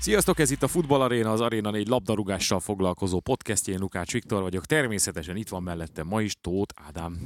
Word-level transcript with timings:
Sziasztok, 0.00 0.38
ez 0.38 0.50
itt 0.50 0.62
a 0.62 0.68
Futball 0.68 1.00
Arena, 1.00 1.32
az 1.32 1.40
Arena 1.40 1.70
4 1.70 1.88
labdarúgással 1.88 2.60
foglalkozó 2.60 3.20
podcastje. 3.20 3.72
Én 3.74 3.80
Lukács 3.80 4.12
Viktor 4.12 4.42
vagyok. 4.42 4.66
Természetesen 4.66 5.36
itt 5.36 5.48
van 5.48 5.62
mellettem 5.62 6.06
ma 6.06 6.22
is 6.22 6.36
Tóth 6.40 6.74
Ádám. 6.86 7.18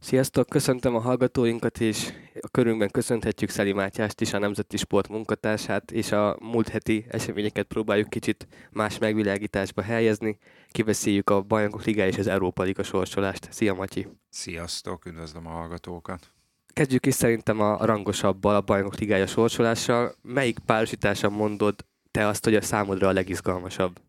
Sziasztok, 0.00 0.48
köszöntöm 0.48 0.94
a 0.94 1.00
hallgatóinkat, 1.00 1.80
és 1.80 2.12
a 2.40 2.48
körünkben 2.48 2.90
köszönhetjük 2.90 3.50
Szeli 3.50 3.72
Mátyást 3.72 4.20
is, 4.20 4.32
a 4.32 4.38
Nemzeti 4.38 4.76
Sport 4.76 5.08
munkatársát, 5.08 5.90
és 5.90 6.12
a 6.12 6.36
múlt 6.40 6.68
heti 6.68 7.04
eseményeket 7.08 7.66
próbáljuk 7.66 8.10
kicsit 8.10 8.46
más 8.70 8.98
megvilágításba 8.98 9.82
helyezni. 9.82 10.38
Kiveszéljük 10.70 11.30
a 11.30 11.40
Bajnokok 11.40 11.84
Liga 11.84 12.06
és 12.06 12.18
az 12.18 12.26
Európa 12.26 12.62
Liga 12.62 12.82
sorsolást. 12.82 13.48
Szia 13.50 13.74
Matyi! 13.74 14.08
Sziasztok, 14.28 15.06
üdvözlöm 15.06 15.46
a 15.46 15.50
hallgatókat! 15.50 16.32
Kezdjük 16.72 17.06
is 17.06 17.14
szerintem 17.14 17.60
a 17.60 17.84
rangosabbal, 17.84 18.54
a 18.54 18.60
Bajnok 18.60 18.98
Ligája 18.98 19.26
sorsolással. 19.26 20.14
Melyik 20.22 20.58
párosítása 20.58 21.30
mondod 21.30 21.84
te 22.12 22.26
azt, 22.26 22.44
hogy 22.44 22.54
a 22.54 22.62
számodra 22.62 23.08
a 23.08 23.12
legizgalmasabb? 23.12 24.00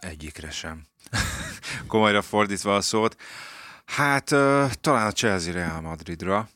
Egyikre 0.00 0.50
sem. 0.50 0.86
Komolyra 1.86 2.22
fordítva 2.22 2.76
a 2.76 2.80
szót. 2.80 3.16
Hát 3.84 4.30
uh, 4.30 4.70
talán 4.72 5.06
a 5.06 5.12
Chelsea 5.12 5.52
Real 5.52 5.80
Madridra. 5.80 6.48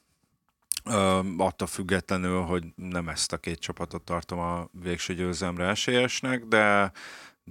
Uh, 0.85 1.25
attól 1.39 1.69
függetlenül, 1.69 2.41
hogy 2.41 2.65
nem 2.75 3.09
ezt 3.09 3.33
a 3.33 3.37
két 3.37 3.59
csapatot 3.59 4.03
tartom 4.03 4.39
a 4.39 4.69
végső 4.83 5.15
győzelemre 5.15 5.67
esélyesnek, 5.67 6.45
de 6.45 6.93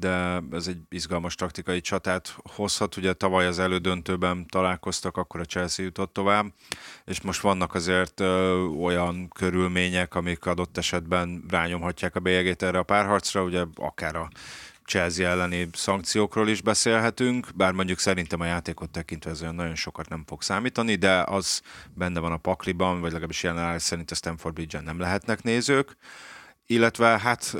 de 0.02 0.44
ez 0.52 0.67
egy 0.67 0.77
izgalmas 0.89 1.35
taktikai 1.35 1.81
csatát 1.81 2.35
hozhat. 2.55 2.97
Ugye 2.97 3.13
tavaly 3.13 3.45
az 3.47 3.59
elődöntőben 3.59 4.47
találkoztak, 4.47 5.17
akkor 5.17 5.39
a 5.39 5.45
Chelsea 5.45 5.85
jutott 5.85 6.13
tovább, 6.13 6.45
és 7.05 7.21
most 7.21 7.41
vannak 7.41 7.73
azért 7.73 8.19
ö, 8.19 8.66
olyan 8.66 9.27
körülmények, 9.27 10.16
amik 10.16 10.45
adott 10.45 10.77
esetben 10.77 11.44
rányomhatják 11.49 12.16
a 12.16 12.19
bélyegét 12.19 12.63
erre 12.63 12.77
a 12.77 12.83
párharcra, 12.83 13.44
ugye 13.44 13.63
akár 13.75 14.16
a 14.16 14.29
Chelsea 14.85 15.27
elleni 15.27 15.69
szankciókról 15.73 16.49
is 16.49 16.61
beszélhetünk, 16.61 17.47
bár 17.55 17.72
mondjuk 17.72 17.99
szerintem 17.99 18.39
a 18.39 18.45
játékot 18.45 18.89
tekintve 18.89 19.29
ez 19.29 19.41
olyan 19.41 19.55
nagyon 19.55 19.75
sokat 19.75 20.09
nem 20.09 20.23
fog 20.27 20.41
számítani, 20.41 20.95
de 20.95 21.23
az 21.23 21.61
benne 21.94 22.19
van 22.19 22.31
a 22.31 22.38
pakliban, 22.38 22.99
vagy 23.02 23.09
legalábbis 23.11 23.44
jelen 23.44 23.79
szerint 23.79 24.11
a 24.11 24.16
Stanford 24.16 24.53
Bridge-en 24.53 24.83
nem 24.83 24.99
lehetnek 24.99 25.44
nézők. 25.44 25.95
Illetve 26.66 27.19
hát 27.19 27.55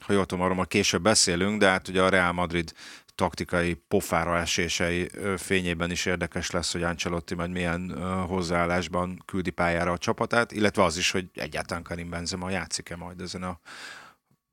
ha 0.00 0.12
jól 0.12 0.26
tudom, 0.26 0.44
arról 0.44 0.56
majd 0.56 0.68
később 0.68 1.02
beszélünk, 1.02 1.60
de 1.60 1.68
hát 1.68 1.88
ugye 1.88 2.02
a 2.02 2.08
Real 2.08 2.32
Madrid 2.32 2.72
taktikai 3.14 3.74
pofára 3.74 4.38
esései 4.38 5.10
fényében 5.36 5.90
is 5.90 6.06
érdekes 6.06 6.50
lesz, 6.50 6.72
hogy 6.72 6.82
Ancelotti 6.82 7.34
majd 7.34 7.50
milyen 7.50 8.02
hozzáállásban 8.26 9.22
küldi 9.24 9.50
pályára 9.50 9.92
a 9.92 9.98
csapatát, 9.98 10.52
illetve 10.52 10.82
az 10.82 10.96
is, 10.96 11.10
hogy 11.10 11.30
egyáltalán 11.34 11.82
Karim 11.82 12.10
Benzema 12.10 12.50
játszik-e 12.50 12.96
majd 12.96 13.20
ezen 13.20 13.42
a 13.42 13.60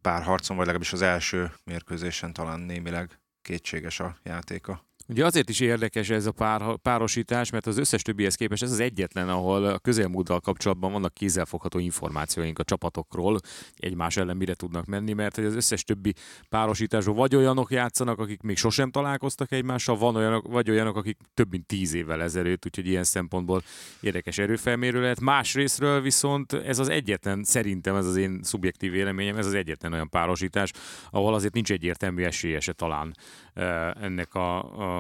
pár 0.02 0.24
harcon, 0.24 0.56
vagy 0.56 0.66
legalábbis 0.66 0.94
az 0.94 1.02
első 1.02 1.52
mérkőzésen 1.64 2.34
talán 2.34 2.60
némileg 2.60 3.20
kétséges 3.42 4.00
a 4.00 4.18
játéka. 4.24 4.85
Ugye 5.08 5.26
azért 5.26 5.50
is 5.50 5.60
érdekes 5.60 6.10
ez 6.10 6.26
a 6.26 6.32
pár, 6.32 6.78
párosítás, 6.82 7.50
mert 7.50 7.68
az 7.68 7.78
összes 7.78 8.02
többihez 8.02 8.36
képest 8.36 8.64
ez 8.64 8.72
az 8.72 8.80
egyetlen, 8.80 9.30
ahol 9.30 9.66
a 9.66 9.80
közelmúlttal 9.80 10.40
kapcsolatban 10.40 10.92
vannak 10.92 11.14
kézzelfogható 11.14 11.80
információink 11.80 12.60
a 12.60 12.64
csapatokról, 12.64 13.40
egymás 13.78 14.18
ellen 14.18 14.38
mire 14.38 14.54
tudnak 14.54 14.86
menni, 14.86 15.14
mert 15.14 15.38
az 15.38 15.56
összes 15.56 15.84
többi 15.84 16.14
párosításban 16.50 17.16
vagy 17.16 17.36
olyanok 17.36 17.72
játszanak, 17.72 18.20
akik 18.20 18.42
még 18.42 18.58
sosem 18.58 18.92
találkoztak 18.92 19.52
egymással, 19.52 19.98
van 19.98 20.16
olyanok, 20.16 20.48
vagy 20.48 20.70
olyanok, 20.70 20.98
akik 20.98 21.18
több 21.34 21.52
mint 21.52 21.66
tíz 21.66 21.94
évvel 21.94 22.22
ezelőtt, 22.22 22.66
úgyhogy 22.66 22.88
ilyen 22.88 23.04
szempontból 23.04 23.62
érdekes 24.00 24.38
erőfelmérő 24.38 25.02
lehet. 25.02 25.20
Másrésztről 25.20 26.02
viszont 26.02 26.54
ez 26.54 26.80
az 26.80 26.90
egyetlen, 26.90 27.44
szerintem 27.44 27.96
ez 27.96 28.06
az 28.06 28.16
én 28.16 28.40
szubjektív 28.44 28.92
véleményem, 28.92 29.38
ez 29.38 29.46
az 29.46 29.54
egyetlen 29.54 29.94
olyan 29.94 30.10
párosítás, 30.10 30.72
ahol 31.10 31.34
azért 31.34 31.54
nincs 31.54 31.72
egyértelmű 31.72 32.24
esélyese 32.24 32.74
talán 32.74 33.16
eh, 33.54 33.92
ennek 33.92 34.34
a, 34.34 34.58
a 34.58 34.95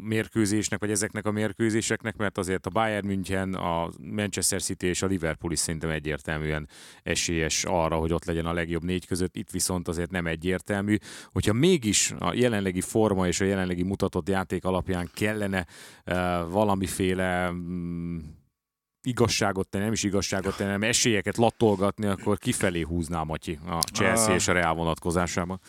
mérkőzésnek, 0.00 0.80
vagy 0.80 0.90
ezeknek 0.90 1.26
a 1.26 1.30
mérkőzéseknek, 1.30 2.16
mert 2.16 2.38
azért 2.38 2.66
a 2.66 2.70
Bayern 2.70 3.06
München, 3.06 3.54
a 3.54 3.90
Manchester 4.00 4.62
City 4.62 4.86
és 4.86 5.02
a 5.02 5.06
Liverpool 5.06 5.52
is 5.52 5.58
szerintem 5.58 5.90
egyértelműen 5.90 6.68
esélyes 7.02 7.64
arra, 7.64 7.96
hogy 7.96 8.12
ott 8.12 8.24
legyen 8.24 8.46
a 8.46 8.52
legjobb 8.52 8.84
négy 8.84 9.06
között, 9.06 9.36
itt 9.36 9.50
viszont 9.50 9.88
azért 9.88 10.10
nem 10.10 10.26
egyértelmű. 10.26 10.96
Hogyha 11.32 11.52
mégis 11.52 12.12
a 12.18 12.34
jelenlegi 12.34 12.80
forma 12.80 13.26
és 13.26 13.40
a 13.40 13.44
jelenlegi 13.44 13.82
mutatott 13.82 14.28
játék 14.28 14.64
alapján 14.64 15.10
kellene 15.14 15.66
uh, 16.06 16.14
valamiféle 16.50 17.48
um, 17.48 18.36
igazságot 19.02 19.68
tenni, 19.68 19.84
nem 19.84 19.92
is 19.92 20.02
igazságot 20.02 20.56
tenni, 20.56 20.70
hanem 20.70 20.88
esélyeket 20.88 21.36
latolgatni, 21.36 22.06
akkor 22.06 22.38
kifelé 22.38 22.80
húzná 22.80 23.22
Matyi 23.22 23.58
a 23.66 23.78
Chelsea 23.92 24.34
és 24.34 24.48
a 24.48 24.52
Real 24.52 24.74
vonatkozásában. 24.74 25.60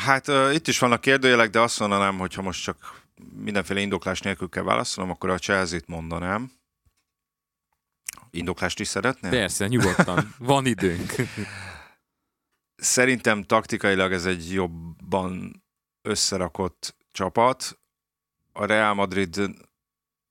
Hát 0.00 0.28
uh, 0.28 0.54
itt 0.54 0.68
is 0.68 0.78
vannak 0.78 1.00
kérdőjelek, 1.00 1.50
de 1.50 1.60
azt 1.60 1.80
mondanám, 1.80 2.18
hogy 2.18 2.34
ha 2.34 2.42
most 2.42 2.62
csak 2.62 3.02
mindenféle 3.34 3.80
indoklás 3.80 4.20
nélkül 4.20 4.48
kell 4.48 4.62
válaszolnom, 4.62 5.12
akkor 5.12 5.30
a 5.30 5.38
Chelsea-t 5.38 5.86
mondanám. 5.86 6.52
Indoklást 8.30 8.80
is 8.80 8.88
szeretnél? 8.88 9.30
Persze, 9.30 9.66
nyugodtan. 9.66 10.34
Van 10.38 10.66
időnk. 10.66 11.14
Szerintem 12.76 13.42
taktikailag 13.42 14.12
ez 14.12 14.26
egy 14.26 14.52
jobban 14.52 15.62
összerakott 16.02 16.96
csapat. 17.12 17.78
A 18.52 18.64
Real 18.64 18.94
Madrid 18.94 19.40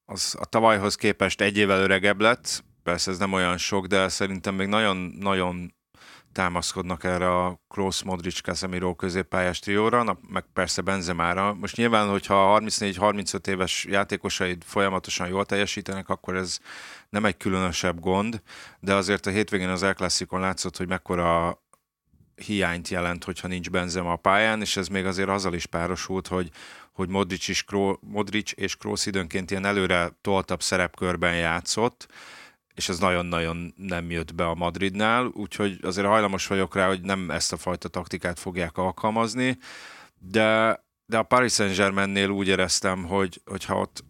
az 0.05 0.35
a 0.39 0.45
tavalyhoz 0.45 0.95
képest 0.95 1.41
egy 1.41 1.57
évvel 1.57 1.81
öregebb 1.81 2.19
lett, 2.19 2.63
persze 2.83 3.11
ez 3.11 3.17
nem 3.17 3.33
olyan 3.33 3.57
sok, 3.57 3.85
de 3.85 4.07
szerintem 4.07 4.55
még 4.55 4.67
nagyon-nagyon 4.67 5.73
támaszkodnak 6.31 7.03
erre 7.03 7.35
a 7.35 7.59
Kroos, 7.67 8.03
Modric, 8.03 8.41
Casemiro 8.41 8.95
középpályás 8.95 9.59
trióra, 9.59 10.03
na, 10.03 10.17
meg 10.29 10.43
persze 10.53 10.81
Benzemára. 10.81 11.53
Most 11.53 11.75
nyilván, 11.75 12.09
hogyha 12.09 12.59
34-35 12.61 13.47
éves 13.47 13.85
játékosaid 13.89 14.63
folyamatosan 14.63 15.27
jól 15.27 15.45
teljesítenek, 15.45 16.09
akkor 16.09 16.35
ez 16.35 16.59
nem 17.09 17.25
egy 17.25 17.37
különösebb 17.37 17.99
gond, 17.99 18.41
de 18.79 18.93
azért 18.93 19.25
a 19.25 19.29
hétvégén 19.29 19.69
az 19.69 19.83
El 19.83 19.95
látszott, 20.29 20.77
hogy 20.77 20.87
mekkora 20.87 21.59
hiányt 22.35 22.87
jelent, 22.87 23.23
hogyha 23.23 23.47
nincs 23.47 23.69
Benzema 23.69 24.11
a 24.11 24.15
pályán, 24.15 24.61
és 24.61 24.77
ez 24.77 24.87
még 24.87 25.05
azért 25.05 25.29
azzal 25.29 25.53
is 25.53 25.65
párosult, 25.65 26.27
hogy, 26.27 26.49
hogy 26.91 27.09
Modric, 27.09 27.47
is, 27.47 27.65
Modric 27.99 28.51
és 28.55 28.75
Kroos 28.75 29.05
időnként 29.05 29.51
ilyen 29.51 29.65
előre 29.65 30.09
toltabb 30.21 30.61
szerepkörben 30.61 31.35
játszott, 31.35 32.07
és 32.79 32.89
ez 32.89 32.99
nagyon-nagyon 32.99 33.73
nem 33.77 34.11
jött 34.11 34.35
be 34.35 34.45
a 34.45 34.55
Madridnál, 34.55 35.25
úgyhogy 35.25 35.79
azért 35.81 36.07
hajlamos 36.07 36.47
vagyok 36.47 36.75
rá, 36.75 36.87
hogy 36.87 37.01
nem 37.01 37.31
ezt 37.31 37.53
a 37.53 37.57
fajta 37.57 37.87
taktikát 37.87 38.39
fogják 38.39 38.77
alkalmazni, 38.77 39.57
de, 40.17 40.79
de 41.05 41.17
a 41.17 41.23
Paris 41.23 41.53
Saint-Germainnél 41.53 42.29
úgy 42.29 42.47
éreztem, 42.47 43.03
hogy, 43.03 43.41
hogyha 43.45 43.79
ott 43.79 44.03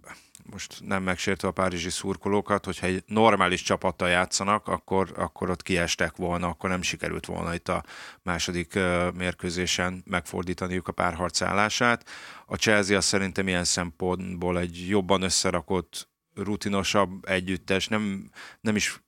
most 0.51 0.81
nem 0.85 1.03
megsértve 1.03 1.47
a 1.47 1.51
párizsi 1.51 1.89
szurkolókat, 1.89 2.65
hogyha 2.65 2.85
egy 2.85 3.03
normális 3.05 3.61
csapattal 3.61 4.09
játszanak, 4.09 4.67
akkor, 4.67 5.11
akkor 5.15 5.49
ott 5.49 5.61
kiestek 5.61 6.15
volna, 6.15 6.47
akkor 6.47 6.69
nem 6.69 6.81
sikerült 6.81 7.25
volna 7.25 7.53
itt 7.53 7.67
a 7.67 7.83
második 8.23 8.79
mérkőzésen 9.13 10.03
megfordítaniuk 10.05 10.87
a 10.87 10.91
párharcállását. 10.91 12.09
A 12.45 12.55
Chelsea 12.55 12.97
azt 12.97 13.07
szerintem 13.07 13.47
ilyen 13.47 13.63
szempontból 13.63 14.59
egy 14.59 14.87
jobban 14.87 15.21
összerakott 15.21 16.08
rutinosabb 16.43 17.25
együttes, 17.25 17.87
nem, 17.87 18.29
nem 18.61 18.75
is 18.75 19.01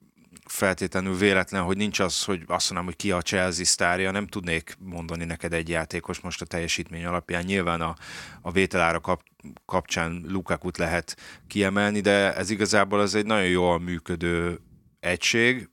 feltétlenül 0.46 1.16
véletlen, 1.16 1.62
hogy 1.62 1.76
nincs 1.76 1.98
az, 1.98 2.24
hogy 2.24 2.42
azt 2.46 2.70
mondom, 2.70 2.86
hogy 2.86 2.96
ki 2.96 3.10
a 3.10 3.22
Chelsea 3.22 3.64
sztárja, 3.64 4.10
nem 4.10 4.26
tudnék 4.26 4.76
mondani 4.78 5.24
neked 5.24 5.52
egy 5.52 5.68
játékos 5.68 6.20
most 6.20 6.40
a 6.40 6.44
teljesítmény 6.44 7.04
alapján. 7.04 7.44
Nyilván 7.44 7.80
a, 7.80 7.94
a 8.40 8.50
vételára 8.50 9.00
kap, 9.00 9.22
kapcsán 9.66 10.24
Lukakut 10.28 10.76
lehet 10.76 11.16
kiemelni, 11.46 12.00
de 12.00 12.34
ez 12.34 12.50
igazából 12.50 13.00
az 13.00 13.14
egy 13.14 13.26
nagyon 13.26 13.48
jól 13.48 13.80
működő 13.80 14.60
egység, 15.00 15.70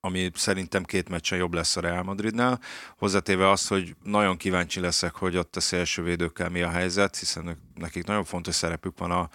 ami 0.00 0.30
szerintem 0.34 0.84
két 0.84 1.08
meccsen 1.08 1.38
jobb 1.38 1.54
lesz 1.54 1.76
a 1.76 1.80
Real 1.80 2.02
Madridnál. 2.02 2.60
Hozzátéve 2.96 3.50
azt, 3.50 3.68
hogy 3.68 3.96
nagyon 4.02 4.36
kíváncsi 4.36 4.80
leszek, 4.80 5.14
hogy 5.14 5.36
ott 5.36 5.56
a 5.56 5.60
szélső 5.60 6.02
védőkkel 6.02 6.48
mi 6.48 6.62
a 6.62 6.70
helyzet, 6.70 7.16
hiszen 7.16 7.58
nekik 7.74 8.04
nagyon 8.04 8.24
fontos 8.24 8.54
szerepük 8.54 8.98
van 8.98 9.10
a, 9.10 9.28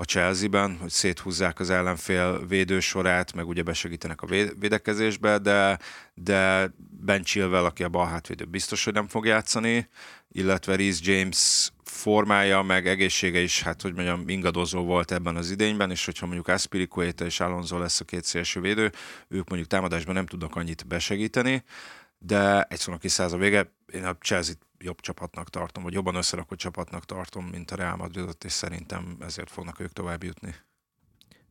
a 0.00 0.04
Chelsea-ben, 0.04 0.76
hogy 0.80 0.90
széthúzzák 0.90 1.60
az 1.60 1.70
ellenfél 1.70 2.46
védősorát, 2.46 3.32
meg 3.32 3.48
ugye 3.48 3.62
besegítenek 3.62 4.22
a 4.22 4.26
védekezésbe, 4.58 5.38
de, 5.38 5.78
de 6.14 6.70
Ben 6.76 7.22
Chilwell, 7.22 7.64
aki 7.64 7.82
a 7.82 7.88
bal 7.88 8.06
hátvédő, 8.06 8.44
biztos, 8.44 8.84
hogy 8.84 8.92
nem 8.92 9.08
fog 9.08 9.26
játszani, 9.26 9.88
illetve 10.32 10.76
Reece 10.76 11.12
James 11.12 11.70
formája, 11.84 12.62
meg 12.62 12.86
egészsége 12.86 13.40
is, 13.40 13.62
hát 13.62 13.82
hogy 13.82 13.94
mondjam, 13.94 14.28
ingadozó 14.28 14.84
volt 14.84 15.12
ebben 15.12 15.36
az 15.36 15.50
idényben, 15.50 15.90
és 15.90 16.04
hogyha 16.04 16.26
mondjuk 16.26 16.48
Aspiricueta 16.48 17.24
és 17.24 17.40
Alonso 17.40 17.78
lesz 17.78 18.00
a 18.00 18.04
két 18.04 18.24
szélső 18.24 18.60
védő, 18.60 18.92
ők 19.28 19.48
mondjuk 19.48 19.70
támadásban 19.70 20.14
nem 20.14 20.26
tudnak 20.26 20.56
annyit 20.56 20.86
besegíteni, 20.86 21.62
de 22.18 22.62
egy 22.62 22.78
szónak 22.78 23.00
kiszáz 23.00 23.32
a 23.32 23.36
vége, 23.36 23.72
én 23.92 24.04
a 24.04 24.16
Chelsea-t 24.16 24.58
jobb 24.78 25.00
csapatnak 25.00 25.48
tartom, 25.50 25.82
vagy 25.82 25.92
jobban 25.92 26.14
összerakott 26.14 26.58
csapatnak 26.58 27.04
tartom, 27.04 27.44
mint 27.44 27.70
a 27.70 27.76
Real 27.76 27.96
Madridot, 27.96 28.44
és 28.44 28.52
szerintem 28.52 29.16
ezért 29.20 29.50
fognak 29.50 29.80
ők 29.80 29.92
tovább 29.92 30.22
jutni. 30.22 30.54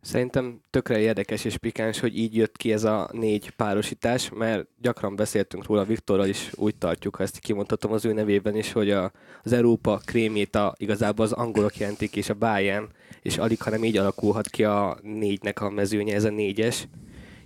Szerintem 0.01 0.61
tökre 0.69 0.99
érdekes 0.99 1.45
és 1.45 1.57
pikáns, 1.57 1.99
hogy 1.99 2.17
így 2.17 2.35
jött 2.35 2.57
ki 2.57 2.71
ez 2.71 2.83
a 2.83 3.09
négy 3.11 3.49
párosítás, 3.49 4.29
mert 4.29 4.67
gyakran 4.81 5.15
beszéltünk 5.15 5.65
róla 5.65 5.83
Viktorral 5.83 6.27
is, 6.27 6.51
úgy 6.55 6.75
tartjuk, 6.75 7.15
ha 7.15 7.23
ezt 7.23 7.39
kimondhatom 7.39 7.91
az 7.91 8.05
ő 8.05 8.13
nevében 8.13 8.55
is, 8.55 8.71
hogy 8.71 8.91
a, 8.91 9.11
az 9.43 9.51
Európa 9.53 10.01
kréméta 10.05 10.73
igazából 10.77 11.25
az 11.25 11.31
angolok 11.31 11.77
jelentik, 11.77 12.15
és 12.15 12.29
a 12.29 12.33
Bayern, 12.33 12.87
és 13.21 13.37
alig, 13.37 13.61
hanem 13.61 13.83
így 13.83 13.97
alakulhat 13.97 14.47
ki 14.47 14.63
a 14.63 14.97
négynek 15.01 15.61
a 15.61 15.69
mezőnye, 15.69 16.15
ez 16.15 16.23
a 16.23 16.29
négyes. 16.29 16.87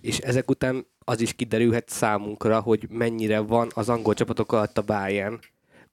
És 0.01 0.17
ezek 0.17 0.49
után 0.49 0.85
az 0.99 1.21
is 1.21 1.33
kiderülhet 1.33 1.89
számunkra, 1.89 2.59
hogy 2.59 2.87
mennyire 2.89 3.39
van 3.39 3.69
az 3.73 3.89
angol 3.89 4.13
csapatok 4.13 4.51
alatt 4.51 4.77
a 4.77 4.81
Bayern. 4.81 5.39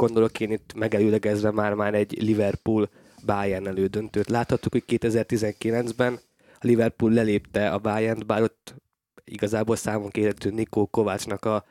Gondolok 0.03 0.41
én 0.41 0.51
itt 0.51 0.75
megelőlegezve 0.75 1.51
már-már 1.51 1.95
egy 1.95 2.23
Liverpool 2.23 2.89
Bayern 3.27 3.67
elődöntőt. 3.67 4.29
Láthattuk, 4.29 4.73
hogy 4.73 4.85
2019-ben 4.87 6.19
a 6.61 6.67
Liverpool 6.67 7.13
lelépte 7.13 7.71
a 7.71 7.79
bayern 7.79 8.27
bár 8.27 8.43
ott 8.43 8.75
igazából 9.25 9.77
számon 9.77 10.11
kérhető 10.11 10.51
Nikó 10.51 10.87
Kovácsnak 10.87 11.45
a, 11.45 11.65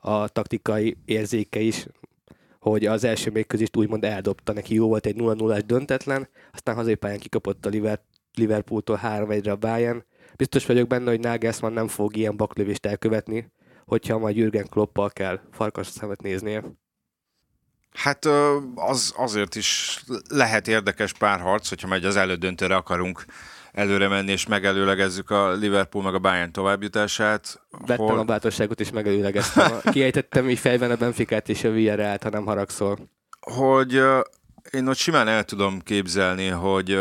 a 0.00 0.28
taktikai 0.28 0.96
érzéke 1.04 1.60
is, 1.60 1.86
hogy 2.58 2.86
az 2.86 3.04
első 3.04 3.30
mérkőzést 3.30 3.76
úgymond 3.76 4.04
eldobta, 4.04 4.52
neki 4.52 4.74
jó 4.74 4.88
volt 4.88 5.06
egy 5.06 5.16
0-0-as 5.18 5.62
döntetlen, 5.66 6.28
aztán 6.52 6.74
hazépályán 6.74 7.18
kikapott 7.18 7.66
a 7.66 7.98
Liverpooltól 8.34 9.00
3-1-re 9.02 9.50
a 9.50 9.56
Bayern. 9.56 10.04
Biztos 10.36 10.66
vagyok 10.66 10.88
benne, 10.88 11.10
hogy 11.10 11.20
Nagelsmann 11.20 11.72
nem 11.72 11.88
fog 11.88 12.16
ilyen 12.16 12.36
baklövést 12.36 12.86
elkövetni, 12.86 13.52
hogyha 13.84 14.18
majd 14.18 14.36
Jürgen 14.36 14.68
Kloppal 14.68 15.10
kell 15.10 15.40
farkas 15.50 15.86
szemet 15.86 16.22
néznie. 16.22 16.62
Hát 17.96 18.24
az 18.74 19.14
azért 19.16 19.54
is 19.54 20.00
lehet 20.28 20.68
érdekes 20.68 21.12
párharc, 21.12 21.68
hogyha 21.68 21.88
megy 21.88 22.04
az 22.04 22.16
elődöntőre 22.16 22.76
akarunk 22.76 23.24
előre 23.72 24.08
menni, 24.08 24.32
és 24.32 24.46
megelőlegezzük 24.46 25.30
a 25.30 25.52
Liverpool 25.52 26.04
meg 26.04 26.14
a 26.14 26.18
Bayern 26.18 26.52
továbbjutását. 26.52 27.60
Vettem 27.86 28.06
hol... 28.06 28.18
a 28.18 28.24
bátorságot, 28.24 28.80
és 28.80 28.90
megelőlegeztem. 28.90 29.80
Kiejtettem 29.92 30.50
így 30.50 30.58
fejben 30.58 30.90
a 30.90 30.96
Benficát 30.96 31.48
és 31.48 31.64
a 31.64 31.70
Villarreal-t, 31.70 32.22
ha 32.22 32.30
nem 32.30 32.44
haragszol. 32.44 32.98
Hogy 33.40 34.02
én 34.70 34.86
ott 34.88 34.96
simán 34.96 35.28
el 35.28 35.44
tudom 35.44 35.80
képzelni, 35.80 36.48
hogy 36.48 36.98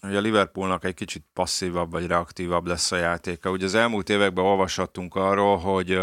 hogy 0.00 0.16
a 0.16 0.20
Liverpoolnak 0.20 0.84
egy 0.84 0.94
kicsit 0.94 1.24
passzívabb 1.32 1.90
vagy 1.90 2.06
reaktívabb 2.06 2.66
lesz 2.66 2.92
a 2.92 2.96
játéka. 2.96 3.50
Ugye 3.50 3.64
az 3.64 3.74
elmúlt 3.74 4.08
években 4.08 4.44
olvashattunk 4.44 5.14
arról, 5.14 5.56
hogy 5.56 6.02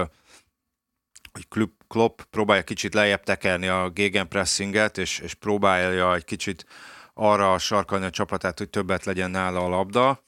hogy 1.37 1.67
Klopp 1.87 2.19
próbálja 2.29 2.63
kicsit 2.63 2.93
lejjebb 2.93 3.23
tekerni 3.23 3.67
a 3.67 3.89
gegenpressinget, 3.89 4.97
és, 4.97 5.19
és 5.19 5.33
próbálja 5.33 6.15
egy 6.15 6.25
kicsit 6.25 6.65
arra 7.13 7.57
sarkalni 7.57 8.05
a 8.05 8.09
csapatát, 8.09 8.57
hogy 8.57 8.69
többet 8.69 9.05
legyen 9.05 9.31
nála 9.31 9.65
a 9.65 9.69
labda. 9.69 10.23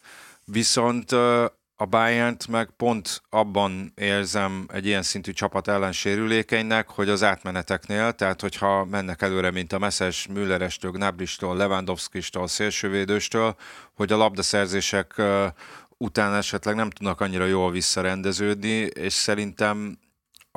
Viszont 0.46 1.12
a 1.82 1.86
bayern 1.90 2.38
meg 2.50 2.70
pont 2.78 3.22
abban 3.30 3.94
érzem 3.96 4.66
egy 4.74 4.86
ilyen 4.86 5.02
szintű 5.02 5.32
csapat 5.32 5.68
ellen 5.68 5.92
sérülékenynek, 5.92 6.90
hogy 6.90 7.10
az 7.10 7.24
átmeneteknél, 7.24 8.12
tehát 8.12 8.42
hogyha 8.42 8.86
mennek 8.86 9.22
előre, 9.22 9.52
mint 9.52 9.74
a 9.74 9.80
Messzes, 9.80 10.28
Müllerestől, 10.28 10.92
Gnabristól, 10.92 11.56
Lewandowskistól, 11.56 12.48
szélsővédőstől, 12.48 13.56
hogy 13.94 14.12
a 14.12 14.18
labdaszerzések 14.18 15.22
után 15.98 16.36
esetleg 16.36 16.76
nem 16.76 16.90
tudnak 16.90 17.22
annyira 17.22 17.46
jól 17.46 17.72
visszarendeződni, 17.72 18.78
és 18.78 19.14
szerintem 19.14 19.98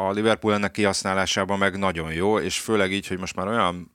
a 0.06 0.12
Liverpool 0.12 0.54
ennek 0.54 0.70
kihasználásában 0.70 1.58
meg 1.58 1.78
nagyon 1.78 2.12
jó, 2.12 2.38
és 2.38 2.60
főleg 2.60 2.92
így, 2.92 3.06
hogy 3.06 3.18
most 3.18 3.36
már 3.36 3.48
olyan 3.48 3.90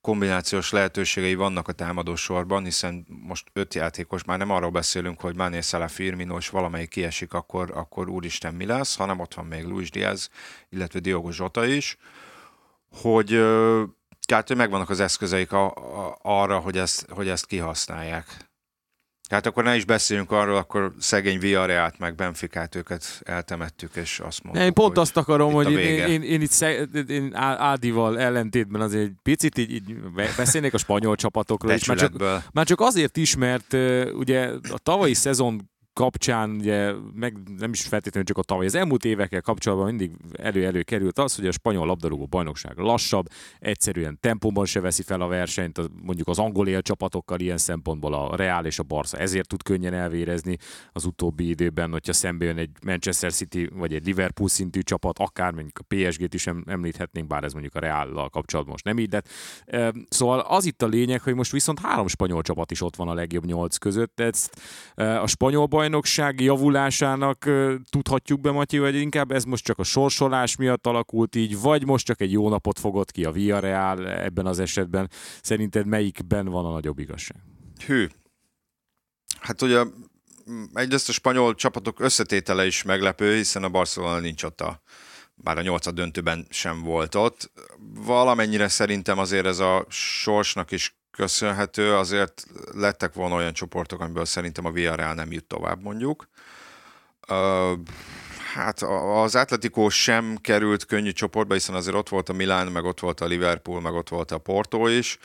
kombinációs 0.00 0.70
lehetőségei 0.70 1.34
vannak 1.34 1.68
a 1.68 1.72
támadó 1.72 2.14
sorban, 2.14 2.64
hiszen 2.64 3.06
most 3.08 3.50
öt 3.52 3.74
játékos, 3.74 4.24
már 4.24 4.38
nem 4.38 4.50
arról 4.50 4.70
beszélünk, 4.70 5.20
hogy 5.20 5.36
Mané, 5.36 5.60
Salah, 5.60 5.88
Firmino, 5.88 6.36
és 6.36 6.48
valamelyik 6.48 6.88
kiesik, 6.88 7.32
akkor, 7.32 7.70
akkor 7.74 8.08
úristen 8.08 8.54
mi 8.54 8.66
lesz, 8.66 8.96
hanem 8.96 9.20
ott 9.20 9.34
van 9.34 9.46
még 9.46 9.64
Luis 9.64 9.90
Diaz, 9.90 10.30
illetve 10.68 10.98
Diogo 10.98 11.30
Zsota 11.30 11.64
is, 11.64 11.96
hogy 12.90 13.28
tehát 14.26 14.54
megvannak 14.54 14.90
az 14.90 15.00
eszközeik 15.00 15.52
a, 15.52 15.66
a, 15.66 16.18
arra, 16.22 16.58
hogy 16.58 16.78
ezt, 16.78 17.06
hogy 17.10 17.28
ezt 17.28 17.46
kihasználják. 17.46 18.49
Tehát 19.30 19.46
akkor 19.46 19.64
ne 19.64 19.76
is 19.76 19.84
beszéljünk 19.84 20.30
arról, 20.30 20.56
akkor 20.56 20.92
szegény 20.98 21.38
Villarrealt 21.38 21.98
meg 21.98 22.14
Benficát 22.14 22.74
őket 22.74 23.20
eltemettük, 23.24 23.96
és 23.96 24.18
azt 24.18 24.42
mondtuk, 24.42 24.64
Én 24.64 24.72
pont 24.72 24.98
azt 24.98 25.16
akarom, 25.16 25.52
hogy 25.52 25.70
én, 25.70 26.06
én, 26.08 26.22
én, 26.22 26.40
itt 26.40 26.50
szeg, 26.50 26.88
én 27.08 27.34
Ádival 27.34 28.18
ellentétben 28.18 28.80
azért 28.80 29.04
egy 29.04 29.12
picit 29.22 29.58
így, 29.58 29.70
így 29.70 29.96
beszélnék 30.36 30.74
a 30.74 30.78
spanyol 30.78 31.16
csapatokról 31.16 31.72
is. 31.72 31.86
Már 31.86 31.96
csak, 31.96 32.42
már 32.52 32.66
csak 32.66 32.80
azért 32.80 33.16
is, 33.16 33.36
mert 33.36 33.72
ugye 34.12 34.50
a 34.70 34.78
tavalyi 34.82 35.14
szezon 35.14 35.69
kapcsán, 35.92 36.50
ugye, 36.50 36.92
meg 37.14 37.36
nem 37.58 37.72
is 37.72 37.82
feltétlenül 37.82 38.28
csak 38.28 38.38
a 38.38 38.42
tavaly, 38.42 38.66
az 38.66 38.74
elmúlt 38.74 39.04
évekkel 39.04 39.40
kapcsolatban 39.40 39.86
mindig 39.86 40.10
elő-elő 40.32 40.82
került 40.82 41.18
az, 41.18 41.34
hogy 41.34 41.46
a 41.46 41.52
spanyol 41.52 41.86
labdarúgó 41.86 42.26
bajnokság 42.26 42.78
lassabb, 42.78 43.26
egyszerűen 43.58 44.18
tempóban 44.20 44.64
se 44.64 44.80
veszi 44.80 45.02
fel 45.02 45.20
a 45.20 45.26
versenyt, 45.26 45.80
mondjuk 46.02 46.28
az 46.28 46.38
angol 46.38 46.68
élcsapatokkal 46.68 47.40
ilyen 47.40 47.58
szempontból 47.58 48.14
a 48.14 48.36
Real 48.36 48.64
és 48.64 48.78
a 48.78 48.82
Barca 48.82 49.18
ezért 49.18 49.48
tud 49.48 49.62
könnyen 49.62 49.94
elvérezni 49.94 50.56
az 50.92 51.04
utóbbi 51.04 51.48
időben, 51.48 51.90
hogyha 51.90 52.12
szembe 52.12 52.44
jön 52.44 52.58
egy 52.58 52.70
Manchester 52.84 53.32
City 53.32 53.68
vagy 53.74 53.94
egy 53.94 54.06
Liverpool 54.06 54.48
szintű 54.48 54.80
csapat, 54.80 55.18
akár 55.18 55.52
mondjuk 55.52 55.78
a 55.78 55.94
PSG-t 55.94 56.34
is 56.34 56.46
említhetnénk, 56.66 57.26
bár 57.26 57.44
ez 57.44 57.52
mondjuk 57.52 57.74
a 57.74 57.78
Real-lal 57.78 58.28
kapcsolatban 58.28 58.72
most 58.72 58.84
nem 58.84 58.98
így, 58.98 59.08
de 59.08 59.22
szóval 60.08 60.38
az 60.38 60.64
itt 60.64 60.82
a 60.82 60.86
lényeg, 60.86 61.20
hogy 61.20 61.34
most 61.34 61.52
viszont 61.52 61.78
három 61.78 62.06
spanyol 62.06 62.42
csapat 62.42 62.70
is 62.70 62.82
ott 62.82 62.96
van 62.96 63.08
a 63.08 63.14
legjobb 63.14 63.44
nyolc 63.44 63.76
között, 63.76 64.20
ezt 64.20 64.60
a 64.94 65.26
spanyol 65.26 65.66
bajnokság 65.80 66.40
javulásának 66.40 67.48
tudhatjuk 67.90 68.40
be, 68.40 68.50
Matyi, 68.50 68.78
vagy 68.78 68.94
inkább 68.94 69.30
ez 69.30 69.44
most 69.44 69.64
csak 69.64 69.78
a 69.78 69.82
sorsolás 69.82 70.56
miatt 70.56 70.86
alakult 70.86 71.36
így, 71.36 71.60
vagy 71.60 71.84
most 71.84 72.06
csak 72.06 72.20
egy 72.20 72.32
jó 72.32 72.48
napot 72.48 72.78
fogott 72.78 73.10
ki 73.10 73.24
a 73.24 73.32
Villarreal 73.32 74.08
ebben 74.08 74.46
az 74.46 74.58
esetben. 74.58 75.10
Szerinted 75.42 75.86
melyikben 75.86 76.46
van 76.46 76.64
a 76.64 76.70
nagyobb 76.70 76.98
igazság? 76.98 77.36
Hű. 77.86 78.06
Hát 79.40 79.62
ugye 79.62 79.84
egyrészt 80.72 81.08
a 81.08 81.12
spanyol 81.12 81.54
csapatok 81.54 82.00
összetétele 82.00 82.66
is 82.66 82.82
meglepő, 82.82 83.34
hiszen 83.34 83.64
a 83.64 83.68
Barcelona 83.68 84.18
nincs 84.18 84.42
ott 84.42 84.60
a 84.60 84.80
bár 85.34 85.58
a 85.58 85.62
nyolcad 85.62 85.94
döntőben 85.94 86.46
sem 86.50 86.82
volt 86.82 87.14
ott. 87.14 87.50
Valamennyire 87.94 88.68
szerintem 88.68 89.18
azért 89.18 89.46
ez 89.46 89.58
a 89.58 89.86
sorsnak 89.88 90.70
is 90.70 90.99
köszönhető, 91.10 91.94
azért 91.94 92.46
lettek 92.72 93.14
volna 93.14 93.34
olyan 93.34 93.52
csoportok, 93.52 94.00
amiből 94.00 94.24
szerintem 94.24 94.64
a 94.64 94.70
Villarreal 94.70 95.14
nem 95.14 95.32
jut 95.32 95.44
tovább 95.44 95.82
mondjuk. 95.82 96.28
Uh, 97.28 97.78
hát 98.54 98.82
az 99.22 99.34
Atletico 99.34 99.88
sem 99.88 100.36
került 100.36 100.84
könnyű 100.84 101.12
csoportba, 101.12 101.54
hiszen 101.54 101.74
azért 101.74 101.96
ott 101.96 102.08
volt 102.08 102.28
a 102.28 102.32
Milán, 102.32 102.66
meg 102.66 102.84
ott 102.84 103.00
volt 103.00 103.20
a 103.20 103.26
Liverpool, 103.26 103.80
meg 103.80 103.92
ott 103.92 104.08
volt 104.08 104.30
a 104.30 104.38
Porto 104.38 104.86
is, 104.86 105.18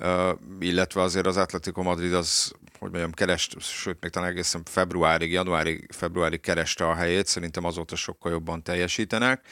uh, 0.00 0.30
illetve 0.60 1.00
azért 1.00 1.26
az 1.26 1.36
Atletico 1.36 1.82
Madrid 1.82 2.12
az, 2.12 2.52
hogy 2.78 2.90
mondjam, 2.90 3.12
kerest, 3.12 3.60
sőt, 3.60 4.00
még 4.00 4.10
talán 4.10 4.28
egészen 4.28 4.62
februárig, 4.64 5.32
januárig, 5.32 5.92
februárig 5.92 6.40
kereste 6.40 6.88
a 6.88 6.94
helyét, 6.94 7.26
szerintem 7.26 7.64
azóta 7.64 7.96
sokkal 7.96 8.32
jobban 8.32 8.62
teljesítenek. 8.62 9.46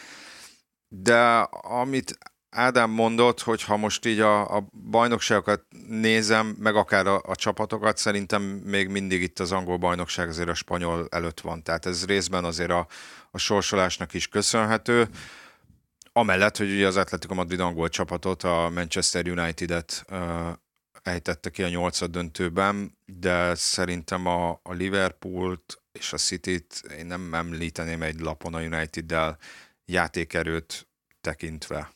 De 0.88 1.38
amit 1.62 2.18
Ádám 2.50 2.90
mondott, 2.90 3.40
hogy 3.40 3.62
ha 3.62 3.76
most 3.76 4.07
így 4.07 4.21
a, 4.21 4.57
a 4.57 4.69
bajnokságokat 4.90 5.64
nézem, 5.88 6.57
meg 6.59 6.76
akár 6.76 7.07
a, 7.07 7.21
a 7.25 7.37
csapatokat, 7.37 7.97
szerintem 7.97 8.42
még 8.42 8.88
mindig 8.88 9.23
itt 9.23 9.38
az 9.38 9.52
angol 9.52 9.76
bajnokság 9.76 10.28
azért 10.28 10.49
a 10.49 10.54
spanyol 10.54 11.07
előtt 11.11 11.40
van. 11.40 11.62
Tehát 11.62 11.87
ez 11.87 12.07
részben 12.07 12.45
azért 12.45 12.71
a, 12.71 12.87
a 13.30 13.38
sorsolásnak 13.38 14.14
is 14.14 14.28
köszönhető. 14.28 15.09
Amellett, 16.12 16.57
hogy 16.57 16.71
ugye 16.71 16.87
az 16.87 16.97
Atletico 16.97 17.35
Madrid 17.35 17.61
angol 17.61 17.88
csapatot, 17.88 18.42
a 18.42 18.71
Manchester 18.75 19.28
United-et 19.28 20.04
uh, 20.11 20.49
ejtette 21.02 21.50
ki 21.50 21.62
a 21.62 21.69
nyolcad 21.69 22.11
döntőben, 22.11 22.99
de 23.07 23.54
szerintem 23.54 24.26
a, 24.26 24.50
a 24.50 24.73
Liverpoolt 24.73 25.83
és 25.92 26.12
a 26.12 26.16
City-t 26.16 26.83
én 26.99 27.07
nem 27.07 27.35
említeném 27.35 28.02
egy 28.02 28.21
lapon 28.21 28.54
a 28.54 28.61
United-del 28.61 29.38
játékerőt 29.85 30.88
tekintve. 31.21 31.90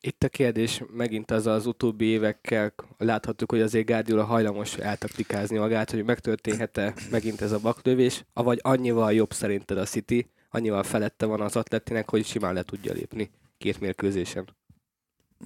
Itt 0.00 0.22
a 0.22 0.28
kérdés 0.28 0.82
megint 0.92 1.30
az 1.30 1.46
az 1.46 1.66
utóbbi 1.66 2.04
évekkel 2.04 2.74
láthattuk, 2.98 3.50
hogy 3.50 3.60
azért 3.60 3.86
Guardiola 3.86 4.24
hajlamos 4.24 4.76
eltaktikázni 4.76 5.58
magát, 5.58 5.90
hogy 5.90 6.04
megtörténhet-e 6.04 6.94
megint 7.10 7.40
ez 7.40 7.52
a 7.52 7.58
baklövés, 7.58 8.24
avagy 8.32 8.58
annyival 8.62 9.12
jobb 9.12 9.32
szerinted 9.32 9.78
a 9.78 9.84
City, 9.84 10.30
annyival 10.50 10.82
felette 10.82 11.26
van 11.26 11.40
az 11.40 11.56
atletinek, 11.56 12.10
hogy 12.10 12.24
simán 12.26 12.54
le 12.54 12.62
tudja 12.62 12.92
lépni 12.92 13.30
két 13.58 13.80
mérkőzésen. 13.80 14.56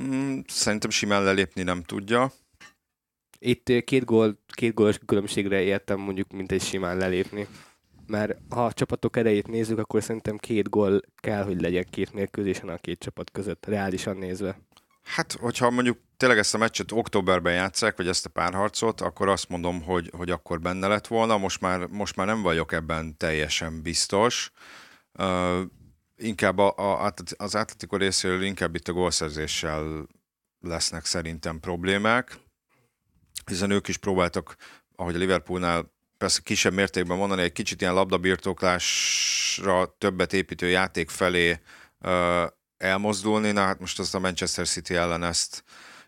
Mm, 0.02 0.38
szerintem 0.46 0.90
simán 0.90 1.24
lelépni 1.24 1.62
nem 1.62 1.82
tudja. 1.82 2.32
Itt 3.38 3.84
két, 3.84 4.04
gól, 4.04 4.38
két 4.46 4.74
gólos 4.74 4.98
különbségre 5.06 5.60
értem 5.60 6.00
mondjuk, 6.00 6.32
mint 6.32 6.52
egy 6.52 6.62
simán 6.62 6.96
lelépni 6.96 7.46
mert 8.06 8.38
ha 8.48 8.64
a 8.64 8.72
csapatok 8.72 9.16
erejét 9.16 9.46
nézzük, 9.46 9.78
akkor 9.78 10.02
szerintem 10.02 10.36
két 10.36 10.68
gól 10.68 11.00
kell, 11.16 11.44
hogy 11.44 11.60
legyen 11.60 11.86
két 11.90 12.12
mérkőzésen 12.12 12.68
a 12.68 12.76
két 12.76 12.98
csapat 12.98 13.30
között, 13.30 13.66
reálisan 13.66 14.16
nézve. 14.16 14.58
Hát, 15.02 15.32
hogyha 15.32 15.70
mondjuk 15.70 15.98
tényleg 16.16 16.38
ezt 16.38 16.54
a 16.54 16.58
meccset 16.58 16.92
októberben 16.92 17.54
játszák, 17.54 17.96
vagy 17.96 18.08
ezt 18.08 18.26
a 18.26 18.30
párharcot, 18.30 19.00
akkor 19.00 19.28
azt 19.28 19.48
mondom, 19.48 19.82
hogy, 19.82 20.10
hogy 20.16 20.30
akkor 20.30 20.60
benne 20.60 20.86
lett 20.86 21.06
volna. 21.06 21.38
Most 21.38 21.60
már, 21.60 21.86
most 21.86 22.16
már 22.16 22.26
nem 22.26 22.42
vagyok 22.42 22.72
ebben 22.72 23.16
teljesen 23.16 23.82
biztos. 23.82 24.52
Uh, 25.18 25.60
inkább 26.16 26.58
a, 26.58 26.74
a, 26.76 27.12
az 27.36 27.54
Atletico 27.54 27.96
részéről 27.96 28.42
inkább 28.42 28.74
itt 28.74 28.88
a 28.88 28.92
gólszerzéssel 28.92 30.06
lesznek 30.60 31.04
szerintem 31.04 31.60
problémák, 31.60 32.38
hiszen 33.46 33.70
ők 33.70 33.88
is 33.88 33.96
próbáltak, 33.96 34.56
ahogy 34.96 35.14
a 35.14 35.18
Liverpoolnál 35.18 35.91
persze 36.22 36.40
kisebb 36.42 36.72
mértékben 36.72 37.16
mondani, 37.16 37.42
egy 37.42 37.52
kicsit 37.52 37.80
ilyen 37.80 37.94
labdabirtoklásra 37.94 39.94
többet 39.98 40.32
építő 40.32 40.68
játék 40.68 41.10
felé 41.10 41.60
uh, 42.00 42.42
elmozdulni, 42.76 43.50
na 43.50 43.60
hát 43.60 43.80
most 43.80 43.98
azt 43.98 44.14
a 44.14 44.18
Manchester 44.18 44.66
City 44.66 44.94
ellen 44.94 45.22
ezt 45.22 45.64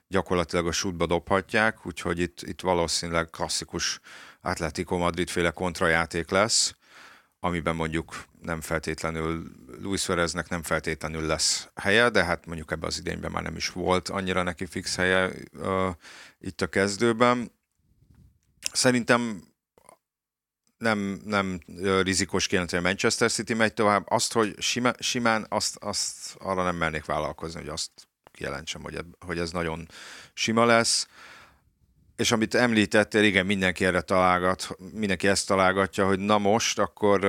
gyakorlatilag 0.09 0.67
a 0.67 0.73
sútba 0.73 1.07
dobhatják, 1.07 1.87
úgyhogy 1.87 2.19
itt, 2.19 2.43
itt 2.43 2.61
valószínűleg 2.61 3.31
klasszikus 3.31 4.01
Atletico 4.41 4.97
Madrid 4.97 5.29
féle 5.29 5.51
kontrajáték 5.51 6.31
lesz, 6.31 6.75
amiben 7.41 7.75
mondjuk 7.75 8.25
nem 8.41 8.61
feltétlenül 8.61 9.51
Luis 9.83 10.01
Suareznek 10.01 10.49
nem 10.49 10.63
feltétlenül 10.63 11.27
lesz 11.27 11.69
helye, 11.75 12.09
de 12.09 12.25
hát 12.25 12.47
mondjuk 12.47 12.71
ebben 12.71 12.89
az 12.89 12.99
idényben 12.99 13.31
már 13.31 13.43
nem 13.43 13.57
is 13.57 13.69
volt 13.69 14.09
annyira 14.09 14.43
neki 14.43 14.67
fix 14.67 14.97
helye 14.97 15.31
uh, 15.53 15.91
itt 16.41 16.61
a 16.61 16.67
kezdőben. 16.67 17.53
Szerintem 18.73 19.53
nem, 20.85 21.21
nem 21.25 21.61
rizikos 22.03 22.47
kijelenteni, 22.47 22.83
hogy 22.83 22.91
Manchester 22.91 23.31
City 23.31 23.55
megy 23.55 23.75
tovább. 23.75 24.05
Azt, 24.09 24.33
hogy 24.33 24.55
sima, 24.59 24.93
simán, 24.99 25.47
azt, 25.49 25.77
azt 25.81 26.37
arra 26.39 26.63
nem 26.63 26.77
mernék 26.77 27.05
vállalkozni, 27.05 27.61
hogy 27.61 27.69
azt 27.69 27.91
kijelentsem, 28.33 28.83
hogy, 28.83 28.99
hogy 29.27 29.39
ez 29.39 29.51
nagyon 29.51 29.89
sima 30.35 30.65
lesz. 30.65 31.09
És 32.17 32.33
amit 32.33 32.55
említettél, 32.55 33.23
igen, 33.23 33.47
mindenki 33.47 33.85
erre 33.85 34.01
találgat, 34.01 34.69
mindenki 34.93 35.29
ezt 35.29 35.47
találgatja, 35.47 36.07
hogy 36.07 36.19
na 36.19 36.39
most, 36.39 36.79
akkor 36.79 37.21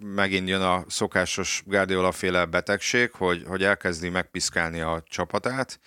megint 0.00 0.48
jön 0.48 0.60
a 0.60 0.84
szokásos 0.88 1.62
Guardiola 1.66 2.12
féle 2.12 2.44
betegség, 2.44 3.10
hogy, 3.12 3.44
hogy 3.46 3.62
elkezdi 3.62 4.08
megpiszkálni 4.08 4.80
a 4.80 5.02
csapatát, 5.08 5.80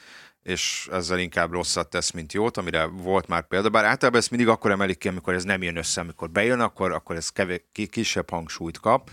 és 0.43 0.87
ezzel 0.91 1.19
inkább 1.19 1.51
rosszat 1.51 1.89
tesz, 1.89 2.11
mint 2.11 2.33
jót, 2.33 2.57
amire 2.57 2.85
volt 2.85 3.27
már 3.27 3.47
példa. 3.47 3.69
Bár 3.69 3.85
általában 3.85 4.19
ezt 4.19 4.29
mindig 4.29 4.47
akkor 4.47 4.71
emelik 4.71 4.97
ki, 4.97 5.07
amikor 5.07 5.33
ez 5.33 5.43
nem 5.43 5.61
jön 5.61 5.77
össze, 5.77 6.01
amikor 6.01 6.29
bejön, 6.29 6.59
akkor, 6.59 6.91
akkor 6.91 7.15
ez 7.15 7.29
kevés, 7.29 7.61
kisebb 7.89 8.29
hangsúlyt 8.29 8.79
kap. 8.79 9.09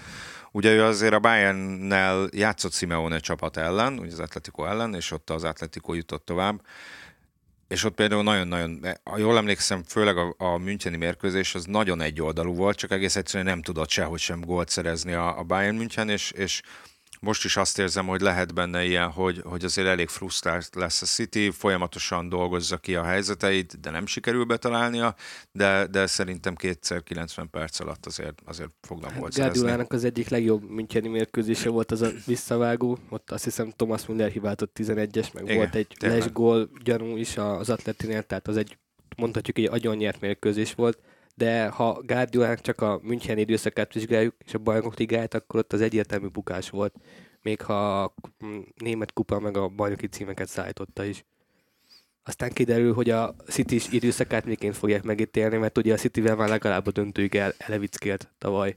Ugye 0.53 0.73
ő 0.73 0.83
azért 0.85 1.13
a 1.13 1.19
Bayernnel 1.19 2.29
játszott 2.33 2.73
Simeone 2.73 3.19
csapat 3.19 3.57
ellen, 3.57 3.99
ugye 3.99 4.13
az 4.13 4.21
Atletico 4.21 4.65
ellen, 4.65 4.95
és 4.95 5.11
ott 5.11 5.31
az 5.31 5.45
Atletico 5.45 5.95
jutott 5.95 6.25
tovább. 6.25 6.61
És 7.69 7.85
ott 7.85 7.95
például 7.95 8.23
nagyon-nagyon, 8.23 8.87
ha 9.05 9.19
jól 9.19 9.37
emlékszem, 9.37 9.83
főleg 9.83 10.17
a, 10.17 10.35
a 10.39 10.57
Müncheni 10.57 10.97
mérkőzés 10.97 11.55
az 11.55 11.65
nagyon 11.65 12.01
egyoldalú 12.01 12.55
volt, 12.55 12.77
csak 12.77 12.91
egész 12.91 13.17
egyszerűen 13.17 13.49
nem 13.49 13.63
tudott 13.63 13.91
sehogy 13.91 14.21
sem 14.21 14.41
gólt 14.41 14.69
szerezni 14.69 15.13
a, 15.13 15.39
a 15.39 15.43
Bayern 15.43 15.77
München, 15.77 16.09
és, 16.09 16.31
és 16.31 16.63
most 17.21 17.45
is 17.45 17.57
azt 17.57 17.79
érzem, 17.79 18.07
hogy 18.07 18.21
lehet 18.21 18.55
benne 18.55 18.85
ilyen, 18.85 19.11
hogy, 19.11 19.41
hogy 19.45 19.65
azért 19.65 19.87
elég 19.87 20.09
frusztrált 20.09 20.75
lesz 20.75 21.03
a 21.03 21.07
City, 21.07 21.51
folyamatosan 21.51 22.29
dolgozza 22.29 22.77
ki 22.77 22.95
a 22.95 23.03
helyzeteit, 23.03 23.81
de 23.81 23.91
nem 23.91 24.07
sikerül 24.07 24.45
betalálnia, 24.45 25.15
de, 25.53 25.87
de 25.87 26.07
szerintem 26.07 26.55
kétszer 26.55 27.03
90 27.03 27.51
perc 27.51 27.81
alatt 27.81 28.07
azért, 28.07 28.41
azért 28.45 28.71
fognak 28.81 29.15
volt 29.15 29.35
Guardiolának 29.35 29.93
az 29.93 30.05
egyik 30.05 30.29
legjobb 30.29 30.71
Müncheni 30.71 31.09
mérkőzése 31.09 31.69
volt 31.69 31.93
az 31.93 32.03
a 32.03 32.11
visszavágó, 32.27 32.99
ott 33.09 33.31
azt 33.31 33.45
hiszem 33.45 33.73
Thomas 33.77 34.07
Müller 34.07 34.31
hibátott 34.31 34.77
11-es, 34.81 35.33
meg 35.33 35.43
Igen, 35.43 35.57
volt 35.57 35.75
egy 35.75 35.97
lesgól 36.01 36.71
gyanú 36.85 37.17
is 37.17 37.37
az 37.37 37.71
Atletinél, 37.71 38.23
tehát 38.23 38.49
az 38.49 38.57
egy 38.57 38.79
mondhatjuk 39.17 39.59
egy 39.59 39.65
agyonnyert 39.65 40.21
mérkőzés 40.21 40.75
volt, 40.75 40.99
de 41.39 41.69
ha 41.69 42.03
Guardiolának 42.07 42.61
csak 42.61 42.81
a 42.81 43.01
München 43.03 43.39
időszakát 43.39 43.93
vizsgáljuk, 43.93 44.35
és 44.45 44.55
a 44.55 44.59
bajnok 44.59 44.99
ligáját, 44.99 45.35
akkor 45.35 45.61
ott 45.61 45.73
az 45.73 45.81
egyértelmű 45.81 46.27
bukás 46.27 46.71
volt, 46.71 46.95
még 47.43 47.61
ha 47.61 48.03
a 48.03 48.15
német 48.77 49.13
kupa 49.13 49.41
meg 49.41 49.57
a 49.57 49.69
bajnoki 49.69 50.07
címeket 50.07 50.49
szállította 50.49 51.05
is. 51.05 51.25
Aztán 52.23 52.53
kiderül, 52.53 52.95
hogy 52.95 53.11
a 53.11 53.35
City 53.47 53.81
időszakát 53.91 54.45
miként 54.45 54.77
fogják 54.77 55.03
megítélni, 55.03 55.57
mert 55.57 55.79
ugye 55.79 55.93
a 55.93 55.97
Cityvel 55.97 56.37
már 56.37 56.49
legalább 56.49 56.87
a 56.87 56.91
döntőig 56.91 57.35
el, 57.35 57.55
elevickélt 57.59 58.29
tavaly. 58.39 58.77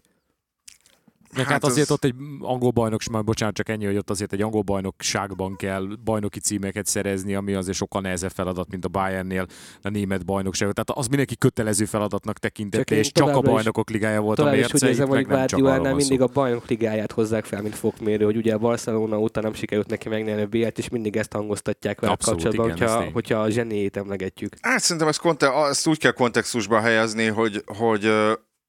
Meg 1.35 1.45
hát, 1.45 1.53
hát 1.53 1.63
azért 1.63 1.89
az... 1.89 1.91
ott 1.91 2.03
egy 2.03 2.15
angol 2.39 2.71
bajnokság, 2.71 3.23
bocsánat, 3.23 3.55
csak 3.55 3.69
ennyi, 3.69 3.85
hogy 3.85 3.97
ott 3.97 4.09
azért 4.09 4.33
egy 4.33 4.41
angol 4.41 4.61
bajnokságban 4.61 5.55
kell 5.55 5.87
bajnoki 6.03 6.39
címeket 6.39 6.85
szerezni, 6.85 7.35
ami 7.35 7.53
azért 7.53 7.77
sokkal 7.77 8.01
nehezebb 8.01 8.31
feladat, 8.31 8.69
mint 8.69 8.85
a 8.85 8.87
Bayernnél 8.87 9.45
a 9.81 9.89
német 9.89 10.25
bajnokság. 10.25 10.71
Tehát 10.71 10.89
az 10.89 11.07
mindenki 11.07 11.35
kötelező 11.37 11.85
feladatnak 11.85 12.37
tekintette, 12.37 12.95
és 12.95 13.11
csak 13.11 13.35
a 13.35 13.41
bajnokok 13.41 13.89
ligája 13.89 14.21
volt 14.21 14.39
a 14.39 14.49
mérce, 14.49 14.89
is, 14.89 14.97
hogy 14.97 15.27
meg 15.27 15.81
nem 15.81 15.95
mindig 15.95 16.21
a 16.21 16.27
bajnok 16.27 16.67
ligáját 16.67 17.11
hozzák 17.11 17.45
fel, 17.45 17.61
mint 17.61 17.75
fokmérő, 17.75 18.25
hogy 18.25 18.37
ugye 18.37 18.53
a 18.53 18.57
Barcelona 18.57 19.19
óta 19.19 19.41
nem 19.41 19.53
sikerült 19.53 19.89
neki 19.89 20.09
megnyerni 20.09 20.41
a 20.41 20.47
b 20.47 20.55
és 20.55 20.89
mindig 20.89 21.15
ezt 21.15 21.33
hangoztatják 21.33 21.99
vele 21.99 22.13
Abszolút, 22.13 22.43
kapcsolatban, 22.43 22.77
igen, 22.77 22.89
hogyha, 22.89 23.11
hogyha 23.11 23.39
a 23.39 23.49
zsenéjét 23.49 23.97
emlegetjük. 23.97 24.53
Hát 24.61 24.79
szerintem 24.79 25.07
ezt, 25.07 25.19
konte- 25.19 25.53
ezt 25.69 25.87
úgy 25.87 25.97
kell 25.97 26.11
kontextusba 26.11 26.79
helyezni, 26.79 27.25
hogy, 27.25 27.63
hogy 27.65 28.11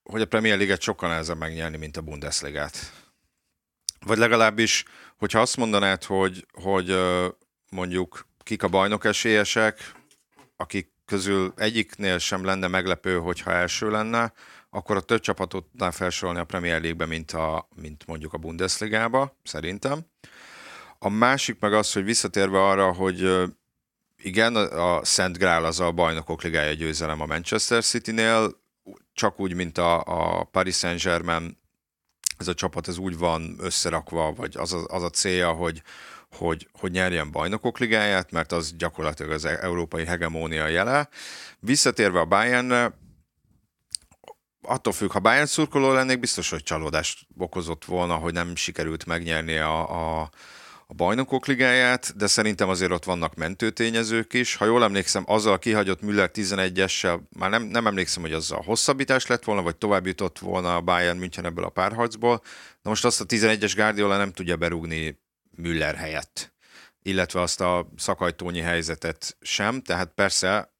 hogy 0.03 0.21
a 0.21 0.27
Premier 0.27 0.57
League-et 0.57 0.81
sokkal 0.81 1.09
nehezebb 1.09 1.39
megnyerni, 1.39 1.77
mint 1.77 1.97
a 1.97 2.01
Bundesligát. 2.01 2.93
Vagy 4.07 4.19
legalábbis, 4.19 4.85
hogyha 5.17 5.41
azt 5.41 5.57
mondanád, 5.57 6.05
hogy, 6.05 6.47
hogy 6.53 6.99
mondjuk 7.71 8.27
kik 8.39 8.63
a 8.63 8.69
bajnok 8.69 9.05
esélyesek, 9.05 9.93
akik 10.57 10.91
közül 11.05 11.53
egyiknél 11.57 12.19
sem 12.19 12.45
lenne 12.45 12.67
meglepő, 12.67 13.19
hogyha 13.19 13.53
első 13.53 13.91
lenne, 13.91 14.33
akkor 14.71 14.97
a 14.97 15.01
több 15.01 15.21
csapatot 15.21 15.65
tudnám 15.65 15.91
felsorolni 15.91 16.41
a 16.41 16.45
Premier 16.45 16.81
League-be, 16.81 17.07
mint, 17.07 17.31
a, 17.31 17.69
mint 17.75 18.07
mondjuk 18.07 18.33
a 18.33 18.39
Bundesligába, 18.39 19.37
szerintem. 19.43 20.07
A 20.99 21.09
másik 21.09 21.61
meg 21.61 21.73
az, 21.73 21.93
hogy 21.93 22.05
visszatérve 22.05 22.63
arra, 22.63 22.93
hogy 22.93 23.43
igen, 24.17 24.57
a 24.57 25.05
Szent 25.05 25.39
Grál 25.39 25.65
az 25.65 25.81
a 25.81 25.93
bajnokok 25.93 26.43
ligája 26.43 26.73
győzelem 26.73 27.21
a 27.21 27.27
Manchester 27.27 27.83
City-nél, 27.83 28.62
csak 29.15 29.41
úgy, 29.41 29.55
mint 29.55 29.79
a, 29.79 30.03
a 30.05 30.45
Paris 30.45 30.77
Saint-Germain, 30.77 31.61
ez 32.39 32.49
a 32.49 32.55
csapat 32.55 32.89
ez 32.89 32.99
úgy 32.99 33.19
van 33.19 33.57
összerakva, 33.59 34.33
vagy 34.33 34.57
az 34.57 34.73
a, 34.73 34.85
az 34.87 35.03
a 35.03 35.11
célja, 35.11 35.53
hogy, 35.53 35.83
hogy, 36.37 36.69
hogy 36.73 36.91
nyerjen 36.91 37.31
bajnokok 37.31 37.79
ligáját, 37.79 38.31
mert 38.31 38.53
az 38.53 38.77
gyakorlatilag 38.77 39.33
az 39.33 39.45
európai 39.45 40.05
hegemónia 40.05 40.67
jele. 40.67 41.09
Visszatérve 41.61 42.21
a 42.21 42.25
Bayernre, 42.25 43.01
attól 44.63 44.93
függ, 44.93 45.11
ha 45.11 45.21
Bayern 45.21 45.47
szurkoló 45.47 45.93
lennék, 45.93 46.21
biztos, 46.21 46.51
hogy 46.51 46.63
csalódást 46.63 47.27
okozott 47.39 47.85
volna, 47.85 48.15
hogy 48.15 48.33
nem 48.33 48.57
sikerült 48.57 49.07
megnyerni 49.07 49.57
a, 49.57 50.21
a, 50.21 50.31
a 50.93 50.95
bajnokok 50.95 51.47
ligáját, 51.47 52.17
de 52.17 52.27
szerintem 52.27 52.69
azért 52.69 52.93
ott 52.93 53.05
vannak 53.05 53.35
mentőtényezők 53.35 54.33
is. 54.33 54.55
Ha 54.57 54.65
jól 54.65 54.83
emlékszem, 54.83 55.25
azzal 55.27 55.59
kihagyott 55.59 56.03
Müller 56.03 56.31
11-essel, 56.35 57.21
már 57.37 57.51
nem, 57.51 57.63
nem 57.63 57.87
emlékszem, 57.87 58.23
hogy 58.23 58.33
azzal 58.33 58.63
hosszabbítás 58.63 59.27
lett 59.27 59.45
volna, 59.45 59.63
vagy 59.63 59.77
tovább 59.77 60.07
jutott 60.07 60.39
volna 60.39 60.77
a 60.77 60.81
Bayern 60.81 61.19
München 61.19 61.45
ebből 61.45 61.65
a 61.65 61.69
párharcból. 61.69 62.43
Na 62.83 62.91
most 62.91 63.05
azt 63.05 63.21
a 63.21 63.27
11-es 63.27 63.73
Guardiola 63.77 64.17
nem 64.17 64.33
tudja 64.33 64.57
berúgni 64.57 65.21
Müller 65.57 65.95
helyett, 65.95 66.53
illetve 67.03 67.41
azt 67.41 67.61
a 67.61 67.89
szakajtónyi 67.97 68.61
helyzetet 68.61 69.37
sem, 69.41 69.81
tehát 69.83 70.13
persze 70.15 70.73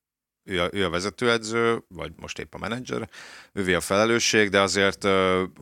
ő 0.45 0.61
a, 0.61 0.69
ő 0.73 0.85
a 0.85 0.91
vezetőedző, 0.91 1.85
vagy 1.89 2.13
most 2.17 2.39
épp 2.39 2.55
a 2.55 2.59
menedzser, 2.59 3.09
ővé 3.53 3.75
a 3.75 3.81
felelősség, 3.81 4.49
de 4.49 4.61
azért, 4.61 5.03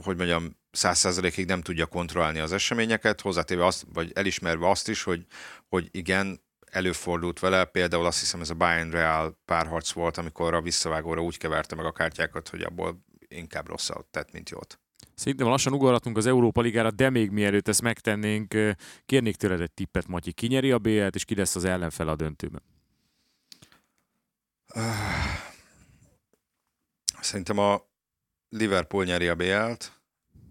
hogy 0.02 0.16
mondjam, 0.16 0.59
száz 0.71 0.99
százalékig 0.99 1.47
nem 1.47 1.61
tudja 1.61 1.87
kontrollálni 1.87 2.39
az 2.39 2.53
eseményeket, 2.53 3.21
hozzátéve 3.21 3.67
azt, 3.67 3.85
vagy 3.93 4.12
elismerve 4.15 4.69
azt 4.69 4.89
is, 4.89 5.03
hogy, 5.03 5.27
hogy 5.69 5.89
igen, 5.91 6.41
előfordult 6.71 7.39
vele, 7.39 7.65
például 7.65 8.07
azt 8.07 8.19
hiszem 8.19 8.41
ez 8.41 8.50
a 8.50 8.55
Bayern 8.55 8.91
Real 8.91 9.39
párharc 9.45 9.93
volt, 9.93 10.17
amikor 10.17 10.55
a 10.55 10.61
visszavágóra 10.61 11.23
úgy 11.23 11.37
keverte 11.37 11.75
meg 11.75 11.85
a 11.85 11.93
kártyákat, 11.93 12.49
hogy 12.49 12.62
abból 12.62 13.05
inkább 13.29 13.69
rosszat 13.69 14.07
tett, 14.11 14.33
mint 14.33 14.50
jót. 14.50 14.81
Szerintem 15.15 15.47
lassan 15.47 15.73
ugorhatunk 15.73 16.17
az 16.17 16.27
Európa 16.27 16.61
Ligára, 16.61 16.91
de 16.91 17.11
még 17.11 17.31
mielőtt 17.31 17.69
ezt 17.69 17.83
megtennénk, 17.83 18.55
kérnék 19.07 19.37
tőled 19.37 19.61
egy 19.61 19.73
tippet, 19.73 20.07
Matyi. 20.07 20.33
Ki 20.33 20.47
nyeri 20.47 20.71
a 20.71 20.79
BL-t, 20.79 21.15
és 21.15 21.25
ki 21.25 21.35
lesz 21.35 21.57
az 21.57 21.65
ellenfel 21.65 22.09
a 22.09 22.17
döntőben? 22.17 22.62
Szerintem 27.21 27.59
a 27.59 27.81
Liverpool 28.49 29.05
nyeri 29.05 29.29
a 29.29 29.35
BL-t, 29.35 30.00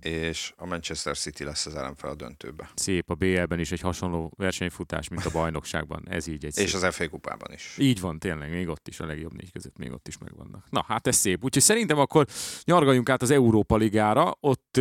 és 0.02 0.54
a 0.58 0.66
Manchester 0.66 1.18
City 1.18 1.44
lesz 1.44 1.66
az 1.66 1.76
ellenfel 1.76 2.10
a 2.10 2.16
döntőbe. 2.16 2.70
Szép, 2.76 3.10
a 3.10 3.14
BL-ben 3.14 3.60
is 3.60 3.72
egy 3.72 3.80
hasonló 3.80 4.32
versenyfutás, 4.38 5.08
mint 5.08 5.26
a 5.26 5.30
bajnokságban. 5.32 6.10
Ez 6.10 6.28
így 6.28 6.46
egy 6.46 6.58
És 6.58 6.70
szép. 6.70 6.84
az 6.84 6.96
FA 6.96 7.10
kupában 7.10 7.54
is. 7.54 7.76
Így 7.80 8.00
van, 8.00 8.20
tényleg, 8.20 8.50
még 8.50 8.68
ott 8.68 8.88
is 8.88 9.00
a 9.00 9.06
legjobb 9.06 9.34
négy 9.34 9.52
között, 9.52 9.78
még 9.78 9.92
ott 9.92 10.08
is 10.08 10.18
megvannak. 10.18 10.66
Na, 10.70 10.86
hát 10.88 11.08
ez 11.08 11.16
szép. 11.16 11.44
Úgyhogy 11.44 11.64
szerintem 11.64 12.00
akkor 12.00 12.26
nyargaljunk 12.64 13.10
át 13.10 13.22
az 13.22 13.32
Európa 13.32 13.76
Ligára, 13.76 14.38
ott 14.40 14.80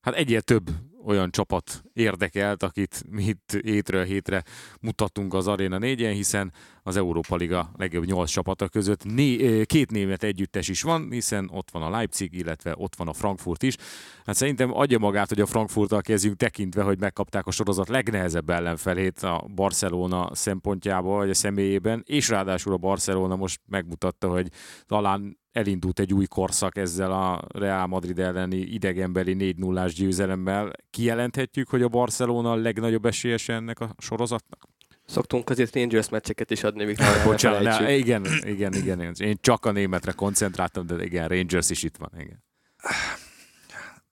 hát 0.00 0.14
egyél 0.14 0.40
több 0.40 0.70
olyan 1.08 1.30
csapat 1.30 1.82
érdekelt, 1.92 2.62
akit 2.62 3.02
mi 3.10 3.24
itt 3.24 3.58
hétről 3.62 4.04
hétre 4.04 4.42
mutatunk 4.80 5.34
az 5.34 5.46
Arena 5.46 5.78
4-en, 5.80 6.12
hiszen 6.14 6.52
az 6.82 6.96
Európa 6.96 7.36
Liga 7.36 7.70
legjobb 7.76 8.04
nyolc 8.04 8.30
csapata 8.30 8.68
között 8.68 9.04
né- 9.04 9.66
két 9.66 9.90
német 9.90 10.22
együttes 10.22 10.68
is 10.68 10.82
van, 10.82 11.10
hiszen 11.10 11.50
ott 11.52 11.70
van 11.70 11.82
a 11.82 11.90
Leipzig, 11.90 12.34
illetve 12.34 12.74
ott 12.76 12.96
van 12.96 13.08
a 13.08 13.12
Frankfurt 13.12 13.62
is. 13.62 13.76
Hát 14.24 14.34
szerintem 14.34 14.76
adja 14.76 14.98
magát, 14.98 15.28
hogy 15.28 15.40
a 15.40 15.46
Frankfurttal 15.46 16.00
kezdjünk 16.00 16.36
tekintve, 16.36 16.82
hogy 16.82 16.98
megkapták 16.98 17.46
a 17.46 17.50
sorozat 17.50 17.88
legnehezebb 17.88 18.50
ellenfelét 18.50 19.18
a 19.18 19.44
Barcelona 19.54 20.30
szempontjából, 20.34 21.16
vagy 21.16 21.30
a 21.30 21.34
személyében, 21.34 22.02
és 22.06 22.28
ráadásul 22.28 22.72
a 22.72 22.76
Barcelona 22.76 23.36
most 23.36 23.60
megmutatta, 23.66 24.28
hogy 24.28 24.48
talán 24.86 25.38
elindult 25.58 26.00
egy 26.00 26.12
új 26.14 26.26
korszak 26.26 26.76
ezzel 26.76 27.12
a 27.12 27.44
Real 27.48 27.86
Madrid 27.86 28.18
elleni 28.18 28.56
idegenbeli 28.56 29.34
4 29.34 29.56
0 29.56 29.86
győzelemmel. 29.86 30.70
Kijelenthetjük, 30.98 31.68
hogy 31.68 31.82
a 31.82 31.88
Barcelona 31.88 32.50
a 32.50 32.54
legnagyobb 32.54 33.04
esélyese 33.04 33.52
ennek 33.52 33.80
a 33.80 33.94
sorozatnak? 33.98 34.68
Szoktunk 35.06 35.50
azért 35.50 35.74
Rangers 35.74 36.08
meccseket 36.08 36.50
is 36.50 36.62
adni, 36.62 36.84
mikor 36.84 37.06
Bocsánat, 37.24 37.62
ne, 37.62 37.96
igen, 37.96 38.24
igen, 38.42 38.72
igen, 38.72 39.14
Én 39.18 39.38
csak 39.40 39.64
a 39.66 39.70
németre 39.70 40.12
koncentráltam, 40.12 40.86
de 40.86 41.04
igen, 41.04 41.28
Rangers 41.28 41.70
is 41.70 41.82
itt 41.82 41.96
van, 41.96 42.10
igen. 42.18 42.44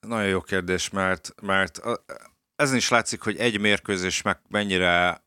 Nagyon 0.01 0.29
jó 0.29 0.41
kérdés, 0.41 0.91
mert, 0.91 1.35
mert 1.43 1.81
ezen 2.57 2.77
is 2.77 2.89
látszik, 2.89 3.21
hogy 3.21 3.37
egy 3.37 3.61
mérkőzés 3.61 4.23
meg 4.23 4.39
mennyire 4.49 5.25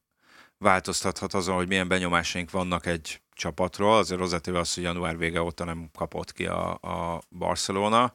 változtathat 0.57 1.33
azon, 1.33 1.55
hogy 1.55 1.67
milyen 1.67 1.87
benyomásaink 1.87 2.51
vannak 2.51 2.85
egy 2.85 3.21
csapatról. 3.33 3.97
Azért 3.97 4.19
hozzátéve 4.19 4.59
az, 4.59 4.73
hogy 4.73 4.83
január 4.83 5.17
vége 5.17 5.41
óta 5.41 5.63
nem 5.63 5.89
kapott 5.97 6.31
ki 6.31 6.45
a, 6.45 6.71
a 6.73 7.21
Barcelona, 7.29 8.13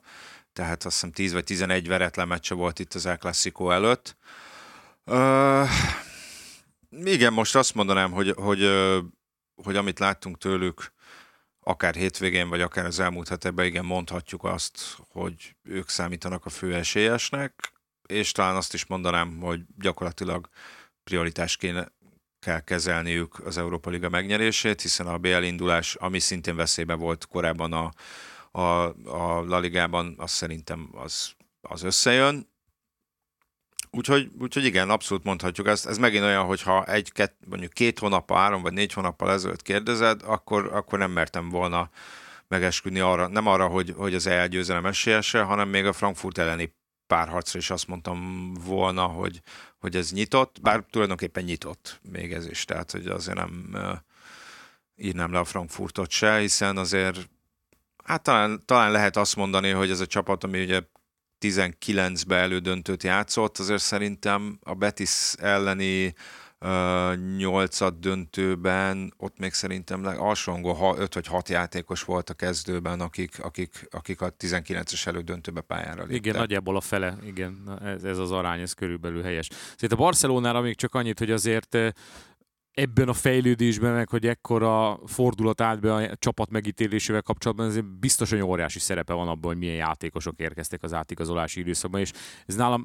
tehát 0.55 0.85
azt 0.85 0.95
hiszem 0.95 1.13
10 1.13 1.33
vagy 1.33 1.45
11 1.45 1.89
veretlen 1.89 2.29
meccse 2.29 2.55
volt 2.55 2.79
itt 2.79 2.95
az 2.95 3.07
El 3.07 3.19
Clasico 3.19 3.71
előtt. 3.71 4.17
Uh, 5.07 5.69
igen, 6.91 7.33
most 7.33 7.57
azt 7.57 7.75
mondanám, 7.75 8.13
hogy, 8.13 8.33
hogy, 8.37 8.71
hogy 9.63 9.77
amit 9.77 9.99
láttunk 9.99 10.39
tőlük, 10.39 10.93
akár 11.61 11.95
hétvégén, 11.95 12.49
vagy 12.49 12.61
akár 12.61 12.85
az 12.85 13.01
elmúlt 13.01 13.29
hetekben, 13.29 13.67
igen, 13.67 13.85
mondhatjuk 13.85 14.45
azt, 14.45 14.97
hogy 15.09 15.57
ők 15.63 15.89
számítanak 15.89 16.47
a 16.47 16.51
fő 16.51 16.75
esélyesnek, 16.75 17.73
és 18.07 18.33
talán 18.33 18.57
azt 18.57 18.75
is 18.75 18.87
mondanám, 18.87 19.39
hogy 19.41 19.61
gyakorlatilag 19.79 20.49
prioritás 21.05 21.57
kéne, 21.57 21.93
kell 22.41 22.61
kezelniük 22.61 23.47
az 23.47 23.59
Európa 23.59 23.91
Liga 23.91 24.09
megnyerését, 24.09 24.81
hiszen 24.81 25.07
a 25.07 25.19
BL 25.19 25.43
indulás, 25.43 25.95
ami 25.95 26.19
szintén 26.19 26.57
veszélybe 26.57 26.95
volt 26.95 27.27
korábban 27.27 27.73
a, 27.73 27.93
a, 28.57 28.87
a 29.05 29.45
La 29.47 29.59
Ligában, 29.59 30.15
az 30.19 30.31
szerintem 30.31 30.89
az, 30.93 31.33
az 31.61 31.83
összejön. 31.83 32.53
Úgyhogy, 33.91 34.31
úgyhogy 34.39 34.65
igen, 34.65 34.91
abszolút 34.91 35.25
mondhatjuk 35.25 35.67
ezt. 35.67 35.87
Ez 35.87 35.99
megint 35.99 36.25
olyan, 36.25 36.45
hogyha 36.45 36.85
egy, 36.85 37.13
két, 37.13 37.35
mondjuk 37.47 37.73
két 37.73 37.99
hónappal, 37.99 38.39
három 38.39 38.63
vagy 38.63 38.73
négy 38.73 38.93
hónappal 38.93 39.31
ezelőtt 39.31 39.63
kérdezed, 39.63 40.23
akkor, 40.25 40.73
akkor 40.73 40.99
nem 40.99 41.11
mertem 41.11 41.49
volna 41.49 41.91
megesküdni 42.49 43.01
arra, 43.01 43.27
nem 43.27 43.47
arra, 43.47 43.67
hogy, 43.67 43.95
hogy 43.97 44.15
az 44.15 44.27
elgyőzelem 44.27 44.87
esélyese, 44.87 45.43
hanem 45.43 45.69
még 45.69 45.87
a 45.87 45.93
Frankfurt 45.93 46.39
elleni 46.39 46.75
párharcra 47.07 47.59
is 47.59 47.71
azt 47.71 47.87
mondtam 47.87 48.53
volna, 48.65 49.03
hogy, 49.03 49.41
hogy 49.79 49.97
ez 49.97 50.13
nyitott, 50.13 50.61
bár 50.61 50.85
tulajdonképpen 50.91 51.45
nyitott 51.45 52.01
még 52.11 52.33
ez 52.33 52.47
is, 52.49 52.65
tehát 52.65 52.91
hogy 52.91 53.07
azért 53.07 53.37
nem 53.37 53.77
írnám 54.97 55.33
le 55.33 55.39
a 55.39 55.45
Frankfurtot 55.45 56.11
se, 56.11 56.39
hiszen 56.39 56.77
azért 56.77 57.29
hát 58.05 58.23
talán, 58.23 58.63
talán 58.65 58.93
lehet 58.93 59.17
azt 59.17 59.37
mondani, 59.37 59.71
hogy 59.71 59.91
ez 59.91 60.01
a 60.01 60.07
csapat, 60.07 60.45
ami 60.45 60.63
ugye 60.63 60.81
19-be 61.41 62.37
elődöntőt 62.37 63.03
játszott, 63.03 63.59
azért 63.59 63.83
szerintem 63.83 64.59
a 64.63 64.75
Betis 64.75 65.33
elleni 65.39 66.15
nyolcad 67.37 67.95
döntőben, 67.95 69.15
ott 69.17 69.39
még 69.39 69.53
szerintem 69.53 70.07
alsóangol 70.07 70.97
5 70.99 71.15
vagy 71.15 71.27
6 71.27 71.49
játékos 71.49 72.03
volt 72.03 72.31
a 72.31 72.35
kezdőben, 72.35 73.01
akik, 73.01 73.39
akik, 73.43 73.87
akik 73.91 74.21
a 74.21 74.33
19-es 74.33 75.07
elődöntőbe 75.07 75.61
pályára 75.61 76.01
léptek. 76.01 76.17
Igen, 76.17 76.37
nagyjából 76.37 76.77
a 76.77 76.81
fele, 76.81 77.17
igen, 77.25 77.79
ez, 77.85 78.05
ez 78.05 78.19
az 78.19 78.31
arány, 78.31 78.61
ez 78.61 78.73
körülbelül 78.73 79.23
helyes. 79.23 79.49
Szerintem 79.51 79.99
a 79.99 80.03
Barcelonára 80.03 80.61
még 80.61 80.77
csak 80.77 80.95
annyit, 80.95 81.19
hogy 81.19 81.31
azért 81.31 81.77
ebben 82.75 83.09
a 83.09 83.13
fejlődésben, 83.13 83.93
meg 83.93 84.09
hogy 84.09 84.27
ekkora 84.27 84.99
fordulat 85.07 85.61
állt 85.61 85.81
be 85.81 85.95
a 85.95 86.17
csapat 86.17 86.51
megítélésével 86.51 87.23
kapcsolatban, 87.23 87.67
ez 87.67 87.79
biztos, 88.01 88.31
hogy 88.31 88.41
óriási 88.41 88.79
szerepe 88.79 89.13
van 89.13 89.29
abban, 89.29 89.51
hogy 89.51 89.59
milyen 89.59 89.75
játékosok 89.75 90.41
érkeztek 90.41 90.83
az 90.83 90.93
átigazolási 90.93 91.61
időszakban, 91.61 92.01
és 92.01 92.13
ez 92.47 92.55
nálam 92.55 92.83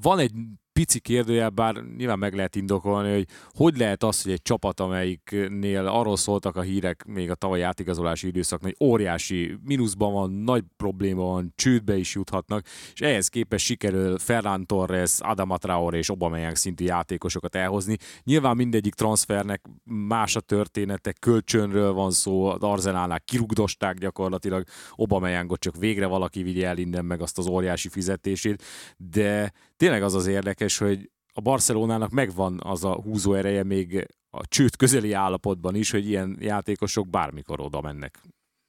van 0.00 0.18
egy 0.18 0.32
pici 0.78 0.98
kérdőjel, 1.00 1.50
bár 1.50 1.74
nyilván 1.96 2.18
meg 2.18 2.34
lehet 2.34 2.56
indokolni, 2.56 3.12
hogy 3.12 3.26
hogy 3.54 3.76
lehet 3.76 4.02
az, 4.02 4.22
hogy 4.22 4.32
egy 4.32 4.42
csapat, 4.42 4.80
amelyiknél 4.80 5.86
arról 5.86 6.16
szóltak 6.16 6.56
a 6.56 6.60
hírek 6.60 7.04
még 7.04 7.30
a 7.30 7.34
tavalyi 7.34 7.62
átigazolási 7.62 8.26
időszakban, 8.26 8.72
hogy 8.76 8.88
óriási 8.88 9.58
mínuszban 9.64 10.12
van, 10.12 10.30
nagy 10.30 10.64
probléma 10.76 11.22
van, 11.22 11.52
csődbe 11.56 11.96
is 11.96 12.14
juthatnak, 12.14 12.66
és 12.92 13.00
ehhez 13.00 13.28
képest 13.28 13.64
sikerül 13.64 14.18
Ferran 14.18 14.66
Torres, 14.66 15.20
Adama 15.20 15.56
Traore 15.56 15.96
és 15.96 16.08
Aubameyang 16.08 16.56
szintű 16.56 16.84
játékosokat 16.84 17.54
elhozni. 17.54 17.96
Nyilván 18.24 18.56
mindegyik 18.56 18.94
transfernek 18.94 19.62
más 19.84 20.36
a 20.36 20.40
története, 20.40 21.12
kölcsönről 21.20 21.92
van 21.92 22.10
szó, 22.10 22.44
az 22.44 22.62
Arzenálnál 22.62 23.20
kirugdosták 23.20 23.98
gyakorlatilag, 23.98 24.64
Aubameyangot 24.92 25.60
csak 25.60 25.76
végre 25.76 26.06
valaki 26.06 26.42
vigye 26.42 26.66
el 26.66 26.78
innen 26.78 27.04
meg 27.04 27.20
azt 27.20 27.38
az 27.38 27.46
óriási 27.46 27.88
fizetését, 27.88 28.62
de 28.96 29.52
tényleg 29.78 30.02
az 30.02 30.14
az 30.14 30.26
érdekes, 30.26 30.78
hogy 30.78 31.10
a 31.32 31.40
Barcelonának 31.40 32.10
megvan 32.10 32.60
az 32.62 32.84
a 32.84 32.94
húzó 32.94 33.34
ereje 33.34 33.62
még 33.62 34.06
a 34.30 34.46
csőd 34.46 34.76
közeli 34.76 35.12
állapotban 35.12 35.74
is, 35.74 35.90
hogy 35.90 36.08
ilyen 36.08 36.36
játékosok 36.40 37.08
bármikor 37.08 37.60
oda 37.60 37.80
mennek 37.80 38.20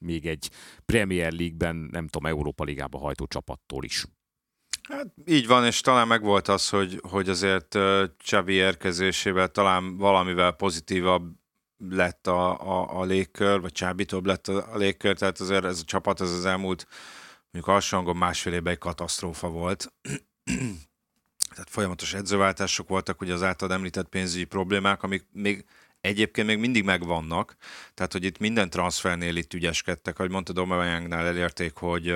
még 0.06 0.26
egy 0.26 0.50
Premier 0.86 1.32
League-ben, 1.32 1.76
nem 1.76 2.08
tudom, 2.08 2.32
Európa 2.32 2.63
Ligába 2.63 2.98
hajtó 2.98 3.26
csapattól 3.26 3.84
is. 3.84 4.06
Hát 4.89 5.08
így 5.26 5.48
van, 5.48 5.65
és 5.65 5.82
talán 5.82 6.08
megvolt 6.08 6.48
az, 6.48 6.69
hogy, 6.69 7.02
hogy 7.10 7.30
azért 7.30 7.78
Csavi 8.17 8.54
érkezésével 8.54 9.48
talán 9.48 9.98
valamivel 9.98 10.52
pozitívabb 10.52 11.38
lett 11.78 12.28
a, 12.28 12.60
a, 12.80 13.00
a 13.00 13.04
légkör, 13.04 13.62
vagy 13.62 13.72
csábítóbb 13.72 14.26
lett 14.26 14.48
a, 14.48 14.74
a 14.74 14.78
légkör, 14.78 15.17
tehát 15.17 15.39
azért 15.39 15.63
ez 15.63 15.80
a 15.80 15.84
csapat 15.84 16.22
ez 16.22 16.32
az 16.32 16.45
elmúlt 16.45 16.88
mondjuk 17.52 17.76
alsóangon 17.76 18.15
másfél 18.15 18.54
évben 18.54 18.74
egy 18.74 18.80
katasztrófa 18.80 19.50
volt 19.50 19.93
tehát 21.60 21.74
folyamatos 21.74 22.13
edzőváltások 22.13 22.88
voltak, 22.88 23.22
ugye 23.22 23.34
az 23.34 23.43
általad 23.43 23.76
említett 23.76 24.08
pénzügyi 24.08 24.43
problémák, 24.43 25.04
amik 25.04 25.26
még 25.32 25.65
egyébként 26.02 26.48
még 26.48 26.58
mindig 26.58 26.84
megvannak, 26.84 27.56
tehát 27.93 28.12
hogy 28.12 28.24
itt 28.24 28.38
minden 28.38 28.69
transfernél 28.69 29.36
itt 29.36 29.54
ügyeskedtek, 29.54 30.19
ahogy 30.19 30.32
mondta 30.32 30.54
Domayangnál 30.54 31.26
elérték, 31.26 31.76
hogy 31.76 32.13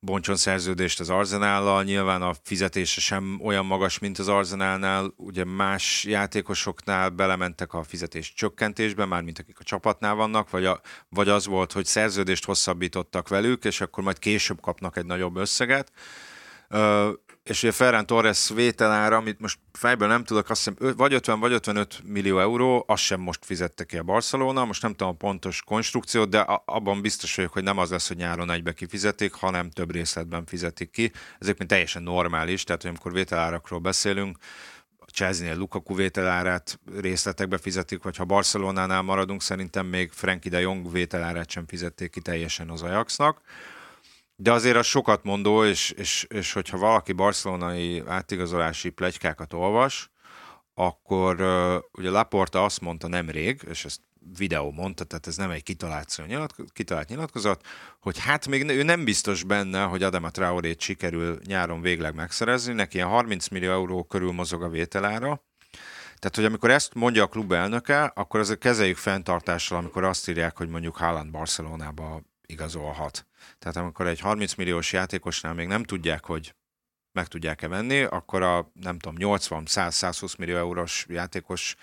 bontson 0.00 0.36
szerződést 0.36 1.00
az 1.00 1.10
Arzenállal, 1.10 1.82
nyilván 1.82 2.22
a 2.22 2.34
fizetése 2.42 3.00
sem 3.00 3.40
olyan 3.42 3.66
magas, 3.66 3.98
mint 3.98 4.18
az 4.18 4.28
Arzenálnál, 4.28 5.12
ugye 5.16 5.44
más 5.44 6.04
játékosoknál 6.04 7.08
belementek 7.08 7.72
a 7.72 7.82
fizetés 7.82 8.32
csökkentésbe, 8.32 9.04
már 9.04 9.22
mint 9.22 9.38
akik 9.38 9.58
a 9.60 9.64
csapatnál 9.64 10.14
vannak, 10.14 10.50
vagy, 10.50 10.64
a, 10.64 10.80
vagy 11.08 11.28
az 11.28 11.46
volt, 11.46 11.72
hogy 11.72 11.84
szerződést 11.84 12.44
hosszabbítottak 12.44 13.28
velük, 13.28 13.64
és 13.64 13.80
akkor 13.80 14.04
majd 14.04 14.18
később 14.18 14.60
kapnak 14.60 14.96
egy 14.96 15.06
nagyobb 15.06 15.36
összeget 15.36 15.92
és 17.44 17.62
ugye 17.62 17.72
Ferran 17.72 18.06
Torres 18.06 18.48
vételára, 18.48 19.16
amit 19.16 19.40
most 19.40 19.58
fejből 19.72 20.08
nem 20.08 20.24
tudok, 20.24 20.50
azt 20.50 20.64
hiszem 20.64 20.94
vagy 20.96 21.12
50 21.12 21.40
vagy 21.40 21.52
55 21.52 22.00
millió 22.04 22.38
euró, 22.38 22.84
azt 22.86 23.02
sem 23.02 23.20
most 23.20 23.44
fizette 23.44 23.84
ki 23.84 23.98
a 23.98 24.02
Barcelona, 24.02 24.64
most 24.64 24.82
nem 24.82 24.90
tudom 24.90 25.12
a 25.12 25.16
pontos 25.16 25.62
konstrukciót, 25.62 26.28
de 26.28 26.38
abban 26.64 27.00
biztos 27.00 27.36
vagyok, 27.36 27.52
hogy 27.52 27.62
nem 27.62 27.78
az 27.78 27.90
lesz, 27.90 28.08
hogy 28.08 28.16
nyáron 28.16 28.50
egybe 28.50 28.72
kifizetik, 28.72 29.32
hanem 29.32 29.70
több 29.70 29.90
részletben 29.90 30.44
fizetik 30.46 30.90
ki. 30.90 31.12
Ezek 31.38 31.58
mint 31.58 31.70
teljesen 31.70 32.02
normális, 32.02 32.64
tehát 32.64 32.80
hogy 32.80 32.90
amikor 32.90 33.12
vételárakról 33.12 33.80
beszélünk, 33.80 34.38
a 34.98 35.10
Chelsea-nél 35.12 35.56
Lukaku 35.56 35.94
vételárát 35.94 36.80
részletekbe 36.96 37.58
fizetik, 37.58 38.02
vagy 38.02 38.16
ha 38.16 38.24
Barcelonánál 38.24 39.02
maradunk, 39.02 39.42
szerintem 39.42 39.86
még 39.86 40.10
Frankie 40.12 40.50
de 40.50 40.60
Jong 40.60 40.92
vételárát 40.92 41.50
sem 41.50 41.66
fizették 41.66 42.10
ki 42.10 42.20
teljesen 42.20 42.70
az 42.70 42.82
Ajaxnak. 42.82 43.40
De 44.36 44.52
azért 44.52 44.76
az 44.76 44.86
sokat 44.86 45.24
mondó, 45.24 45.64
és, 45.64 45.90
és, 45.90 46.26
és 46.28 46.52
hogyha 46.52 46.78
valaki 46.78 47.12
barcelonai 47.12 48.02
átigazolási 48.06 48.90
plegykákat 48.90 49.52
olvas, 49.52 50.10
akkor 50.74 51.40
ugye 51.92 52.10
Laporta 52.10 52.64
azt 52.64 52.80
mondta 52.80 53.08
nemrég, 53.08 53.60
és 53.68 53.84
ezt 53.84 54.00
videó 54.36 54.70
mondta, 54.70 55.04
tehát 55.04 55.26
ez 55.26 55.36
nem 55.36 55.50
egy 55.50 55.62
kitalált, 55.62 56.22
nyilatkozat, 56.26 56.72
kitalált 56.72 57.08
nyilatkozat, 57.08 57.66
hogy 58.00 58.18
hát 58.18 58.48
még 58.48 58.68
ő 58.68 58.82
nem 58.82 59.04
biztos 59.04 59.42
benne, 59.42 59.82
hogy 59.82 60.02
Adama 60.02 60.30
Traorét 60.30 60.80
sikerül 60.80 61.38
nyáron 61.46 61.80
végleg 61.80 62.14
megszerezni, 62.14 62.72
neki 62.72 62.96
ilyen 62.96 63.08
30 63.08 63.48
millió 63.48 63.70
euró 63.70 64.04
körül 64.04 64.32
mozog 64.32 64.62
a 64.62 64.68
vételára, 64.68 65.42
tehát, 66.22 66.36
hogy 66.36 66.44
amikor 66.44 66.70
ezt 66.70 66.94
mondja 66.94 67.22
a 67.22 67.26
klub 67.26 67.52
elnöke, 67.52 68.04
akkor 68.04 68.40
azért 68.40 68.58
kezeljük 68.58 68.96
fenntartással, 68.96 69.78
amikor 69.78 70.04
azt 70.04 70.28
írják, 70.28 70.56
hogy 70.56 70.68
mondjuk 70.68 70.96
Haaland 70.96 71.30
Barcelonába 71.30 72.22
igazolhat. 72.46 73.26
Tehát 73.58 73.76
amikor 73.76 74.06
egy 74.06 74.20
30 74.20 74.54
milliós 74.54 74.92
játékosnál 74.92 75.54
még 75.54 75.66
nem 75.66 75.82
tudják, 75.82 76.24
hogy 76.24 76.54
meg 77.12 77.26
tudják-e 77.26 77.68
venni, 77.68 78.02
akkor 78.02 78.42
a 78.42 78.70
nem 78.80 78.98
tudom, 78.98 79.16
80-100-120 79.18 80.38
millió 80.38 80.56
eurós 80.56 81.06
játékos 81.08 81.76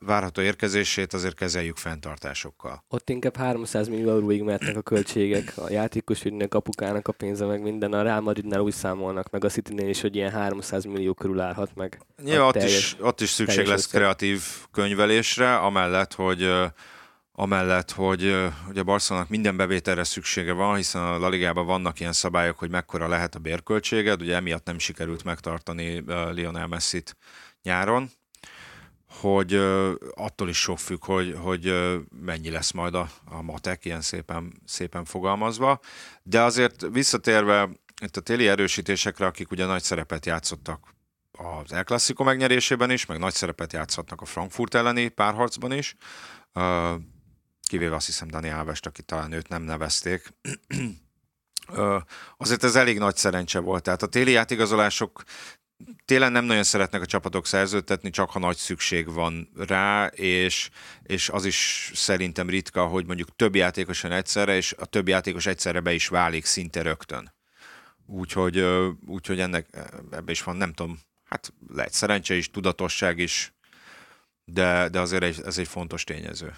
várható 0.00 0.42
érkezését 0.42 1.12
azért 1.12 1.34
kezeljük 1.34 1.76
fenntartásokkal. 1.76 2.84
Ott 2.88 3.10
inkább 3.10 3.36
300 3.36 3.88
millió 3.88 4.10
euróig 4.10 4.42
mehetnek 4.42 4.76
a 4.76 4.82
költségek, 4.82 5.52
a 5.56 5.70
játékos 5.70 6.24
ügynek, 6.24 6.54
apukának 6.54 7.08
a 7.08 7.12
pénze, 7.12 7.46
meg 7.46 7.62
minden. 7.62 7.92
A 7.92 8.02
Real 8.02 8.20
Madridnál 8.20 8.60
úgy 8.60 8.72
számolnak, 8.72 9.30
meg 9.30 9.44
a 9.44 9.48
city 9.48 9.88
is, 9.88 10.00
hogy 10.00 10.16
ilyen 10.16 10.30
300 10.30 10.84
millió 10.84 11.14
körül 11.14 11.40
állhat 11.40 11.74
meg. 11.74 12.00
Nyilván 12.22 12.46
ott, 12.46 12.62
is, 12.62 12.96
ott 13.00 13.20
is 13.20 13.30
szükség 13.30 13.66
lesz 13.66 13.86
kreatív 13.86 14.42
könyvelésre, 14.70 15.56
amellett, 15.56 16.14
hogy 16.14 16.50
amellett, 17.40 17.90
hogy 17.90 18.22
ugye 18.68 18.82
Barcelonának 18.82 19.30
minden 19.30 19.56
bevételre 19.56 20.04
szüksége 20.04 20.52
van, 20.52 20.76
hiszen 20.76 21.02
a 21.02 21.18
La 21.18 21.28
Ligában 21.28 21.66
vannak 21.66 22.00
ilyen 22.00 22.12
szabályok, 22.12 22.58
hogy 22.58 22.70
mekkora 22.70 23.08
lehet 23.08 23.34
a 23.34 23.38
bérköltséged, 23.38 24.22
ugye 24.22 24.34
emiatt 24.34 24.66
nem 24.66 24.78
sikerült 24.78 25.24
megtartani 25.24 26.04
Lionel 26.30 26.66
Messi-t 26.66 27.16
nyáron, 27.62 28.10
hogy 29.20 29.54
attól 30.14 30.48
is 30.48 30.58
sok 30.58 30.78
függ, 30.78 31.04
hogy, 31.04 31.36
hogy 31.38 31.74
mennyi 32.22 32.50
lesz 32.50 32.70
majd 32.70 32.94
a, 32.94 33.08
a 33.24 33.42
matek, 33.42 33.84
ilyen 33.84 34.00
szépen, 34.00 34.52
szépen 34.64 35.04
fogalmazva. 35.04 35.80
De 36.22 36.42
azért 36.42 36.86
visszatérve 36.92 37.68
itt 38.02 38.16
a 38.16 38.20
téli 38.20 38.48
erősítésekre, 38.48 39.26
akik 39.26 39.50
ugye 39.50 39.66
nagy 39.66 39.82
szerepet 39.82 40.26
játszottak 40.26 40.94
az 41.32 41.72
El 41.72 41.84
Clasico 41.84 42.24
megnyerésében 42.24 42.90
is, 42.90 43.06
meg 43.06 43.18
nagy 43.18 43.34
szerepet 43.34 43.72
játszhatnak 43.72 44.20
a 44.20 44.24
Frankfurt 44.24 44.74
elleni 44.74 45.08
párharcban 45.08 45.72
is, 45.72 45.96
kivéve 47.70 47.94
azt 47.94 48.06
hiszem 48.06 48.28
Dani 48.28 48.48
Alvest, 48.48 48.86
aki 48.86 49.02
talán 49.02 49.32
őt 49.32 49.48
nem 49.48 49.62
nevezték. 49.62 50.32
Azért 52.36 52.64
ez 52.64 52.76
elég 52.76 52.98
nagy 52.98 53.16
szerencse 53.16 53.58
volt. 53.58 53.82
Tehát 53.82 54.02
a 54.02 54.06
téli 54.06 54.30
játigazolások 54.30 55.22
télen 56.04 56.32
nem 56.32 56.44
nagyon 56.44 56.62
szeretnek 56.62 57.00
a 57.00 57.06
csapatok 57.06 57.46
szerződtetni, 57.46 58.10
csak 58.10 58.30
ha 58.30 58.38
nagy 58.38 58.56
szükség 58.56 59.12
van 59.12 59.50
rá, 59.56 60.06
és, 60.06 60.70
és 61.02 61.28
az 61.28 61.44
is 61.44 61.90
szerintem 61.94 62.48
ritka, 62.48 62.86
hogy 62.86 63.06
mondjuk 63.06 63.36
több 63.36 63.54
játékosan 63.54 64.12
egyszerre, 64.12 64.56
és 64.56 64.74
a 64.78 64.86
több 64.86 65.08
játékos 65.08 65.46
egyszerre 65.46 65.80
be 65.80 65.92
is 65.92 66.08
válik 66.08 66.44
szinte 66.44 66.82
rögtön. 66.82 67.34
Úgyhogy, 68.06 68.64
úgyhogy 69.06 69.40
ennek 69.40 69.66
ebbe 70.10 70.30
is 70.30 70.42
van, 70.42 70.56
nem 70.56 70.72
tudom, 70.72 70.98
hát 71.24 71.52
lehet 71.68 71.92
szerencse 71.92 72.34
is, 72.34 72.50
tudatosság 72.50 73.18
is, 73.18 73.52
de, 74.44 74.88
de 74.88 75.00
azért 75.00 75.46
ez 75.46 75.58
egy 75.58 75.68
fontos 75.68 76.04
tényező. 76.04 76.54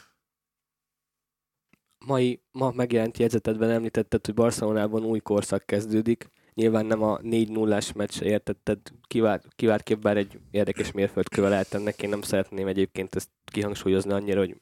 Mai, 2.06 2.42
ma 2.52 2.70
megjelent 2.70 3.18
jegyzetedben 3.18 3.70
említetted, 3.70 4.26
hogy 4.26 4.34
Barcelonában 4.34 5.04
új 5.04 5.18
korszak 5.18 5.66
kezdődik 5.66 6.30
Nyilván 6.54 6.86
nem 6.86 7.02
a 7.02 7.18
4-0-ás 7.18 7.92
meccsre 7.92 8.26
értetted, 8.26 8.78
kivárt, 9.06 9.46
kiváltképp 9.56 10.02
bár 10.02 10.16
egy 10.16 10.38
érdekes 10.50 10.92
mérföldköve 10.92 11.48
lehet 11.48 11.74
ennek. 11.74 12.02
Én 12.02 12.08
nem 12.08 12.22
szeretném 12.22 12.66
egyébként 12.66 13.14
ezt 13.14 13.28
kihangsúlyozni 13.44 14.12
annyira, 14.12 14.38
hogy 14.38 14.56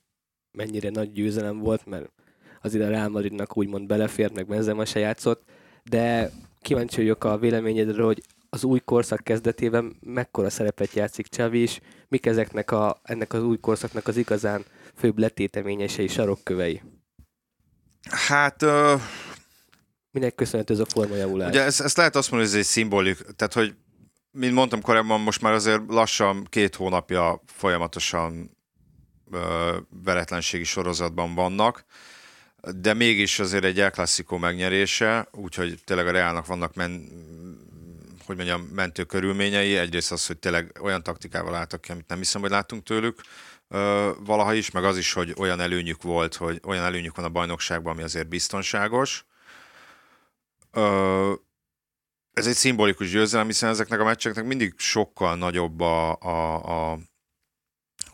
mennyire 0.52 0.90
nagy 0.90 1.12
győzelem 1.12 1.58
volt, 1.58 1.86
mert 1.86 2.12
az 2.60 2.74
ide 2.74 2.88
Real 2.88 3.08
Madridnak 3.08 3.56
úgymond 3.56 3.86
belefért, 3.86 4.34
meg 4.34 4.46
Benzema 4.46 4.84
se 4.84 4.98
játszott, 4.98 5.42
de 5.84 6.30
kíváncsi 6.60 6.96
vagyok 6.96 7.24
a 7.24 7.38
véleményedre, 7.38 8.02
hogy 8.02 8.22
az 8.50 8.64
új 8.64 8.80
korszak 8.84 9.24
kezdetében 9.24 9.96
mekkora 10.00 10.50
szerepet 10.50 10.92
játszik 10.92 11.26
Csavi, 11.26 11.58
és 11.58 11.80
mik 12.08 12.26
ezeknek 12.26 12.70
a, 12.70 13.00
ennek 13.02 13.32
az 13.32 13.42
új 13.42 13.58
korszaknak 13.58 14.06
az 14.06 14.16
igazán 14.16 14.64
főbb 14.94 15.18
letéteményesei, 15.18 16.08
sarokkövei? 16.08 16.80
Hát 18.08 18.62
uh, 18.62 19.00
Minek 20.10 20.34
köszönhető 20.34 20.74
ez 20.74 20.80
a 20.80 20.86
formajavulás? 20.86 21.48
Ugye 21.48 21.62
ezt, 21.62 21.80
ezt 21.80 21.96
lehet 21.96 22.16
azt 22.16 22.30
mondani, 22.30 22.50
hogy 22.50 22.60
ez 22.60 22.66
egy 22.66 22.72
szimbolik, 22.72 23.18
tehát 23.36 23.52
hogy 23.52 23.74
mint 24.30 24.54
mondtam 24.54 24.80
korábban, 24.80 25.20
most 25.20 25.40
már 25.40 25.52
azért 25.52 25.80
lassan 25.88 26.46
két 26.50 26.74
hónapja 26.74 27.42
folyamatosan 27.46 28.56
ö, 29.30 29.76
veretlenségi 30.04 30.64
sorozatban 30.64 31.34
vannak, 31.34 31.84
de 32.76 32.94
mégis 32.94 33.38
azért 33.38 33.64
egy 33.64 33.80
El 33.80 33.90
Clasico 33.90 34.38
megnyerése, 34.38 35.28
úgyhogy 35.32 35.80
tényleg 35.84 36.06
a 36.06 36.10
Reálnak 36.10 36.46
vannak 36.46 36.74
men, 36.74 37.08
hogy 38.26 38.36
mondjam, 38.36 38.60
mentő 38.60 39.04
körülményei. 39.04 39.76
Egyrészt 39.76 40.12
az, 40.12 40.26
hogy 40.26 40.38
tényleg 40.38 40.78
olyan 40.80 41.02
taktikával 41.02 41.54
álltak 41.54 41.80
ki, 41.80 41.92
amit 41.92 42.08
nem 42.08 42.18
hiszem, 42.18 42.40
hogy 42.40 42.50
láttunk 42.50 42.82
tőlük 42.82 43.20
valaha 44.18 44.54
is, 44.54 44.70
meg 44.70 44.84
az 44.84 44.96
is, 44.96 45.12
hogy 45.12 45.34
olyan 45.38 45.60
előnyük 45.60 46.02
volt, 46.02 46.34
hogy 46.34 46.60
olyan 46.64 46.84
előnyük 46.84 47.16
van 47.16 47.24
a 47.24 47.28
bajnokságban, 47.28 47.92
ami 47.92 48.02
azért 48.02 48.28
biztonságos 48.28 49.24
ez 52.32 52.46
egy 52.46 52.54
szimbolikus 52.54 53.10
győzelem, 53.10 53.46
hiszen 53.46 53.68
ezeknek 53.68 54.00
a 54.00 54.04
meccseknek 54.04 54.44
mindig 54.44 54.74
sokkal 54.76 55.36
nagyobb 55.36 55.80
a, 55.80 56.16
a, 56.20 56.64
a, 56.64 56.98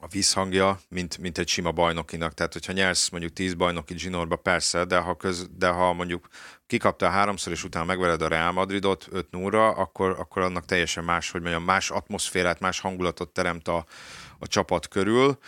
a 0.01 0.07
visszhangja, 0.11 0.81
mint, 0.89 1.19
mint 1.19 1.39
egy 1.39 1.49
sima 1.49 1.73
bajnokinak. 1.73 2.35
Tehát, 2.35 2.53
hogyha 2.53 2.73
nyersz 2.73 3.09
mondjuk 3.09 3.33
10 3.33 3.55
bajnoki 3.55 3.99
zsinórba, 3.99 4.37
persze, 4.37 4.85
de 4.85 4.99
ha, 4.99 5.17
köz, 5.17 5.49
de 5.59 5.69
ha 5.69 5.93
mondjuk 5.93 6.29
kikaptál 6.67 7.11
háromszor, 7.11 7.53
és 7.53 7.65
utána 7.65 7.85
megvered 7.85 8.23
a 8.23 8.29
Real 8.29 8.53
Madridot 8.53 9.07
5 9.11 9.31
0 9.31 9.71
akkor, 9.71 10.17
akkor 10.19 10.43
annak 10.43 10.65
teljesen 10.65 11.05
más, 11.05 11.31
hogy 11.31 11.41
mondjam, 11.41 11.65
más 11.65 11.91
atmoszférát, 11.91 12.61
más 12.61 12.81
hangulatot 12.81 13.29
teremt 13.29 13.69
a, 13.69 13.85
a 14.39 14.47
csapat 14.47 14.89
körül. 14.89 15.39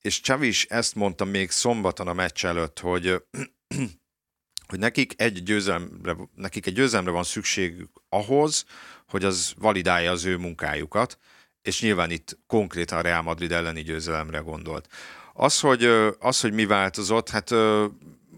És 0.00 0.20
Csavi 0.20 0.52
ezt 0.68 0.94
mondta 0.94 1.24
még 1.24 1.50
szombaton 1.50 2.08
a 2.08 2.12
meccs 2.12 2.44
előtt, 2.44 2.78
hogy 2.78 3.22
hogy 4.68 4.78
nekik 4.78 5.14
egy 5.16 5.42
győzelemre, 5.42 6.16
nekik 6.34 6.66
egy 6.66 6.74
győzelemre 6.74 7.10
van 7.10 7.24
szükségük 7.24 7.90
ahhoz, 8.08 8.64
hogy 9.08 9.24
az 9.24 9.54
validálja 9.58 10.10
az 10.10 10.24
ő 10.24 10.36
munkájukat, 10.36 11.18
és 11.62 11.80
nyilván 11.80 12.10
itt 12.10 12.38
konkrétan 12.46 13.02
Real 13.02 13.22
Madrid 13.22 13.52
elleni 13.52 13.82
győzelemre 13.82 14.38
gondolt. 14.38 14.88
Az, 15.32 15.60
hogy, 15.60 15.84
az, 16.18 16.40
hogy 16.40 16.52
mi 16.52 16.64
változott, 16.64 17.28
hát 17.28 17.50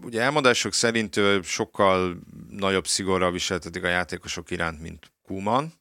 ugye 0.03 0.21
elmondások 0.21 0.73
szerint 0.73 1.19
sokkal 1.43 2.19
nagyobb 2.49 2.87
szigorral 2.87 3.31
viseltetik 3.31 3.83
a 3.83 3.87
játékosok 3.87 4.51
iránt, 4.51 4.81
mint 4.81 5.11
Kuman. 5.23 5.73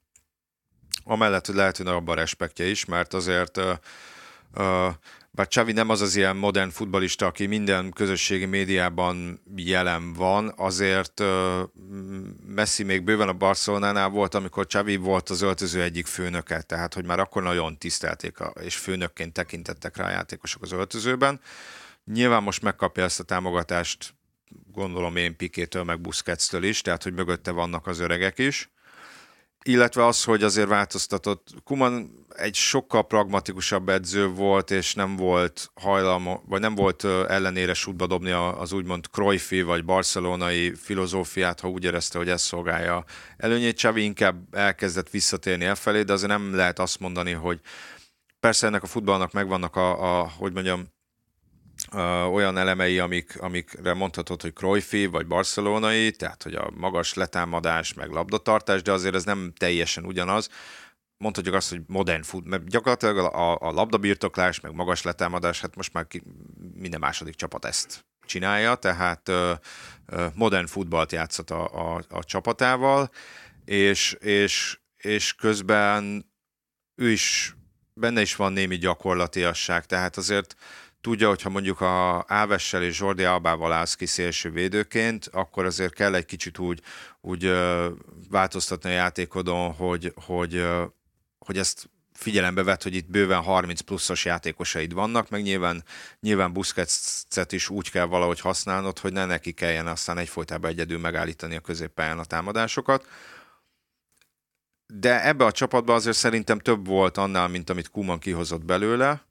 Amellett, 1.04 1.46
hogy 1.46 1.54
lehet, 1.54 1.76
hogy 1.76 1.86
nagyobb 1.86 2.08
a 2.08 2.14
respektje 2.14 2.66
is, 2.66 2.84
mert 2.84 3.14
azért 3.14 3.60
bár 5.30 5.48
Csavi 5.48 5.72
nem 5.72 5.88
az 5.88 6.00
az 6.00 6.16
ilyen 6.16 6.36
modern 6.36 6.70
futbalista, 6.70 7.26
aki 7.26 7.46
minden 7.46 7.90
közösségi 7.90 8.44
médiában 8.44 9.42
jelen 9.56 10.12
van, 10.12 10.52
azért 10.56 11.22
Messi 12.46 12.82
még 12.82 13.02
bőven 13.02 13.28
a 13.28 13.32
Barcelonánál 13.32 14.08
volt, 14.08 14.34
amikor 14.34 14.66
Csavi 14.66 14.96
volt 14.96 15.28
az 15.28 15.42
öltöző 15.42 15.82
egyik 15.82 16.06
főnöke, 16.06 16.62
tehát 16.62 16.94
hogy 16.94 17.04
már 17.04 17.18
akkor 17.18 17.42
nagyon 17.42 17.78
tisztelték 17.78 18.36
és 18.60 18.76
főnökként 18.76 19.32
tekintettek 19.32 19.96
rá 19.96 20.06
a 20.06 20.10
játékosok 20.10 20.62
az 20.62 20.72
öltözőben. 20.72 21.40
Nyilván 22.04 22.42
most 22.42 22.62
megkapja 22.62 23.04
ezt 23.04 23.20
a 23.20 23.24
támogatást, 23.24 24.14
gondolom 24.72 25.16
én 25.16 25.36
Pikétől, 25.36 25.84
meg 25.84 26.00
Busquets-től 26.00 26.64
is, 26.64 26.80
tehát 26.80 27.02
hogy 27.02 27.12
mögötte 27.12 27.50
vannak 27.50 27.86
az 27.86 27.98
öregek 27.98 28.38
is 28.38 28.70
illetve 29.64 30.06
az, 30.06 30.24
hogy 30.24 30.42
azért 30.42 30.68
változtatott. 30.68 31.48
Kuman 31.64 32.26
egy 32.28 32.54
sokkal 32.54 33.06
pragmatikusabb 33.06 33.88
edző 33.88 34.28
volt, 34.28 34.70
és 34.70 34.94
nem 34.94 35.16
volt 35.16 35.70
hajlam, 35.74 36.40
vagy 36.46 36.60
nem 36.60 36.74
volt 36.74 37.04
ellenére 37.04 37.74
sútba 37.74 38.06
dobni 38.06 38.30
az 38.30 38.72
úgymond 38.72 39.06
Cruyffi 39.06 39.62
vagy 39.62 39.84
barcelonai 39.84 40.74
filozófiát, 40.74 41.60
ha 41.60 41.68
úgy 41.68 41.84
érezte, 41.84 42.18
hogy 42.18 42.28
ez 42.28 42.42
szolgálja 42.42 43.04
előnyét. 43.36 43.76
Csavi 43.76 44.02
inkább 44.02 44.54
elkezdett 44.54 45.10
visszatérni 45.10 45.64
elfelé, 45.64 46.02
de 46.02 46.12
azért 46.12 46.30
nem 46.30 46.54
lehet 46.54 46.78
azt 46.78 47.00
mondani, 47.00 47.32
hogy 47.32 47.60
persze 48.40 48.66
ennek 48.66 48.82
a 48.82 48.86
futballnak 48.86 49.32
megvannak 49.32 49.76
a, 49.76 50.20
a 50.20 50.28
hogy 50.38 50.52
mondjam, 50.52 50.96
olyan 52.32 52.56
elemei, 52.56 52.98
amik, 52.98 53.40
amikre 53.40 53.94
mondhatod, 53.94 54.42
hogy 54.42 54.52
Cruyffi 54.52 55.06
vagy 55.06 55.26
barcelonai, 55.26 56.10
tehát 56.10 56.42
hogy 56.42 56.54
a 56.54 56.70
magas 56.76 57.14
letámadás, 57.14 57.94
meg 57.94 58.10
labdatartás, 58.10 58.82
de 58.82 58.92
azért 58.92 59.14
ez 59.14 59.24
nem 59.24 59.52
teljesen 59.56 60.04
ugyanaz. 60.04 60.48
Mondhatjuk 61.16 61.54
azt, 61.54 61.70
hogy 61.70 61.80
modern 61.86 62.22
food, 62.22 62.46
mert 62.46 62.68
gyakorlatilag 62.68 63.16
a, 63.18 63.58
a 63.58 63.70
labdabirtoklás, 63.70 64.60
meg 64.60 64.74
magas 64.74 65.02
letámadás, 65.02 65.60
hát 65.60 65.76
most 65.76 65.92
már 65.92 66.06
ki, 66.06 66.22
minden 66.74 67.00
második 67.00 67.34
csapat 67.34 67.64
ezt 67.64 68.06
csinálja, 68.26 68.74
tehát 68.74 69.28
ö, 69.28 69.52
ö, 70.06 70.26
modern 70.34 70.66
futballt 70.66 71.12
játszott 71.12 71.50
a, 71.50 71.94
a, 71.94 72.02
a 72.08 72.24
csapatával, 72.24 73.10
és, 73.64 74.12
és, 74.12 74.78
és 74.96 75.34
közben 75.34 76.32
ő 76.94 77.10
is, 77.10 77.56
benne 77.94 78.20
is 78.20 78.36
van 78.36 78.52
némi 78.52 78.76
gyakorlatiasság, 78.76 79.86
tehát 79.86 80.16
azért 80.16 80.56
tudja, 81.00 81.28
hogyha 81.28 81.48
mondjuk 81.48 81.80
a 81.80 82.24
Ávessel 82.26 82.82
és 82.82 82.96
Zsordi 82.96 83.24
Albával 83.24 83.72
állsz 83.72 83.94
ki 83.94 84.06
szélső 84.06 84.50
védőként, 84.50 85.28
akkor 85.32 85.64
azért 85.64 85.94
kell 85.94 86.14
egy 86.14 86.24
kicsit 86.24 86.58
úgy, 86.58 86.80
úgy 87.20 87.52
változtatni 88.30 88.90
a 88.90 88.92
játékodon, 88.92 89.72
hogy, 89.72 90.12
hogy, 90.16 90.66
hogy 91.38 91.58
ezt 91.58 91.90
figyelembe 92.18 92.62
vett, 92.62 92.82
hogy 92.82 92.94
itt 92.94 93.10
bőven 93.10 93.42
30 93.42 93.80
pluszos 93.80 94.24
játékosaid 94.24 94.92
vannak, 94.92 95.28
meg 95.28 95.42
nyilván, 95.42 95.84
nyilván 96.20 96.52
Busquets-et 96.52 97.52
is 97.52 97.68
úgy 97.68 97.90
kell 97.90 98.04
valahogy 98.04 98.40
használnod, 98.40 98.98
hogy 98.98 99.12
ne 99.12 99.24
neki 99.24 99.52
kelljen 99.52 99.86
aztán 99.86 100.18
egyfolytában 100.18 100.70
egyedül 100.70 100.98
megállítani 100.98 101.56
a 101.56 101.60
középpályán 101.60 102.18
a 102.18 102.24
támadásokat. 102.24 103.06
de 104.86 105.26
ebbe 105.26 105.44
a 105.44 105.52
csapatban 105.52 105.96
azért 105.96 106.16
szerintem 106.16 106.58
több 106.58 106.86
volt 106.86 107.16
annál, 107.16 107.48
mint 107.48 107.70
amit 107.70 107.90
Kuman 107.90 108.18
kihozott 108.18 108.64
belőle. 108.64 109.27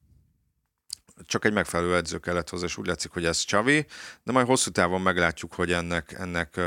Csak 1.26 1.46
egy 1.46 1.54
megfelelő 1.54 1.96
edző 1.96 2.18
kellett 2.18 2.50
hozzá, 2.50 2.66
és 2.66 2.78
úgy 2.78 2.88
látszik, 2.88 3.12
hogy 3.12 3.26
ez 3.26 3.40
Csavi, 3.40 3.86
de 4.24 4.32
majd 4.32 4.48
hosszú 4.48 4.72
távon 4.72 5.02
meglátjuk, 5.02 5.54
hogy 5.54 5.72
ennek, 5.72 6.12
ennek 6.12 6.60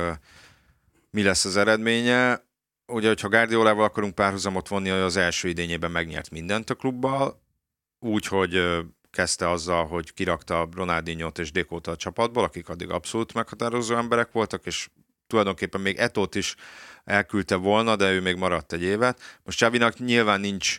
mi 1.10 1.22
lesz 1.22 1.44
az 1.44 1.56
eredménye. 1.56 2.44
Ugye, 2.86 3.08
hogyha 3.08 3.28
Guardiolával 3.28 3.84
akarunk 3.84 4.14
párhuzamot 4.14 4.68
vonni, 4.68 4.90
az 4.90 5.16
első 5.16 5.48
idényében 5.48 5.90
megnyert 5.90 6.30
mindent 6.30 6.70
a 6.70 6.74
klubbal, 6.74 7.42
úgyhogy 7.98 8.80
kezdte 9.10 9.50
azzal, 9.50 9.86
hogy 9.86 10.12
kirakta 10.12 10.68
Ronaldinho-t 10.74 11.38
és 11.38 11.52
Dekóta 11.52 11.90
a 11.90 11.96
csapatból, 11.96 12.44
akik 12.44 12.68
addig 12.68 12.90
abszolút 12.90 13.34
meghatározó 13.34 13.96
emberek 13.96 14.32
voltak, 14.32 14.66
és 14.66 14.88
tulajdonképpen 15.26 15.80
még 15.80 15.96
Etót 15.96 16.34
is 16.34 16.54
elküldte 17.04 17.54
volna, 17.54 17.96
de 17.96 18.12
ő 18.12 18.20
még 18.20 18.36
maradt 18.36 18.72
egy 18.72 18.82
évet. 18.82 19.40
Most 19.42 19.58
Csavinak 19.58 19.98
nyilván 19.98 20.40
nincs 20.40 20.78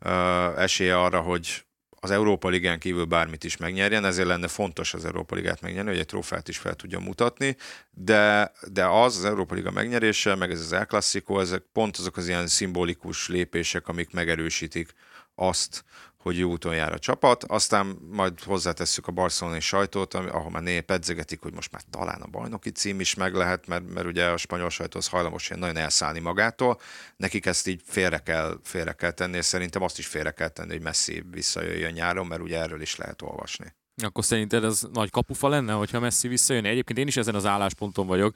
uh, 0.00 0.62
esélye 0.62 1.00
arra, 1.00 1.20
hogy 1.20 1.64
az 2.04 2.10
Európa 2.10 2.48
Ligán 2.48 2.78
kívül 2.78 3.04
bármit 3.04 3.44
is 3.44 3.56
megnyerjen, 3.56 4.04
ezért 4.04 4.28
lenne 4.28 4.48
fontos 4.48 4.94
az 4.94 5.04
Európa 5.04 5.34
Ligát 5.34 5.60
megnyerni, 5.60 5.90
hogy 5.90 5.98
egy 5.98 6.06
trófát 6.06 6.48
is 6.48 6.58
fel 6.58 6.74
tudja 6.74 6.98
mutatni, 6.98 7.56
de, 7.90 8.52
de 8.72 8.84
az, 8.84 9.16
az 9.16 9.24
Európa 9.24 9.54
Liga 9.54 9.70
megnyerése, 9.70 10.34
meg 10.34 10.50
ez 10.50 10.60
az 10.60 10.72
El 10.72 10.86
Clasico, 10.86 11.40
ezek 11.40 11.62
pont 11.72 11.96
azok 11.96 12.16
az 12.16 12.28
ilyen 12.28 12.46
szimbolikus 12.46 13.28
lépések, 13.28 13.88
amik 13.88 14.10
megerősítik 14.10 14.94
azt, 15.34 15.84
hogy 16.22 16.38
jó 16.38 16.50
úton 16.50 16.74
jár 16.74 16.92
a 16.92 16.98
csapat, 16.98 17.44
aztán 17.44 17.98
majd 18.10 18.40
hozzátesszük 18.40 19.06
a 19.06 19.12
barcelonai 19.12 19.60
sajtót, 19.60 20.14
ahol 20.14 20.50
már 20.50 20.62
néha 20.62 20.82
pedzegetik, 20.82 21.40
hogy 21.40 21.54
most 21.54 21.72
már 21.72 21.82
talán 21.90 22.20
a 22.20 22.26
bajnoki 22.26 22.70
cím 22.70 23.00
is 23.00 23.14
meg 23.14 23.34
lehet, 23.34 23.66
mert, 23.66 23.92
mert 23.92 24.06
ugye 24.06 24.24
a 24.24 24.36
spanyol 24.36 24.70
sajtó 24.70 24.98
az 24.98 25.08
hajlamos 25.08 25.48
ilyen 25.48 25.60
nagyon 25.60 25.76
elszállni 25.76 26.20
magától, 26.20 26.80
nekik 27.16 27.46
ezt 27.46 27.66
így 27.66 27.82
félre 27.84 28.18
kell, 28.18 28.58
félre 28.62 28.92
kell 28.92 29.10
tenni, 29.10 29.36
és 29.36 29.44
szerintem 29.44 29.82
azt 29.82 29.98
is 29.98 30.06
félre 30.06 30.30
kell 30.30 30.48
tenni, 30.48 30.72
hogy 30.72 30.82
Messi 30.82 31.22
visszajöjjön 31.30 31.92
nyáron, 31.92 32.26
mert 32.26 32.42
ugye 32.42 32.60
erről 32.60 32.80
is 32.80 32.96
lehet 32.96 33.22
olvasni. 33.22 33.74
Akkor 34.02 34.24
szerinted 34.24 34.64
ez 34.64 34.86
nagy 34.92 35.10
kapufa 35.10 35.48
lenne, 35.48 35.72
hogyha 35.72 36.00
Messi 36.00 36.28
visszajön? 36.28 36.64
Egyébként 36.64 36.98
én 36.98 37.06
is 37.06 37.16
ezen 37.16 37.34
az 37.34 37.46
állásponton 37.46 38.06
vagyok, 38.06 38.34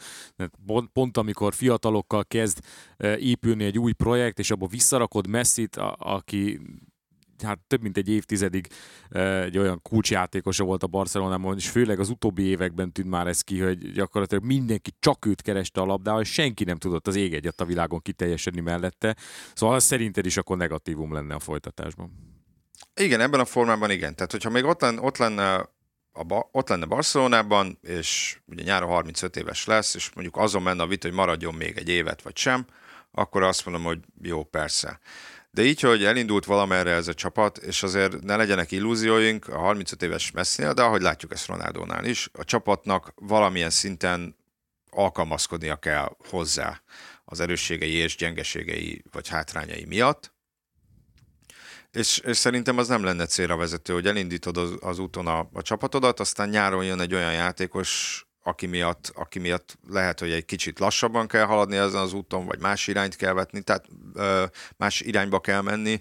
pont, 0.67 0.91
pont 0.93 1.17
amikor 1.17 1.55
fiatalokkal 1.55 2.25
kezd 2.25 2.59
eh, 2.97 3.23
épülni 3.23 3.65
egy 3.65 3.79
új 3.79 3.93
projekt, 3.93 4.39
és 4.39 4.51
abból 4.51 4.69
visszarakod 4.69 5.27
Messit, 5.27 5.77
a, 5.77 5.97
aki 5.99 6.61
hát 7.43 7.59
több 7.67 7.83
mint 7.83 7.97
egy 7.97 8.09
évtizedig 8.09 8.67
egy 9.11 9.59
olyan 9.59 9.83
kulcsjátékosa 9.83 10.65
volt 10.65 10.83
a 10.83 10.87
Barcelonában, 10.87 11.57
és 11.57 11.69
főleg 11.69 12.01
az 12.01 12.09
utóbbi 12.09 12.43
években 12.43 12.93
tűnt 12.93 13.09
már 13.09 13.27
ez 13.27 13.41
ki, 13.41 13.61
hogy 13.61 13.93
gyakorlatilag 13.93 14.45
mindenki 14.45 14.91
csak 14.99 15.27
őt 15.27 15.43
kereste 15.43 15.81
a 15.81 15.85
labdával, 15.85 16.21
és 16.21 16.33
senki 16.33 16.65
nem 16.65 16.79
tudott 16.79 17.07
az 17.07 17.17
ég 17.17 17.35
egyet 17.35 17.61
a 17.61 17.65
világon 17.65 18.01
kiteljesedni 18.01 18.61
mellette. 18.61 19.17
Szóval 19.55 19.81
szerinted 19.81 20.27
is 20.27 20.37
akkor 20.37 20.57
negatívum 20.57 21.13
lenne 21.13 21.35
a 21.35 21.41
folytatásban. 21.41 22.35
Igen, 22.95 23.21
ebben 23.21 23.41
a 23.41 23.45
formában 23.45 23.91
igen. 23.91 24.15
Tehát, 24.15 24.33
hogyha 24.33 24.51
még 24.51 24.65
ott 24.65 24.81
lenne, 24.81 25.01
ott 25.01 25.17
lenne 25.17 25.69
a 26.13 26.25
ba, 26.25 26.49
ott 26.53 26.69
lenne 26.69 26.85
Barcelonában, 26.85 27.79
és 27.83 28.39
ugye 28.47 28.63
nyáron 28.63 28.89
35 28.89 29.37
éves 29.37 29.65
lesz, 29.65 29.95
és 29.95 30.11
mondjuk 30.15 30.37
azon 30.37 30.63
menne 30.63 30.83
a 30.83 30.87
vita, 30.87 31.07
hogy 31.07 31.17
maradjon 31.17 31.55
még 31.55 31.77
egy 31.77 31.89
évet, 31.89 32.23
vagy 32.23 32.37
sem, 32.37 32.67
akkor 33.11 33.43
azt 33.43 33.65
mondom, 33.65 33.85
hogy 33.85 33.99
jó, 34.23 34.45
persze. 34.45 35.01
De 35.57 35.63
így, 35.63 35.81
hogy 35.81 36.05
elindult 36.05 36.45
valamerre 36.45 36.91
ez 36.91 37.09
a 37.09 37.15
csapat, 37.15 37.59
és 37.59 37.83
azért 37.83 38.23
ne 38.23 38.37
legyenek 38.37 38.71
illúzióink 38.71 39.49
a 39.49 39.59
35 39.59 40.03
éves 40.03 40.31
messzinél, 40.31 40.73
de 40.73 40.83
ahogy 40.83 41.03
látjuk 41.03 41.33
ezt 41.33 41.47
Ronaldónál 41.47 42.05
is, 42.05 42.29
a 42.33 42.45
csapatnak 42.45 43.13
valamilyen 43.15 43.71
szinten 43.71 44.37
alkalmazkodnia 44.91 45.77
kell 45.77 46.17
hozzá 46.29 46.83
az 47.25 47.41
erősségei 47.41 47.93
és 47.93 48.17
gyengeségei 48.17 49.03
vagy 49.13 49.29
hátrányai 49.29 49.85
miatt. 49.85 50.33
És, 51.93 52.19
és 52.19 52.37
szerintem 52.37 52.79
az 52.79 52.89
nem 52.89 53.05
lenne 53.05 53.27
célra 53.27 53.57
vezető, 53.57 53.93
hogy 53.93 54.07
elindítod 54.07 54.57
az, 54.57 54.75
az 54.81 54.99
úton 54.99 55.27
a, 55.27 55.49
a 55.53 55.63
csapatodat, 55.63 56.21
aztán 56.21 56.49
nyáron 56.49 56.85
jön 56.85 57.01
egy 57.01 57.15
olyan 57.15 57.33
játékos, 57.33 58.26
aki 58.47 58.67
miatt, 58.67 59.13
aki 59.15 59.39
miatt 59.39 59.79
lehet, 59.89 60.21
hogy 60.21 60.31
egy 60.31 60.45
kicsit 60.45 60.79
lassabban 60.79 61.27
kell 61.27 61.45
haladni 61.45 61.77
ezen 61.77 62.01
az 62.01 62.13
úton, 62.13 62.47
vagy 62.47 62.61
más 62.61 62.87
irányt 62.87 63.17
kell 63.17 63.33
vetni, 63.33 63.63
tehát 63.63 63.85
ö, 64.15 64.45
más 64.77 65.01
irányba 65.01 65.41
kell 65.41 65.61
menni, 65.61 66.01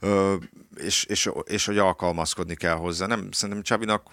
ö, 0.00 0.34
és, 0.76 1.04
és, 1.04 1.30
és 1.44 1.64
hogy 1.66 1.78
alkalmazkodni 1.78 2.54
kell 2.54 2.74
hozzá. 2.74 3.06
Nem, 3.06 3.30
szerintem 3.32 3.62
Csavinak 3.62 4.08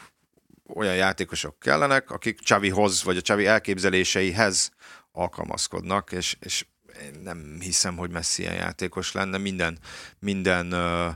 olyan 0.74 0.96
játékosok 0.96 1.60
kellenek, 1.60 2.12
akik 2.12 2.40
Csavihoz, 2.40 3.04
vagy 3.04 3.18
a 3.18 3.22
Csavi 3.22 3.46
elképzeléseihez 3.46 4.72
alkalmazkodnak, 5.12 6.12
és, 6.12 6.38
és 6.40 6.66
én 7.02 7.20
nem 7.24 7.58
hiszem, 7.60 7.98
hogy 7.98 8.12
Messi 8.12 8.42
ilyen 8.42 8.56
játékos 8.56 9.12
lenne. 9.12 9.38
Minden, 9.38 9.80
minden 10.20 10.74
uh, 10.74 11.13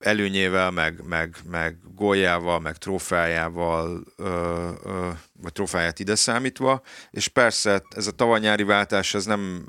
előnyével, 0.00 0.70
meg, 0.70 1.02
meg, 1.04 1.36
meg 1.50 1.78
góljával, 1.94 2.60
meg 2.60 2.76
trófájával, 2.76 4.04
ö, 4.16 4.70
ö, 4.84 5.08
vagy 5.32 5.52
trófáját 5.52 5.98
ide 5.98 6.14
számítva, 6.14 6.82
és 7.10 7.28
persze 7.28 7.82
ez 7.96 8.06
a 8.06 8.10
tavanyári 8.12 8.62
váltás, 8.62 9.14
ez 9.14 9.24
nem, 9.24 9.66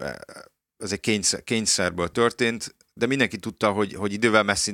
ez 0.77 0.91
egy 0.91 0.99
kényszer, 0.99 1.43
kényszerből 1.43 2.07
történt, 2.07 2.75
de 2.93 3.05
mindenki 3.05 3.37
tudta, 3.37 3.71
hogy, 3.71 3.93
hogy 3.93 4.13
idővel 4.13 4.43
Messi 4.43 4.73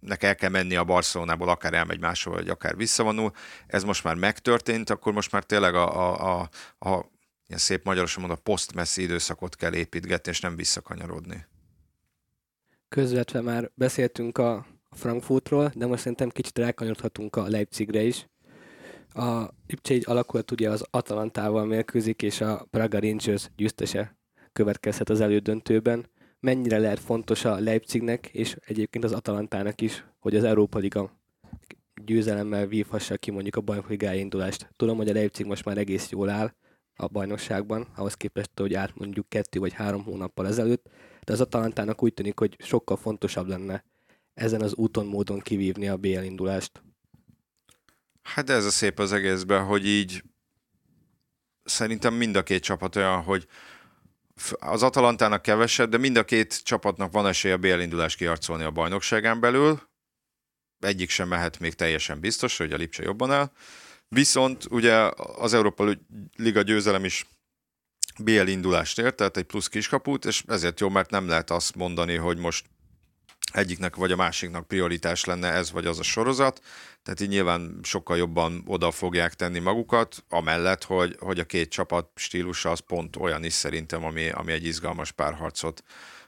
nek 0.00 0.22
el 0.22 0.34
kell 0.34 0.50
menni 0.50 0.76
a 0.76 0.84
Barcelonából, 0.84 1.48
akár 1.48 1.74
elmegy 1.74 2.00
máshol, 2.00 2.34
vagy 2.34 2.48
akár 2.48 2.76
visszavonul. 2.76 3.32
Ez 3.66 3.84
most 3.84 4.04
már 4.04 4.14
megtörtént, 4.14 4.90
akkor 4.90 5.12
most 5.12 5.32
már 5.32 5.44
tényleg 5.44 5.74
a, 5.74 6.10
a, 6.10 6.38
a, 6.38 6.48
a 6.88 7.10
ilyen 7.46 7.60
szép 7.60 7.84
magyarosan 7.84 8.22
mondva, 8.22 8.40
post-Messi 8.42 9.02
időszakot 9.02 9.56
kell 9.56 9.74
építgetni, 9.74 10.30
és 10.30 10.40
nem 10.40 10.56
visszakanyarodni 10.56 11.46
közvetve 12.96 13.40
már 13.40 13.70
beszéltünk 13.74 14.38
a 14.38 14.66
Frankfurtról, 14.90 15.72
de 15.74 15.86
most 15.86 16.00
szerintem 16.00 16.28
kicsit 16.28 16.58
rákanyarodhatunk 16.58 17.36
a 17.36 17.48
Leipzigre 17.48 18.02
is. 18.02 18.28
A 19.14 19.48
Lipcse 19.66 19.98
alakulat 20.04 20.50
ugye 20.50 20.70
az 20.70 20.84
Atalantával 20.90 21.64
mérkőzik, 21.64 22.22
és 22.22 22.40
a 22.40 22.66
Praga 22.70 23.00
Rangers 23.00 23.50
győztese 23.56 24.16
következhet 24.52 25.08
az 25.08 25.20
elődöntőben. 25.20 26.06
Mennyire 26.40 26.78
lehet 26.78 26.98
fontos 26.98 27.44
a 27.44 27.58
Leipzignek, 27.58 28.26
és 28.26 28.56
egyébként 28.66 29.04
az 29.04 29.12
Atalantának 29.12 29.80
is, 29.80 30.04
hogy 30.18 30.36
az 30.36 30.44
Európa 30.44 30.78
Liga 30.78 31.20
győzelemmel 32.04 32.66
vívhassa 32.66 33.16
ki 33.16 33.30
mondjuk 33.30 33.56
a 33.56 33.60
bajnokligája 33.60 34.20
indulást. 34.20 34.68
Tudom, 34.76 34.96
hogy 34.96 35.08
a 35.08 35.12
Leipzig 35.12 35.46
most 35.46 35.64
már 35.64 35.78
egész 35.78 36.10
jól 36.10 36.28
áll 36.28 36.52
a 36.94 37.06
bajnokságban, 37.06 37.86
ahhoz 37.96 38.14
képest, 38.14 38.50
hogy 38.54 38.74
át 38.74 38.94
mondjuk 38.94 39.28
kettő 39.28 39.58
vagy 39.58 39.72
három 39.72 40.04
hónappal 40.04 40.46
ezelőtt, 40.46 40.88
de 41.26 41.32
az 41.32 41.40
Atalantának 41.40 42.02
úgy 42.02 42.14
tűnik, 42.14 42.38
hogy 42.38 42.56
sokkal 42.58 42.96
fontosabb 42.96 43.46
lenne 43.46 43.84
ezen 44.34 44.60
az 44.60 44.74
úton 44.74 45.06
módon 45.06 45.40
kivívni 45.40 45.88
a 45.88 45.96
BL 45.96 46.22
indulást. 46.22 46.82
Hát 48.22 48.50
ez 48.50 48.64
a 48.64 48.70
szép 48.70 48.98
az 48.98 49.12
egészben, 49.12 49.64
hogy 49.64 49.86
így 49.86 50.22
szerintem 51.64 52.14
mind 52.14 52.36
a 52.36 52.42
két 52.42 52.62
csapat 52.62 52.96
olyan, 52.96 53.22
hogy 53.22 53.46
az 54.58 54.82
Atalantának 54.82 55.42
kevesebb, 55.42 55.90
de 55.90 55.98
mind 55.98 56.16
a 56.16 56.24
két 56.24 56.64
csapatnak 56.64 57.12
van 57.12 57.26
esélye 57.26 57.54
a 57.54 57.58
BL 57.58 57.80
indulás 57.80 58.16
kiarcolni 58.16 58.64
a 58.64 58.70
bajnokságán 58.70 59.40
belül. 59.40 59.80
Egyik 60.78 61.10
sem 61.10 61.28
mehet 61.28 61.58
még 61.58 61.74
teljesen 61.74 62.20
biztos, 62.20 62.56
hogy 62.56 62.72
a 62.72 62.76
Lipcse 62.76 63.02
jobban 63.02 63.30
áll. 63.30 63.50
Viszont 64.08 64.64
ugye 64.70 64.94
az 65.16 65.54
Európa 65.54 65.96
Liga 66.36 66.62
győzelem 66.62 67.04
is 67.04 67.26
BL 68.18 68.46
indulást 68.46 68.98
ért, 68.98 69.16
tehát 69.16 69.36
egy 69.36 69.44
plusz 69.44 69.68
kiskaput, 69.68 70.24
és 70.24 70.42
ezért 70.46 70.80
jó, 70.80 70.88
mert 70.88 71.10
nem 71.10 71.28
lehet 71.28 71.50
azt 71.50 71.74
mondani, 71.74 72.14
hogy 72.14 72.38
most 72.38 72.64
egyiknek 73.52 73.96
vagy 73.96 74.12
a 74.12 74.16
másiknak 74.16 74.66
prioritás 74.66 75.24
lenne 75.24 75.48
ez 75.52 75.70
vagy 75.70 75.86
az 75.86 75.98
a 75.98 76.02
sorozat, 76.02 76.60
tehát 77.02 77.20
így 77.20 77.28
nyilván 77.28 77.78
sokkal 77.82 78.16
jobban 78.16 78.62
oda 78.66 78.90
fogják 78.90 79.34
tenni 79.34 79.58
magukat, 79.58 80.24
amellett, 80.28 80.84
hogy, 80.84 81.16
hogy 81.18 81.38
a 81.38 81.44
két 81.44 81.70
csapat 81.70 82.08
stílusa 82.14 82.70
az 82.70 82.78
pont 82.78 83.16
olyan 83.16 83.44
is 83.44 83.52
szerintem, 83.52 84.04
ami, 84.04 84.28
ami 84.30 84.52
egy 84.52 84.64
izgalmas 84.64 85.12
párharcot 85.12 85.82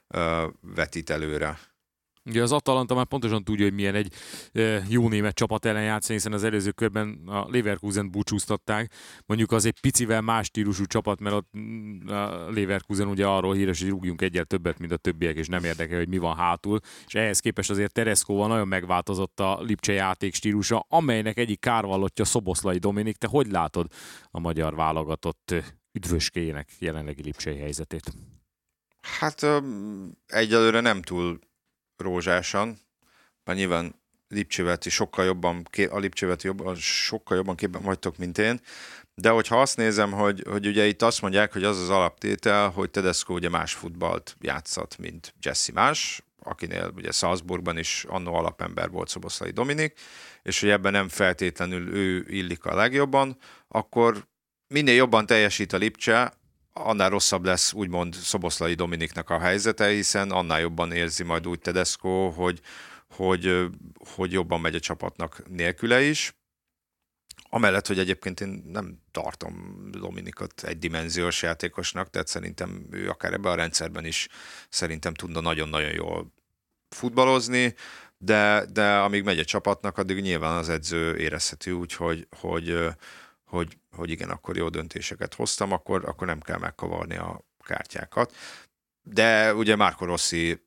ö, 0.09 0.47
vetít 0.61 1.11
előre. 1.11 1.59
Ugye 2.29 2.43
az 2.43 2.53
Atalanta 2.53 2.95
már 2.95 3.05
pontosan 3.05 3.45
tudja, 3.45 3.65
hogy 3.65 3.75
milyen 3.75 3.95
egy 3.95 4.13
jó 4.89 5.09
német 5.09 5.35
csapat 5.35 5.65
ellen 5.65 5.83
játszani, 5.83 6.15
hiszen 6.15 6.33
az 6.33 6.45
előző 6.45 6.71
körben 6.71 7.23
a 7.27 7.47
Leverkusen 7.51 8.11
búcsúztatták. 8.11 8.93
Mondjuk 9.27 9.53
az 9.53 9.65
egy 9.65 9.81
picivel 9.81 10.21
más 10.21 10.47
stílusú 10.47 10.85
csapat, 10.85 11.21
mert 11.21 11.35
ott 11.35 11.49
mm, 11.59 12.09
a 12.09 12.51
Leverkusen 12.51 13.09
ugye 13.09 13.27
arról 13.27 13.55
híres, 13.55 13.81
hogy 13.81 13.89
rúgjunk 13.89 14.23
egyel 14.23 14.45
többet, 14.45 14.79
mint 14.79 14.93
a 14.93 14.97
többiek, 14.97 15.37
és 15.37 15.47
nem 15.47 15.65
érdekel, 15.65 15.99
hogy 15.99 16.09
mi 16.09 16.19
van 16.19 16.37
hátul. 16.37 16.81
És 17.07 17.15
ehhez 17.15 17.41
képest 17.41 17.71
azért 17.71 17.93
Tereszkóval 17.93 18.49
nagyon 18.49 18.69
megváltozott 18.69 19.41
a 19.41 19.61
Lipcse 19.61 19.93
játék 19.93 20.35
stílusa, 20.35 20.87
amelynek 20.89 21.39
egyik 21.39 21.61
kárvallottja 21.61 22.25
Szoboszlai 22.25 22.79
Dominik. 22.79 23.17
Te 23.17 23.27
hogy 23.27 23.51
látod 23.51 23.87
a 24.31 24.41
magyar 24.41 24.75
válogatott 24.75 25.55
üdvöskéjének 25.93 26.69
jelenlegi 26.79 27.23
Lipcsei 27.23 27.59
helyzetét? 27.59 28.13
Hát 29.01 29.47
egyelőre 30.27 30.81
nem 30.81 31.03
túl 31.03 31.39
rózsásan, 32.01 32.79
mert 33.45 33.59
nyilván 33.59 33.95
Lipcsévet 34.29 34.87
is 34.87 34.95
sokkal 34.95 35.25
jobban, 35.25 35.69
a 35.91 35.99
Lipcsévet 35.99 36.43
jobban, 36.43 36.75
sokkal 36.75 37.37
jobban 37.37 37.57
képben 37.57 37.83
vagytok, 37.83 38.17
mint 38.17 38.39
én, 38.39 38.61
de 39.15 39.31
hogyha 39.31 39.61
azt 39.61 39.77
nézem, 39.77 40.13
hogy, 40.13 40.43
hogy 40.49 40.67
ugye 40.67 40.87
itt 40.87 41.03
azt 41.03 41.23
mondják, 41.23 41.53
hogy 41.53 41.65
az 41.65 41.81
az 41.81 41.91
alaptétel, 41.91 42.69
hogy 42.69 42.91
Tedesco 42.91 43.35
ugye 43.35 43.49
más 43.49 43.75
futballt 43.75 44.37
játszat, 44.41 44.99
mint 44.99 45.35
Jesse 45.43 45.73
más, 45.73 46.23
akinél 46.43 46.93
ugye 46.97 47.11
Salzburgban 47.11 47.79
is 47.79 48.05
annó 48.09 48.35
alapember 48.35 48.91
volt 48.91 49.09
Szoboszlai 49.09 49.51
Dominik, 49.51 49.99
és 50.43 50.61
hogy 50.61 50.71
ebben 50.71 50.93
nem 50.93 51.09
feltétlenül 51.09 51.95
ő 51.95 52.25
illik 52.29 52.65
a 52.65 52.75
legjobban, 52.75 53.37
akkor 53.69 54.27
minél 54.69 54.95
jobban 54.95 55.27
teljesít 55.27 55.73
a 55.73 55.77
Lipcse, 55.77 56.33
annál 56.85 57.11
rosszabb 57.11 57.45
lesz 57.45 57.73
úgymond 57.73 58.15
Szoboszlai 58.15 58.75
Dominiknak 58.75 59.31
a 59.31 59.39
helyzete, 59.39 59.89
hiszen 59.89 60.31
annál 60.31 60.61
jobban 60.61 60.93
érzi 60.93 61.23
majd 61.23 61.47
úgy 61.47 61.59
Tedesco, 61.59 62.31
hogy, 62.31 62.61
hogy, 63.09 63.67
hogy 64.15 64.33
jobban 64.33 64.61
megy 64.61 64.75
a 64.75 64.81
csapatnak 64.81 65.43
nélküle 65.49 66.03
is. 66.03 66.37
Amellett, 67.51 67.87
hogy 67.87 67.99
egyébként 67.99 68.41
én 68.41 68.63
nem 68.67 69.03
tartom 69.11 69.85
Dominikot 69.91 70.63
egy 70.63 70.79
dimenziós 70.79 71.43
játékosnak, 71.43 72.11
tehát 72.11 72.29
szerintem 72.29 72.87
ő 72.91 73.09
akár 73.09 73.33
ebben 73.33 73.53
a 73.53 73.55
rendszerben 73.55 74.05
is 74.05 74.29
szerintem 74.69 75.15
tudna 75.15 75.41
nagyon-nagyon 75.41 75.93
jól 75.93 76.33
futballozni, 76.89 77.75
de, 78.19 78.65
de 78.73 78.97
amíg 78.99 79.23
megy 79.23 79.39
a 79.39 79.45
csapatnak, 79.45 79.99
addig 79.99 80.21
nyilván 80.21 80.57
az 80.57 80.69
edző 80.69 81.17
érezheti 81.17 81.71
úgy, 81.71 81.93
hogy, 81.93 82.27
hogy, 82.31 82.79
hogy, 83.45 83.79
hogy 83.99 84.11
igen, 84.11 84.31
akkor 84.31 84.57
jó 84.57 84.69
döntéseket 84.69 85.35
hoztam, 85.35 85.73
akkor, 85.73 86.05
akkor 86.05 86.27
nem 86.27 86.41
kell 86.41 86.59
megkavarni 86.59 87.17
a 87.17 87.45
kártyákat. 87.65 88.35
De 89.03 89.55
ugye 89.55 89.77
Márko 89.77 90.05
Rossi 90.05 90.67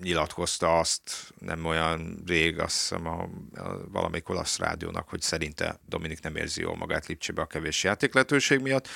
nyilatkozta 0.00 0.78
azt 0.78 1.34
nem 1.38 1.64
olyan 1.64 2.22
rég, 2.26 2.58
azt 2.58 2.78
hiszem 2.78 3.06
a, 3.06 3.22
a 3.54 3.88
valamelyik 3.88 4.28
olasz 4.28 4.58
rádiónak, 4.58 5.08
hogy 5.08 5.20
szerinte 5.20 5.80
Dominik 5.86 6.20
nem 6.20 6.36
érzi 6.36 6.60
jól 6.60 6.76
magát 6.76 7.06
Lipcsébe 7.06 7.42
a 7.42 7.46
kevés 7.46 7.84
játék 7.84 8.14
lehetőség 8.14 8.60
miatt. 8.60 8.88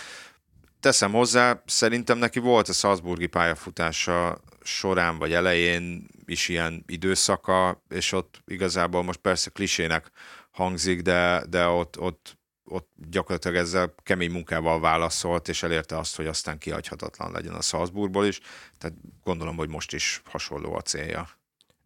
Teszem 0.81 1.13
hozzá, 1.13 1.63
szerintem 1.67 2.19
neki 2.19 2.39
volt 2.39 2.69
a 2.69 2.73
Salzburgi 2.73 3.27
pályafutása 3.27 4.41
során 4.63 5.19
vagy 5.19 5.33
elején 5.33 6.07
is 6.27 6.49
ilyen 6.49 6.85
időszaka, 6.87 7.83
és 7.89 8.13
ott 8.13 8.43
igazából 8.47 9.03
most 9.03 9.19
persze 9.19 9.51
klisének 9.51 10.11
hangzik, 10.51 11.01
de, 11.01 11.45
de 11.49 11.67
ott, 11.67 11.99
ott, 11.99 12.39
ott 12.73 12.91
gyakorlatilag 13.11 13.57
ezzel 13.57 13.95
kemény 14.03 14.31
munkával 14.31 14.81
válaszolt, 14.81 15.49
és 15.49 15.63
elérte 15.63 15.99
azt, 15.99 16.17
hogy 16.17 16.27
aztán 16.27 16.59
kihagyhatatlan 16.59 17.33
legyen 17.33 17.55
a 17.55 17.61
Salzburgból 17.61 18.27
is, 18.27 18.41
tehát 18.79 18.97
gondolom, 19.25 19.57
hogy 19.57 19.69
most 19.69 19.93
is 19.93 20.23
hasonló 20.25 20.75
a 20.75 20.81
célja. 20.81 21.29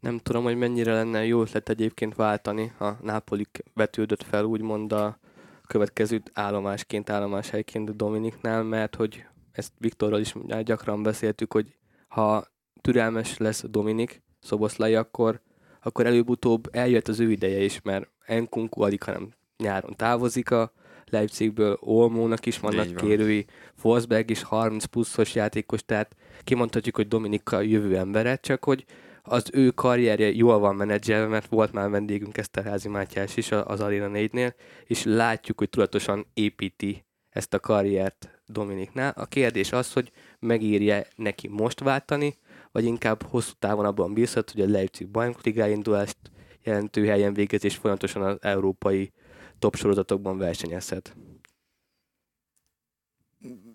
Nem 0.00 0.18
tudom, 0.18 0.42
hogy 0.42 0.56
mennyire 0.56 0.92
lenne 0.92 1.24
jó 1.24 1.40
ötlet 1.40 1.68
egyébként 1.68 2.14
váltani, 2.14 2.72
a 2.78 2.90
Napoli 3.02 3.46
vetődött 3.74 4.22
fel 4.22 4.44
úgymond 4.44 4.92
a 4.92 5.18
következő 5.66 6.22
állomásként, 6.32 7.10
állomáshelyként 7.10 7.96
Dominiknál, 7.96 8.62
mert 8.62 8.94
hogy 8.94 9.24
ezt 9.52 9.72
Viktorral 9.78 10.20
is 10.20 10.34
gyakran 10.62 11.02
beszéltük, 11.02 11.52
hogy 11.52 11.74
ha 12.08 12.46
türelmes 12.80 13.36
lesz 13.36 13.64
Dominik 13.68 14.22
Szoboszlai, 14.40 14.94
akkor, 14.94 15.40
akkor 15.82 16.06
előbb-utóbb 16.06 16.68
eljött 16.72 17.08
az 17.08 17.20
ő 17.20 17.30
ideje 17.30 17.60
is, 17.60 17.80
mert 17.82 18.08
Enkunku 18.26 18.82
alig, 18.82 19.02
hanem 19.02 19.32
nyáron 19.58 19.96
távozik 19.96 20.50
a 20.50 20.72
Leipzigből, 21.10 21.78
Olmónak 21.80 22.46
is 22.46 22.58
vannak 22.58 22.86
van. 22.86 22.94
kérői, 22.94 23.46
Forsberg 23.74 24.30
is 24.30 24.42
30 24.42 24.84
pluszos 24.84 25.34
játékos, 25.34 25.84
tehát 25.84 26.16
kimondhatjuk, 26.44 26.96
hogy 26.96 27.08
Dominika 27.08 27.60
jövő 27.60 27.96
embere, 27.96 28.36
csak 28.36 28.64
hogy 28.64 28.84
az 29.22 29.50
ő 29.52 29.70
karrierje 29.70 30.32
jól 30.32 30.58
van 30.58 30.74
menedzselve, 30.76 31.26
mert 31.26 31.46
volt 31.46 31.72
már 31.72 31.90
vendégünk 31.90 32.38
Eszterházi 32.38 32.88
Mátyás 32.88 33.36
is 33.36 33.52
az 33.52 33.80
Arena 33.80 34.10
4-nél, 34.12 34.54
és 34.84 35.04
látjuk, 35.04 35.58
hogy 35.58 35.68
tudatosan 35.68 36.26
építi 36.34 37.04
ezt 37.30 37.54
a 37.54 37.60
karriert 37.60 38.40
Dominiknál. 38.46 39.12
A 39.16 39.24
kérdés 39.24 39.72
az, 39.72 39.92
hogy 39.92 40.12
megírja 40.38 41.02
neki 41.16 41.48
most 41.48 41.80
váltani, 41.80 42.38
vagy 42.72 42.84
inkább 42.84 43.22
hosszú 43.22 43.52
távon 43.58 43.84
abban 43.84 44.14
bízhat, 44.14 44.50
hogy 44.50 44.60
a 44.60 44.68
Leipzig 44.68 45.08
bajnokligája 45.08 45.72
indulást 45.72 46.16
jelentő 46.62 47.06
helyen 47.06 47.34
végez, 47.34 47.64
és 47.64 47.76
folyamatosan 47.76 48.22
az 48.22 48.36
európai 48.40 49.12
top 49.58 49.76
sorozatokban 49.76 50.38
versenyezhet. 50.38 51.16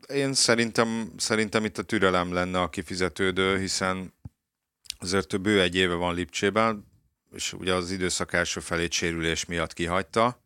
Én 0.07 0.33
szerintem, 0.33 1.13
szerintem 1.17 1.65
itt 1.65 1.77
a 1.77 1.83
türelem 1.83 2.33
lenne 2.33 2.61
a 2.61 2.69
kifizetődő, 2.69 3.59
hiszen 3.59 4.13
azért 4.99 5.41
bő 5.41 5.61
egy 5.61 5.75
éve 5.75 5.93
van 5.93 6.15
Lipcsében, 6.15 6.85
és 7.31 7.53
ugye 7.53 7.73
az 7.73 7.91
időszak 7.91 8.33
első 8.33 8.59
felét 8.59 8.91
sérülés 8.91 9.45
miatt 9.45 9.73
kihagyta. 9.73 10.41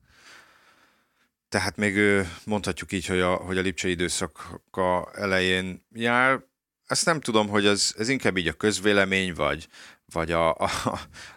Tehát 1.49 1.77
még 1.77 2.25
mondhatjuk 2.45 2.91
így, 2.91 3.05
hogy 3.05 3.19
a, 3.19 3.35
hogy 3.35 3.57
a 3.57 3.61
Lipcse 3.61 3.87
időszaka 3.87 5.11
elején 5.13 5.85
jár. 5.93 6.43
Ezt 6.85 7.05
nem 7.05 7.19
tudom, 7.19 7.47
hogy 7.47 7.65
ez, 7.65 7.93
ez 7.97 8.09
inkább 8.09 8.37
így 8.37 8.47
a 8.47 8.53
közvélemény, 8.53 9.33
vagy, 9.33 9.67
vagy 10.13 10.31
a, 10.31 10.55
a, 10.55 10.69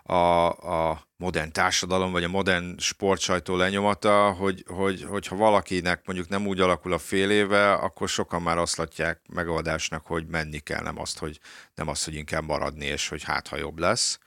a, 0.02 0.46
a 0.90 1.08
modern 1.16 1.52
társadalom, 1.52 2.12
vagy 2.12 2.24
a 2.24 2.28
modern 2.28 2.78
sportsajtó 2.78 3.56
lenyomata, 3.56 4.30
hogy, 4.32 4.64
hogy, 4.66 5.02
hogyha 5.02 5.36
valakinek 5.36 6.06
mondjuk 6.06 6.28
nem 6.28 6.46
úgy 6.46 6.60
alakul 6.60 6.92
a 6.92 6.98
fél 6.98 7.30
éve, 7.30 7.72
akkor 7.72 8.08
sokan 8.08 8.42
már 8.42 8.58
azt 8.58 8.76
látják 8.76 9.20
megoldásnak, 9.28 10.06
hogy 10.06 10.26
menni 10.26 10.58
kell, 10.58 10.82
nem 10.82 10.98
azt, 10.98 11.18
hogy, 11.18 11.40
nem 11.74 11.88
azt, 11.88 12.04
hogy 12.04 12.14
inkább 12.14 12.44
maradni, 12.44 12.84
és 12.84 13.08
hogy 13.08 13.22
hát, 13.22 13.48
ha 13.48 13.56
jobb 13.56 13.78
lesz. 13.78 14.18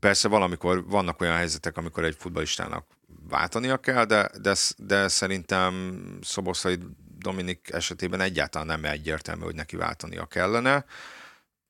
Persze 0.00 0.28
valamikor 0.28 0.84
vannak 0.86 1.20
olyan 1.20 1.36
helyzetek, 1.36 1.76
amikor 1.76 2.04
egy 2.04 2.16
futballistának 2.18 2.86
váltania 3.28 3.76
kell, 3.76 4.04
de, 4.04 4.30
de, 4.40 4.54
de 4.76 5.08
szerintem 5.08 6.02
Szoboszai 6.22 6.78
Dominik 7.18 7.68
esetében 7.72 8.20
egyáltalán 8.20 8.66
nem 8.66 8.84
egyértelmű, 8.84 9.44
hogy 9.44 9.54
neki 9.54 9.76
váltania 9.76 10.26
kellene. 10.26 10.84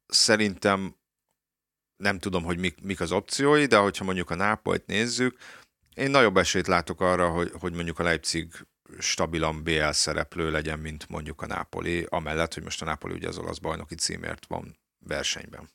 Szerintem 0.06 0.94
nem 2.00 2.18
tudom, 2.18 2.44
hogy 2.44 2.58
mik, 2.58 2.82
mik 2.82 3.00
az 3.00 3.12
opciói, 3.12 3.66
de 3.66 3.76
hogyha 3.76 4.04
mondjuk 4.04 4.30
a 4.30 4.34
Nápolyt 4.34 4.86
nézzük, 4.86 5.38
én 5.94 6.10
nagyobb 6.10 6.36
esélyt 6.36 6.66
látok 6.66 7.00
arra, 7.00 7.28
hogy, 7.28 7.52
hogy 7.60 7.72
mondjuk 7.72 7.98
a 7.98 8.02
Leipzig 8.02 8.66
stabilan 8.98 9.62
BL 9.62 9.90
szereplő 9.90 10.50
legyen, 10.50 10.78
mint 10.78 11.08
mondjuk 11.08 11.42
a 11.42 11.46
Nápoli, 11.46 12.06
amellett, 12.08 12.54
hogy 12.54 12.62
most 12.62 12.82
a 12.82 12.84
Nápoli 12.84 13.14
ugye 13.14 13.28
az 13.28 13.38
olasz 13.38 13.58
bajnoki 13.58 13.94
címért 13.94 14.46
van 14.46 14.76
versenyben. 15.06 15.68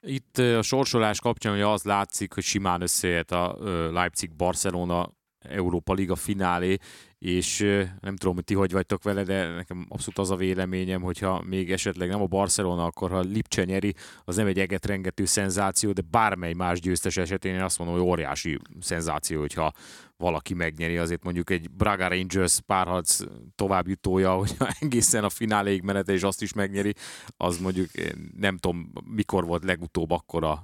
Itt 0.00 0.38
a 0.38 0.62
sorsolás 0.62 1.20
kapcsán 1.20 1.52
hogy 1.52 1.60
az 1.60 1.82
látszik, 1.82 2.32
hogy 2.32 2.42
simán 2.42 2.80
összeért 2.80 3.30
a 3.30 3.56
Leipzig-Barcelona 3.90 5.12
Európa 5.42 5.92
Liga 5.92 6.14
finálé, 6.14 6.76
és 7.18 7.58
nem 8.00 8.16
tudom, 8.16 8.34
hogy 8.34 8.44
ti 8.44 8.54
hogy 8.54 8.72
vagytok 8.72 9.02
vele, 9.02 9.22
de 9.22 9.48
nekem 9.48 9.86
abszolút 9.88 10.18
az 10.18 10.30
a 10.30 10.36
véleményem, 10.36 11.02
hogyha 11.02 11.42
még 11.46 11.72
esetleg 11.72 12.08
nem 12.08 12.22
a 12.22 12.26
Barcelona, 12.26 12.84
akkor 12.84 13.10
ha 13.10 13.20
Lipcse 13.20 13.64
nyeri, 13.64 13.94
az 14.24 14.36
nem 14.36 14.46
egy 14.46 14.58
egetrengető 14.58 15.24
szenzáció, 15.24 15.92
de 15.92 16.02
bármely 16.10 16.52
más 16.52 16.80
győztes 16.80 17.16
esetén 17.16 17.54
én 17.54 17.62
azt 17.62 17.78
mondom, 17.78 17.96
hogy 17.96 18.06
óriási 18.06 18.58
szenzáció, 18.80 19.40
hogyha 19.40 19.72
valaki 20.16 20.54
megnyeri, 20.54 20.96
azért 20.96 21.24
mondjuk 21.24 21.50
egy 21.50 21.70
Braga 21.70 22.08
Rangers 22.08 22.60
párharc 22.60 23.20
továbbjutója, 23.54 24.34
hogyha 24.42 24.68
egészen 24.80 25.24
a 25.24 25.30
fináléig 25.30 25.82
menete 25.82 26.12
és 26.12 26.22
azt 26.22 26.42
is 26.42 26.52
megnyeri, 26.52 26.94
az 27.36 27.58
mondjuk 27.58 27.90
nem 28.36 28.56
tudom, 28.56 28.92
mikor 29.04 29.44
volt 29.44 29.64
legutóbb 29.64 30.10
akkora 30.10 30.62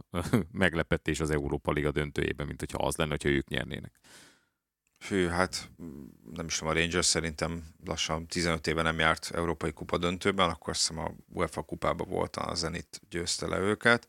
meglepetés 0.52 1.20
az 1.20 1.30
Európa 1.30 1.72
Liga 1.72 1.90
döntőjében, 1.90 2.46
mint 2.46 2.60
hogyha 2.60 2.86
az 2.86 2.96
lenne, 2.96 3.10
hogyha 3.10 3.28
ők 3.28 3.48
nyernének. 3.48 4.00
Fű, 4.98 5.26
hát 5.26 5.70
nem 6.34 6.46
is 6.46 6.58
tudom, 6.58 6.72
a 6.72 6.76
Rangers 6.76 7.06
szerintem 7.06 7.64
lassan 7.84 8.26
15 8.26 8.66
éve 8.66 8.82
nem 8.82 8.98
járt 8.98 9.30
Európai 9.34 9.72
Kupa 9.72 9.98
döntőben, 9.98 10.50
akkor 10.50 10.68
azt 10.72 10.88
hiszem 10.88 10.98
a 11.04 11.10
UEFA 11.32 11.62
kupában 11.62 12.08
volt, 12.08 12.36
a 12.36 12.54
Zenit 12.54 13.00
győzte 13.10 13.46
le 13.46 13.58
őket. 13.58 14.08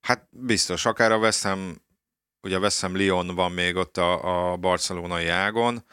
Hát 0.00 0.26
biztos, 0.30 0.86
akár 0.86 1.12
a 1.12 1.30
Ham, 1.42 1.82
ugye 2.42 2.70
Ham 2.80 2.96
Lyon 2.96 3.34
van 3.34 3.52
még 3.52 3.76
ott 3.76 3.96
a, 3.96 4.52
a 4.52 4.56
barcelonai 4.56 5.26
ágon, 5.26 5.84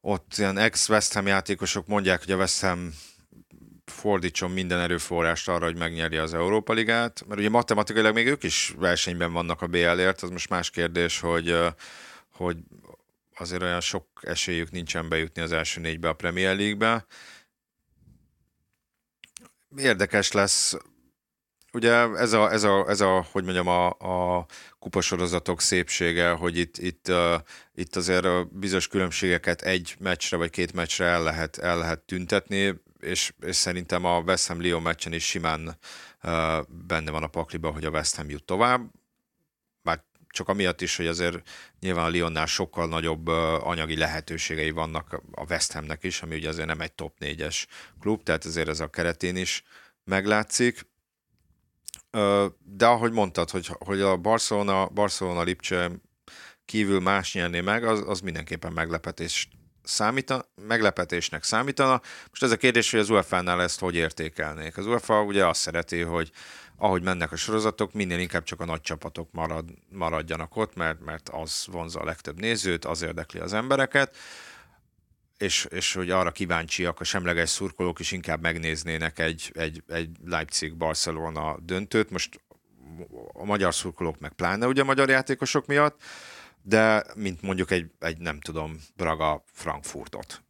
ott 0.00 0.34
ilyen 0.36 0.58
ex-West 0.58 1.12
Ham 1.12 1.26
játékosok 1.26 1.86
mondják, 1.86 2.18
hogy 2.18 2.30
a 2.30 2.36
West 2.36 2.60
Ham 2.60 2.94
fordítson 3.84 4.50
minden 4.50 4.80
erőforrást 4.80 5.48
arra, 5.48 5.64
hogy 5.64 5.76
megnyerje 5.76 6.22
az 6.22 6.34
Európa 6.34 6.72
Ligát, 6.72 7.24
mert 7.26 7.40
ugye 7.40 7.50
matematikailag 7.50 8.14
még 8.14 8.26
ők 8.26 8.42
is 8.42 8.74
versenyben 8.78 9.32
vannak 9.32 9.62
a 9.62 9.66
BL-ért, 9.66 10.22
az 10.22 10.30
most 10.30 10.48
más 10.48 10.70
kérdés, 10.70 11.20
hogy 11.20 11.56
hogy 12.36 12.56
azért 13.40 13.62
olyan 13.62 13.80
sok 13.80 14.06
esélyük 14.20 14.70
nincsen 14.70 15.08
bejutni 15.08 15.42
az 15.42 15.52
első 15.52 15.80
négybe 15.80 16.08
a 16.08 16.14
Premier 16.14 16.56
League-be. 16.56 17.06
Érdekes 19.76 20.32
lesz, 20.32 20.76
ugye 21.72 21.92
ez 21.92 22.32
a, 22.32 22.52
ez 22.52 22.62
a, 22.62 22.88
ez 22.88 23.00
a 23.00 23.26
hogy 23.30 23.44
mondjam, 23.44 23.66
a, 23.66 23.86
a 23.88 24.46
kupasorozatok 24.78 25.60
szépsége, 25.60 26.30
hogy 26.30 26.58
itt, 26.58 26.78
itt, 26.78 27.08
uh, 27.08 27.34
itt 27.74 27.96
azért 27.96 28.56
bizonyos 28.58 28.88
különbségeket 28.88 29.62
egy 29.62 29.96
meccsre 29.98 30.36
vagy 30.36 30.50
két 30.50 30.72
meccsre 30.72 31.04
el 31.04 31.22
lehet, 31.22 31.58
el 31.58 31.78
lehet 31.78 32.00
tüntetni, 32.00 32.74
és, 33.00 33.32
és 33.40 33.56
szerintem 33.56 34.04
a 34.04 34.20
West 34.20 34.46
Ham 34.46 34.60
Lyon 34.60 34.82
meccsen 34.82 35.12
is 35.12 35.26
simán 35.26 35.78
uh, 36.22 36.62
benne 36.68 37.10
van 37.10 37.22
a 37.22 37.26
pakliba, 37.26 37.70
hogy 37.70 37.84
a 37.84 37.90
West 37.90 38.16
Ham 38.16 38.30
jut 38.30 38.44
tovább 38.44 38.90
csak 40.28 40.48
amiatt 40.48 40.80
is, 40.80 40.96
hogy 40.96 41.06
azért 41.06 41.48
nyilván 41.80 42.04
a 42.04 42.14
Lyonnál 42.14 42.46
sokkal 42.46 42.88
nagyobb 42.88 43.26
anyagi 43.62 43.96
lehetőségei 43.96 44.70
vannak 44.70 45.22
a 45.32 45.44
West 45.48 45.72
Hamnek 45.72 46.04
is, 46.04 46.22
ami 46.22 46.34
ugye 46.34 46.48
azért 46.48 46.66
nem 46.66 46.80
egy 46.80 46.92
top 46.92 47.16
4-es 47.20 47.64
klub, 48.00 48.22
tehát 48.22 48.44
azért 48.44 48.68
ez 48.68 48.80
a 48.80 48.90
keretén 48.90 49.36
is 49.36 49.64
meglátszik. 50.04 50.86
De 52.64 52.86
ahogy 52.86 53.12
mondtad, 53.12 53.50
hogy, 53.50 53.66
hogy 53.78 54.00
a 54.00 54.16
Barcelona, 54.16 54.86
Barcelona 54.86 55.42
Lipcse 55.42 55.90
kívül 56.64 57.00
más 57.00 57.34
nyerné 57.34 57.60
meg, 57.60 57.84
az, 57.84 58.02
az 58.06 58.20
mindenképpen 58.20 58.72
meglepetés 58.72 59.48
számítana, 59.82 60.44
meglepetésnek 60.66 61.42
számítana. 61.44 62.00
Most 62.28 62.42
ez 62.42 62.50
a 62.50 62.56
kérdés, 62.56 62.90
hogy 62.90 63.00
az 63.00 63.10
UEFA-nál 63.10 63.62
ezt 63.62 63.80
hogy 63.80 63.94
értékelnék. 63.94 64.76
Az 64.76 64.86
UEFA 64.86 65.22
ugye 65.22 65.46
azt 65.46 65.60
szereti, 65.60 66.00
hogy 66.00 66.30
ahogy 66.76 67.02
mennek 67.02 67.32
a 67.32 67.36
sorozatok, 67.36 67.92
minél 67.92 68.18
inkább 68.18 68.42
csak 68.42 68.60
a 68.60 68.64
nagy 68.64 68.80
csapatok 68.80 69.32
marad, 69.32 69.70
maradjanak 69.88 70.56
ott, 70.56 70.74
mert, 70.74 71.04
mert 71.04 71.28
az 71.28 71.66
vonza 71.70 72.00
a 72.00 72.04
legtöbb 72.04 72.40
nézőt, 72.40 72.84
az 72.84 73.02
érdekli 73.02 73.40
az 73.40 73.52
embereket, 73.52 74.16
és, 75.38 75.64
és 75.70 75.92
hogy 75.92 76.10
arra 76.10 76.30
kíváncsiak 76.30 77.00
a 77.00 77.04
semleges 77.04 77.48
szurkolók 77.48 77.98
is 77.98 78.12
inkább 78.12 78.40
megnéznének 78.40 79.18
egy, 79.18 79.52
egy, 79.54 79.82
egy 79.88 80.16
Leipzig-Barcelona 80.24 81.58
döntőt. 81.58 82.10
Most 82.10 82.40
a 83.32 83.44
magyar 83.44 83.74
szurkolók 83.74 84.18
meg 84.18 84.32
pláne 84.32 84.66
ugye 84.66 84.82
a 84.82 84.84
magyar 84.84 85.08
játékosok 85.08 85.66
miatt, 85.66 86.02
de 86.62 87.04
mint 87.14 87.42
mondjuk 87.42 87.70
egy, 87.70 87.90
egy 87.98 88.18
nem 88.18 88.40
tudom, 88.40 88.80
Braga 88.96 89.44
Frankfurtot. 89.52 90.42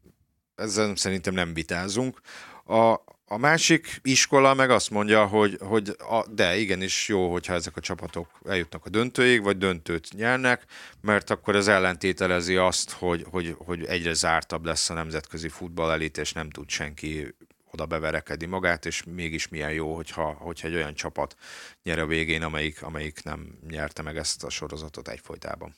Ezzel 0.55 0.97
szerintem 0.97 1.35
nem 1.35 1.55
vitázunk. 1.55 2.21
A, 2.65 2.95
a 3.29 3.37
másik 3.37 4.01
iskola 4.03 4.55
meg 4.55 4.71
azt 4.71 4.91
mondja, 4.91 5.27
hogy, 5.27 5.59
hogy 5.61 5.97
a, 5.99 6.27
de 6.31 6.57
igenis 6.57 7.09
jó, 7.09 7.33
hogyha 7.33 7.55
ezek 7.55 7.77
a 7.77 7.81
csapatok 7.81 8.41
eljutnak 8.45 8.87
a 8.87 8.89
döntőig, 8.89 9.43
vagy 9.43 9.59
döntőt 9.59 10.13
nyernek, 10.13 10.65
mert 11.01 11.31
akkor 11.31 11.57
ez 11.57 11.69
ellentételezi 11.69 12.57
azt, 12.57 12.91
hogy, 12.91 13.25
hogy, 13.31 13.55
hogy 13.59 13.85
egyre 13.85 14.13
zártabb 14.13 14.65
lesz 14.65 14.91
a 14.91 14.95
nemzetközi 14.95 15.49
futball 15.49 15.91
elit, 15.91 16.19
és 16.19 16.33
nem 16.33 16.51
tud 16.51 16.69
senki 16.69 17.35
oda 17.71 17.87
beverekedni 17.87 18.47
magát, 18.47 18.87
és 18.87 19.03
mégis 19.05 19.49
milyen 19.49 19.73
jó, 19.73 19.95
hogyha, 19.95 20.33
hogyha 20.33 20.69
egy 20.69 20.75
olyan 20.75 20.95
csapat 20.95 21.37
nyer 21.83 21.99
a 21.99 22.07
végén, 22.07 22.43
amelyik, 22.43 22.83
amelyik 22.83 23.23
nem 23.23 23.59
nyerte 23.69 24.03
meg 24.03 24.17
ezt 24.17 24.45
a 24.45 24.51
sorozatot 24.51 25.09
egyfolytában 25.09 25.75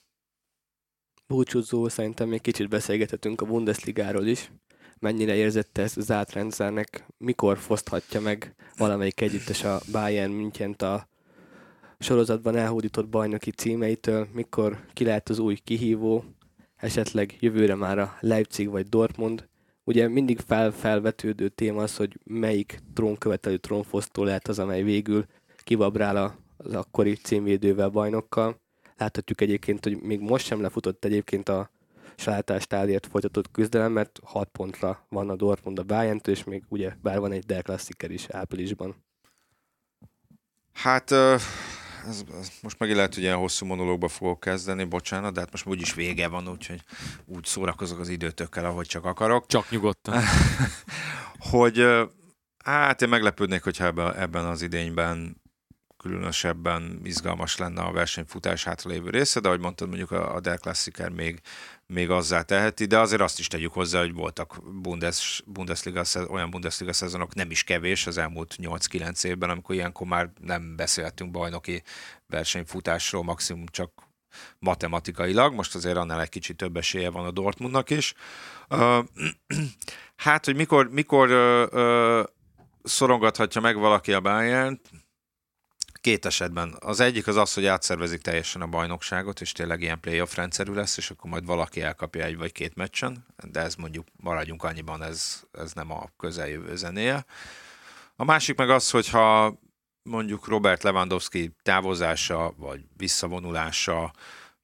búcsúzó, 1.28 1.88
szerintem 1.88 2.28
még 2.28 2.40
kicsit 2.40 2.68
beszélgethetünk 2.68 3.40
a 3.40 3.46
Bundesligáról 3.46 4.26
is. 4.26 4.51
Mennyire 5.01 5.34
érzette 5.34 5.82
ezt 5.82 5.96
az 5.96 6.11
átrendszernek, 6.11 7.07
mikor 7.18 7.59
foszthatja 7.59 8.20
meg 8.20 8.55
valamelyik 8.76 9.20
együttes 9.20 9.64
a 9.64 9.80
Bayern 9.92 10.32
münchen 10.32 10.72
a 10.72 11.09
sorozatban 11.99 12.57
elhódított 12.57 13.09
bajnoki 13.09 13.51
címeitől, 13.51 14.28
mikor 14.32 14.78
ki 14.92 15.05
lehet 15.05 15.28
az 15.28 15.38
új 15.38 15.55
kihívó, 15.55 16.24
esetleg 16.76 17.36
jövőre 17.40 17.74
már 17.74 17.99
a 17.99 18.16
Leipzig 18.20 18.68
vagy 18.68 18.88
Dortmund. 18.88 19.49
Ugye 19.84 20.09
mindig 20.09 20.38
fel, 20.38 20.70
felvetődő 20.70 21.49
téma 21.49 21.82
az, 21.82 21.96
hogy 21.96 22.18
melyik 22.24 22.78
trónkövetelő 22.94 23.57
trónfosztó 23.57 24.24
lehet 24.24 24.49
az, 24.49 24.59
amely 24.59 24.82
végül 24.82 25.24
kibabrál 25.64 26.38
az 26.57 26.74
akkori 26.74 27.14
címvédővel 27.14 27.88
bajnokkal. 27.88 28.61
Láthatjuk 28.96 29.40
egyébként, 29.40 29.84
hogy 29.84 30.01
még 30.01 30.20
most 30.20 30.46
sem 30.46 30.61
lefutott 30.61 31.05
egyébként 31.05 31.49
a 31.49 31.70
salátástáért 32.19 33.07
folytatott 33.07 33.51
küzdelem, 33.51 33.93
mert 33.93 34.19
6 34.25 34.49
pontra 34.49 35.07
van 35.09 35.31
a 35.31 35.37
Dortmund 35.37 35.79
a 35.79 35.83
bayern 35.83 36.21
és 36.25 36.45
még 36.45 36.64
ugye 36.69 36.93
bár 37.03 37.19
van 37.19 37.33
egy 37.33 37.45
Der 37.45 37.62
Klassiker 37.62 38.11
is 38.11 38.27
áprilisban. 38.29 39.05
Hát 40.73 41.11
ez, 41.11 42.25
ez 42.41 42.51
most 42.62 42.79
megint 42.79 42.97
lehet, 42.97 43.14
hogy 43.14 43.23
ilyen 43.23 43.37
hosszú 43.37 43.66
monológba 43.66 44.09
fogok 44.09 44.41
kezdeni, 44.41 44.85
bocsánat, 44.85 45.33
de 45.33 45.41
hát 45.41 45.51
most 45.51 45.66
úgyis 45.66 45.95
vége 45.95 46.29
van, 46.29 46.49
úgyhogy 46.49 46.81
úgy 47.25 47.45
szórakozok 47.45 47.99
az 47.99 48.09
időtökkel, 48.09 48.64
ahogy 48.64 48.87
csak 48.87 49.05
akarok. 49.05 49.47
Csak 49.47 49.71
nyugodtan. 49.71 50.23
hogy 51.51 51.87
hát 52.64 53.03
én 53.03 53.09
meglepődnék, 53.09 53.62
hogyha 53.62 53.85
ebben, 53.85 54.14
ebben 54.14 54.45
az 54.45 54.62
idényben 54.62 55.43
különösebben 55.97 57.01
izgalmas 57.05 57.57
lenne 57.57 57.83
a 57.83 57.93
versenyfutás 57.93 58.64
hátralévő 58.64 59.11
része, 59.11 59.41
de 59.41 59.49
ahogy 59.49 59.61
mondtad, 59.61 59.89
mondjuk 59.89 60.11
a, 60.11 60.35
a 60.35 60.41
Der 60.41 60.59
Klassiker 60.59 61.11
még, 61.11 61.41
még 61.93 62.11
azzá 62.11 62.43
teheti, 62.43 62.84
de 62.84 62.99
azért 62.99 63.20
azt 63.20 63.39
is 63.39 63.47
tegyük 63.47 63.72
hozzá, 63.72 64.01
hogy 64.01 64.12
voltak 64.12 64.61
Bundes, 64.82 65.43
Bundesliga, 65.47 66.03
olyan 66.28 66.51
Bundesliga 66.51 66.93
szezonok 66.93 67.34
nem 67.34 67.51
is 67.51 67.64
kevés 67.64 68.07
az 68.07 68.18
elmúlt 68.18 68.55
8-9 68.62 69.24
évben, 69.24 69.51
amikor 69.51 69.74
ilyenkor 69.74 70.07
már 70.07 70.30
nem 70.41 70.76
beszéltünk 70.76 71.30
bajnoki 71.30 71.82
versenyfutásról, 72.26 73.22
maximum 73.22 73.66
csak 73.66 73.93
matematikailag, 74.59 75.55
most 75.55 75.74
azért 75.74 75.97
annál 75.97 76.20
egy 76.20 76.28
kicsit 76.28 76.57
több 76.57 76.76
esélye 76.76 77.11
van 77.11 77.24
a 77.24 77.30
Dortmundnak 77.30 77.91
is. 77.91 78.14
Hát, 80.16 80.45
hogy 80.45 80.57
mikor, 80.57 80.91
mikor 80.91 81.28
szorongathatja 82.82 83.61
meg 83.61 83.76
valaki 83.76 84.12
a 84.12 84.20
bayern 84.20 84.80
Két 86.01 86.26
esetben. 86.26 86.76
Az 86.80 87.01
egyik 87.01 87.26
az 87.26 87.36
az, 87.36 87.55
hogy 87.55 87.66
átszervezik 87.66 88.20
teljesen 88.20 88.62
a 88.62 88.66
bajnokságot, 88.66 89.40
és 89.40 89.53
tényleg 89.53 89.80
ilyen 89.80 90.01
playoff 90.01 90.34
rendszerű 90.34 90.72
lesz, 90.72 90.96
és 90.96 91.11
akkor 91.11 91.30
majd 91.30 91.44
valaki 91.44 91.82
elkapja 91.82 92.24
egy 92.24 92.36
vagy 92.36 92.53
két 92.53 92.74
meccsen, 92.74 93.26
de 93.51 93.61
ez 93.61 93.74
mondjuk 93.74 94.07
maradjunk 94.16 94.62
annyiban, 94.62 95.03
ez, 95.03 95.42
ez 95.53 95.72
nem 95.72 95.90
a 95.90 96.11
közeljövő 96.16 96.76
zenéje. 96.76 97.24
A 98.16 98.24
másik 98.24 98.57
meg 98.57 98.70
az, 98.70 98.90
hogyha 98.90 99.59
mondjuk 100.03 100.46
Robert 100.46 100.82
Lewandowski 100.82 101.51
távozása 101.62 102.55
vagy 102.57 102.80
visszavonulása 102.96 104.12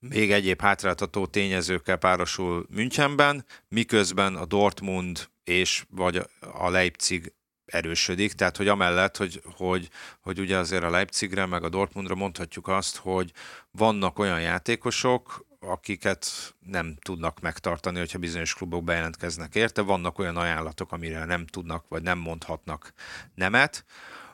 még 0.08 0.32
egyéb 0.32 0.60
hátráltató 0.60 1.26
tényezőkkel 1.26 1.96
párosul 1.96 2.66
Münchenben, 2.70 3.44
miközben 3.68 4.36
a 4.36 4.44
Dortmund 4.44 5.28
és 5.44 5.84
vagy 5.90 6.22
a 6.40 6.70
Leipzig 6.70 7.32
erősödik, 7.66 8.32
tehát 8.32 8.56
hogy 8.56 8.68
amellett, 8.68 9.16
hogy, 9.16 9.42
hogy, 9.56 9.88
hogy 10.20 10.38
ugye 10.38 10.56
azért 10.56 10.82
a 10.82 10.90
Leipzigre 10.90 11.46
meg 11.46 11.64
a 11.64 11.68
Dortmundra 11.68 12.14
mondhatjuk 12.14 12.68
azt, 12.68 12.96
hogy 12.96 13.32
vannak 13.70 14.18
olyan 14.18 14.40
játékosok, 14.40 15.46
akiket 15.60 16.54
nem 16.66 16.96
tudnak 17.00 17.40
megtartani, 17.40 17.98
hogyha 17.98 18.18
bizonyos 18.18 18.54
klubok 18.54 18.84
bejelentkeznek 18.84 19.54
érte, 19.54 19.82
vannak 19.82 20.18
olyan 20.18 20.36
ajánlatok, 20.36 20.92
amire 20.92 21.24
nem 21.24 21.46
tudnak, 21.46 21.84
vagy 21.88 22.02
nem 22.02 22.18
mondhatnak 22.18 22.92
nemet. 23.34 23.84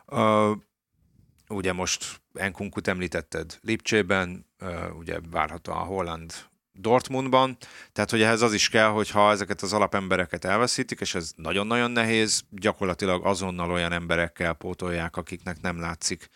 Uh, 0.07 0.57
ugye 1.49 1.73
most 1.73 2.21
Enkunkut 2.35 2.89
említetted 2.89 3.59
Lipcsében, 3.63 4.47
uh, 4.61 4.97
ugye 4.99 5.19
várhatóan 5.31 5.79
a 5.79 5.85
Holland 5.85 6.33
Dortmundban, 6.81 7.57
tehát 7.93 8.11
hogy 8.11 8.23
ehhez 8.23 8.43
az 8.43 8.53
is 8.53 8.69
kell, 8.69 8.89
hogy 8.89 9.11
ha 9.11 9.31
ezeket 9.31 9.63
az 9.63 9.73
alapembereket 9.73 10.45
elveszítik, 10.45 11.01
és 11.01 11.15
ez 11.15 11.33
nagyon-nagyon 11.37 11.91
nehéz, 11.91 12.43
gyakorlatilag 12.51 13.27
azonnal 13.27 13.71
olyan 13.71 13.93
emberekkel 13.93 14.53
pótolják, 14.53 15.17
akiknek 15.17 15.61
nem 15.61 15.81
látszik, 15.81 16.29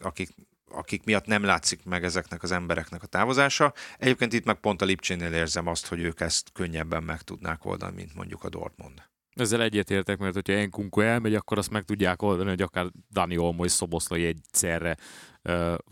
akik, 0.00 0.34
akik 0.70 1.04
miatt 1.04 1.26
nem 1.26 1.44
látszik 1.44 1.84
meg 1.84 2.04
ezeknek 2.04 2.42
az 2.42 2.52
embereknek 2.52 3.02
a 3.02 3.06
távozása. 3.06 3.72
Egyébként 3.98 4.32
itt 4.32 4.44
meg 4.44 4.60
pont 4.60 4.82
a 4.82 4.84
Lipcsénél 4.84 5.32
érzem 5.32 5.66
azt, 5.66 5.86
hogy 5.86 6.00
ők 6.00 6.20
ezt 6.20 6.52
könnyebben 6.52 7.02
meg 7.02 7.22
tudnák 7.22 7.64
oldani, 7.64 7.94
mint 7.94 8.14
mondjuk 8.14 8.44
a 8.44 8.48
Dortmund. 8.48 9.02
Ezzel 9.34 9.62
egyetértek, 9.62 10.18
mert 10.18 10.34
hogyha 10.34 10.52
Enkunku 10.52 11.00
elmegy, 11.00 11.34
akkor 11.34 11.58
azt 11.58 11.70
meg 11.70 11.82
tudják 11.82 12.22
oldani, 12.22 12.48
hogy 12.48 12.62
akár 12.62 12.86
Dani 13.10 13.36
Olmo 13.36 13.64
és 13.64 13.72
Szoboszlai 13.72 14.24
egyszerre 14.24 14.96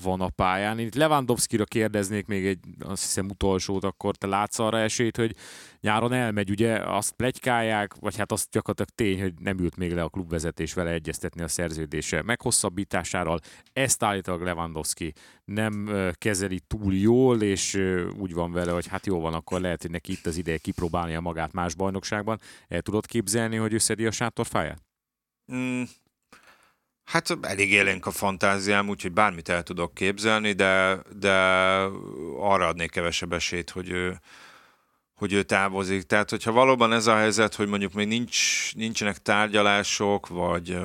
van 0.02 0.20
a 0.20 0.28
pályán. 0.28 0.78
Itt 0.78 0.94
Lewandowski-ra 0.94 1.64
kérdeznék 1.64 2.26
még 2.26 2.46
egy, 2.46 2.58
azt 2.80 3.02
hiszem 3.02 3.28
utolsót, 3.28 3.84
akkor 3.84 4.16
te 4.16 4.26
látsz 4.26 4.58
arra 4.58 4.78
esélyt, 4.78 5.16
hogy 5.16 5.34
nyáron 5.80 6.12
elmegy, 6.12 6.50
ugye 6.50 6.76
azt 6.76 7.12
plegykálják, 7.12 7.94
vagy 7.94 8.16
hát 8.16 8.32
azt 8.32 8.50
gyakorlatilag 8.50 8.90
tény, 8.94 9.22
hogy 9.22 9.34
nem 9.38 9.58
ült 9.58 9.76
még 9.76 9.92
le 9.92 10.02
a 10.02 10.08
klubvezetés 10.08 10.74
vele 10.74 10.90
egyeztetni 10.90 11.42
a 11.42 11.48
szerződése 11.48 12.22
meghosszabbításáról. 12.22 13.38
Ezt 13.72 14.02
állítólag 14.02 14.42
Lewandowski 14.42 15.12
nem 15.44 15.90
kezeli 16.12 16.60
túl 16.66 16.94
jól, 16.94 17.42
és 17.42 17.74
úgy 18.18 18.34
van 18.34 18.52
vele, 18.52 18.72
hogy 18.72 18.86
hát 18.86 19.06
jó 19.06 19.20
van, 19.20 19.34
akkor 19.34 19.60
lehet, 19.60 19.82
hogy 19.82 19.90
neki 19.90 20.12
itt 20.12 20.26
az 20.26 20.36
ideje 20.36 20.58
kipróbálnia 20.58 21.20
magát 21.20 21.52
más 21.52 21.74
bajnokságban. 21.74 22.40
El 22.68 22.82
tudod 22.82 23.06
képzelni, 23.06 23.56
hogy 23.56 23.74
összedi 23.74 24.06
a 24.06 24.10
sátorfáját? 24.10 24.82
Mm, 25.52 25.82
Hát 27.08 27.38
elég 27.42 27.72
élénk 27.72 28.06
a 28.06 28.10
fantáziám, 28.10 28.88
úgyhogy 28.88 29.12
bármit 29.12 29.48
el 29.48 29.62
tudok 29.62 29.94
képzelni, 29.94 30.52
de, 30.52 30.98
de 31.12 31.32
arra 32.38 32.66
adnék 32.66 32.90
kevesebb 32.90 33.32
esélyt, 33.32 33.70
hogy 33.70 34.10
hogy 35.18 35.32
ő 35.32 35.42
távozik. 35.42 36.02
Tehát, 36.02 36.30
hogyha 36.30 36.52
valóban 36.52 36.92
ez 36.92 37.06
a 37.06 37.16
helyzet, 37.16 37.54
hogy 37.54 37.68
mondjuk 37.68 37.92
még 37.92 38.06
nincs, 38.06 38.74
nincsenek 38.74 39.18
tárgyalások, 39.18 40.28
vagy 40.28 40.78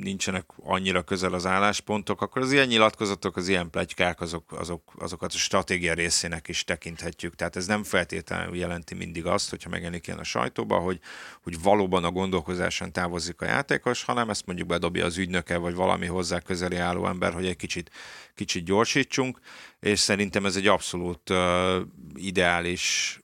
nincsenek 0.00 0.44
annyira 0.62 1.02
közel 1.02 1.32
az 1.32 1.46
álláspontok, 1.46 2.22
akkor 2.22 2.42
az 2.42 2.52
ilyen 2.52 2.66
nyilatkozatok, 2.66 3.36
az 3.36 3.48
ilyen 3.48 3.70
plegykák, 3.70 4.20
azok, 4.20 4.52
azok, 4.52 4.92
azokat 4.98 5.32
a 5.32 5.36
stratégia 5.36 5.94
részének 5.94 6.48
is 6.48 6.64
tekinthetjük. 6.64 7.34
Tehát 7.34 7.56
ez 7.56 7.66
nem 7.66 7.84
feltétlenül 7.84 8.56
jelenti 8.56 8.94
mindig 8.94 9.26
azt, 9.26 9.50
hogyha 9.50 9.70
megjelenik 9.70 10.06
ilyen 10.06 10.18
a 10.18 10.24
sajtóba, 10.24 10.78
hogy, 10.78 11.00
hogy 11.42 11.62
valóban 11.62 12.04
a 12.04 12.10
gondolkozáson 12.10 12.92
távozik 12.92 13.40
a 13.40 13.44
játékos, 13.44 14.04
hanem 14.04 14.30
ezt 14.30 14.46
mondjuk 14.46 14.68
bedobja 14.68 15.04
az 15.04 15.18
ügynöke, 15.18 15.56
vagy 15.56 15.74
valami 15.74 16.06
hozzá 16.06 16.40
közeli 16.40 16.76
álló 16.76 17.06
ember, 17.06 17.32
hogy 17.32 17.46
egy 17.46 17.56
kicsit, 17.56 17.90
kicsit 18.34 18.64
gyorsítsunk, 18.64 19.38
és 19.80 19.98
szerintem 19.98 20.46
ez 20.46 20.56
egy 20.56 20.66
abszolút 20.66 21.30
uh, 21.30 21.76
ideális 22.14 23.18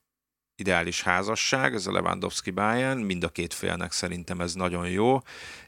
ideális 0.57 1.03
házasság, 1.03 1.75
ez 1.75 1.87
a 1.87 1.93
Lewandowski 1.93 2.51
Bayern, 2.51 2.99
mind 2.99 3.25
a 3.25 3.29
két 3.29 3.55
félnek 3.55 3.93
szerintem 3.93 4.41
ez 4.41 4.55
nagyon 4.55 4.89
jó, 4.89 5.21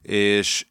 és, 0.03 0.67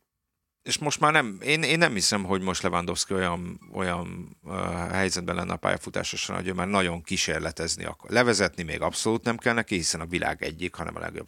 és 0.61 0.77
most 0.77 0.99
már 0.99 1.11
nem, 1.11 1.39
én, 1.41 1.63
én 1.63 1.77
nem 1.77 1.93
hiszem, 1.93 2.23
hogy 2.23 2.41
most 2.41 2.61
Lewandowski 2.61 3.13
olyan, 3.13 3.59
olyan 3.73 4.37
uh, 4.43 4.55
helyzetben 4.91 5.35
lenne 5.35 5.53
a 5.53 5.57
pályafutásosan, 5.57 6.35
hogy 6.35 6.47
ő 6.47 6.53
már 6.53 6.67
nagyon 6.67 7.01
kísérletezni 7.01 7.85
akar. 7.85 8.09
Levezetni 8.09 8.63
még 8.63 8.81
abszolút 8.81 9.23
nem 9.23 9.37
kell 9.37 9.53
neki, 9.53 9.75
hiszen 9.75 10.01
a 10.01 10.05
világ 10.05 10.43
egyik, 10.43 10.75
hanem 10.75 10.95
a 10.95 10.99
legjobb 10.99 11.27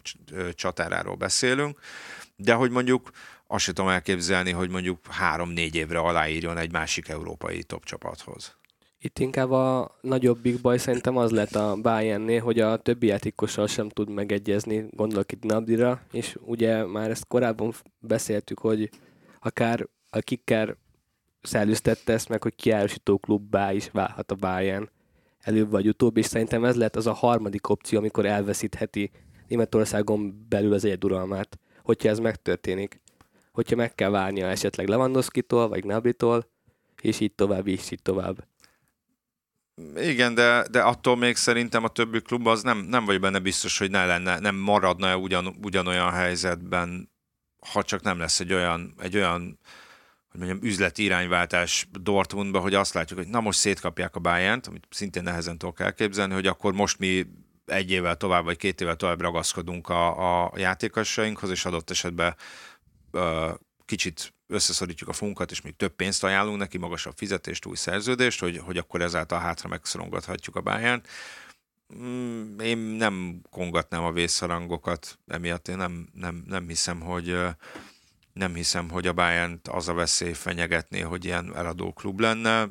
csatáráról 0.54 1.14
beszélünk, 1.14 1.80
de 2.36 2.54
hogy 2.54 2.70
mondjuk 2.70 3.10
azt 3.46 3.64
sem 3.64 3.74
tudom 3.74 3.90
elképzelni, 3.90 4.50
hogy 4.50 4.70
mondjuk 4.70 5.06
három-négy 5.06 5.74
évre 5.74 5.98
aláírjon 5.98 6.56
egy 6.56 6.72
másik 6.72 7.08
európai 7.08 7.62
top 7.62 7.84
csapathoz. 7.84 8.57
Itt 9.00 9.18
inkább 9.18 9.50
a 9.50 9.96
nagyobbik 10.00 10.60
baj 10.60 10.78
szerintem 10.78 11.16
az 11.16 11.30
lett 11.30 11.54
a 11.54 11.76
Bayernnél, 11.82 12.40
hogy 12.40 12.60
a 12.60 12.76
többi 12.76 13.06
játékossal 13.06 13.66
sem 13.66 13.88
tud 13.88 14.10
megegyezni, 14.10 14.86
gondolok 14.90 15.32
itt 15.32 15.42
Nabdira, 15.42 16.02
és 16.12 16.36
ugye 16.40 16.84
már 16.84 17.10
ezt 17.10 17.26
korábban 17.26 17.72
beszéltük, 17.98 18.58
hogy 18.58 18.90
akár 19.40 19.88
a 20.10 20.18
kicker 20.18 20.76
szellőztette 21.42 22.12
ezt 22.12 22.28
meg, 22.28 22.42
hogy 22.42 22.54
kiárusító 22.54 23.18
klubbá 23.18 23.72
is 23.72 23.90
válhat 23.90 24.30
a 24.30 24.34
Bayern 24.34 24.90
előbb 25.38 25.70
vagy 25.70 25.88
utóbb, 25.88 26.16
és 26.16 26.26
szerintem 26.26 26.64
ez 26.64 26.76
lett 26.76 26.96
az 26.96 27.06
a 27.06 27.12
harmadik 27.12 27.68
opció, 27.68 27.98
amikor 27.98 28.26
elveszítheti 28.26 29.10
Németországon 29.48 30.46
belül 30.48 30.72
az 30.72 30.84
egyeduralmát, 30.84 31.58
hogyha 31.82 32.08
ez 32.08 32.18
megtörténik. 32.18 33.00
Hogyha 33.52 33.76
meg 33.76 33.94
kell 33.94 34.10
várnia 34.10 34.46
esetleg 34.46 34.88
Lewandowski-tól, 34.88 35.68
vagy 35.68 35.80
Gnabry-tól, 35.80 36.46
és 37.02 37.20
így 37.20 37.32
tovább, 37.32 37.66
és 37.66 37.90
így 37.90 38.02
tovább. 38.02 38.46
Igen, 39.96 40.34
de, 40.34 40.66
de 40.70 40.80
attól 40.82 41.16
még 41.16 41.36
szerintem 41.36 41.84
a 41.84 41.88
többi 41.88 42.20
klub 42.20 42.46
az 42.46 42.62
nem, 42.62 42.78
nem 42.78 43.04
vagy 43.04 43.20
benne 43.20 43.38
biztos, 43.38 43.78
hogy 43.78 43.90
ne 43.90 44.06
lenne, 44.06 44.38
nem 44.38 44.54
maradna 44.54 45.16
ugyan, 45.16 45.56
ugyanolyan 45.62 46.12
helyzetben, 46.12 47.10
ha 47.72 47.82
csak 47.82 48.02
nem 48.02 48.18
lesz 48.18 48.40
egy 48.40 48.52
olyan, 48.52 48.94
egy 48.98 49.16
olyan 49.16 49.58
hogy 50.28 50.40
mondjam, 50.40 50.70
üzleti 50.70 51.02
irányváltás 51.02 51.88
Dortmundba, 52.00 52.60
hogy 52.60 52.74
azt 52.74 52.94
látjuk, 52.94 53.18
hogy 53.18 53.28
na 53.28 53.40
most 53.40 53.58
szétkapják 53.58 54.16
a 54.16 54.20
bayern 54.20 54.60
amit 54.66 54.86
szintén 54.90 55.22
nehezen 55.22 55.58
tudok 55.58 55.80
elképzelni, 55.80 56.34
hogy 56.34 56.46
akkor 56.46 56.72
most 56.72 56.98
mi 56.98 57.26
egy 57.66 57.90
évvel 57.90 58.16
tovább, 58.16 58.44
vagy 58.44 58.56
két 58.56 58.80
évvel 58.80 58.96
tovább 58.96 59.20
ragaszkodunk 59.20 59.88
a, 59.88 60.44
a 60.44 60.52
játékosainkhoz, 60.56 61.50
és 61.50 61.64
adott 61.64 61.90
esetben 61.90 62.36
uh, 63.12 63.50
kicsit 63.84 64.34
összeszorítjuk 64.48 65.08
a 65.08 65.12
funkat, 65.12 65.50
és 65.50 65.60
még 65.60 65.76
több 65.76 65.92
pénzt 65.92 66.24
ajánlunk 66.24 66.58
neki, 66.58 66.78
magasabb 66.78 67.16
fizetést, 67.16 67.66
új 67.66 67.76
szerződést, 67.76 68.40
hogy, 68.40 68.58
hogy 68.58 68.76
akkor 68.76 69.02
ezáltal 69.02 69.40
hátra 69.40 69.68
megszorongathatjuk 69.68 70.56
a 70.56 70.60
báján. 70.60 71.02
Mm, 71.94 72.58
én 72.58 72.78
nem 72.78 73.42
kongatnám 73.50 74.04
a 74.04 74.12
vészharangokat, 74.12 75.18
emiatt 75.26 75.68
én 75.68 75.76
nem, 75.76 76.08
nem, 76.12 76.44
nem 76.46 76.68
hiszem, 76.68 77.00
hogy 77.00 77.36
nem 78.32 78.54
hiszem, 78.54 78.90
hogy 78.90 79.06
a 79.06 79.12
bayern 79.12 79.60
az 79.70 79.88
a 79.88 79.94
veszély 79.94 80.32
fenyegetné, 80.32 81.00
hogy 81.00 81.24
ilyen 81.24 81.56
eladó 81.56 81.92
klub 81.92 82.20
lenne, 82.20 82.68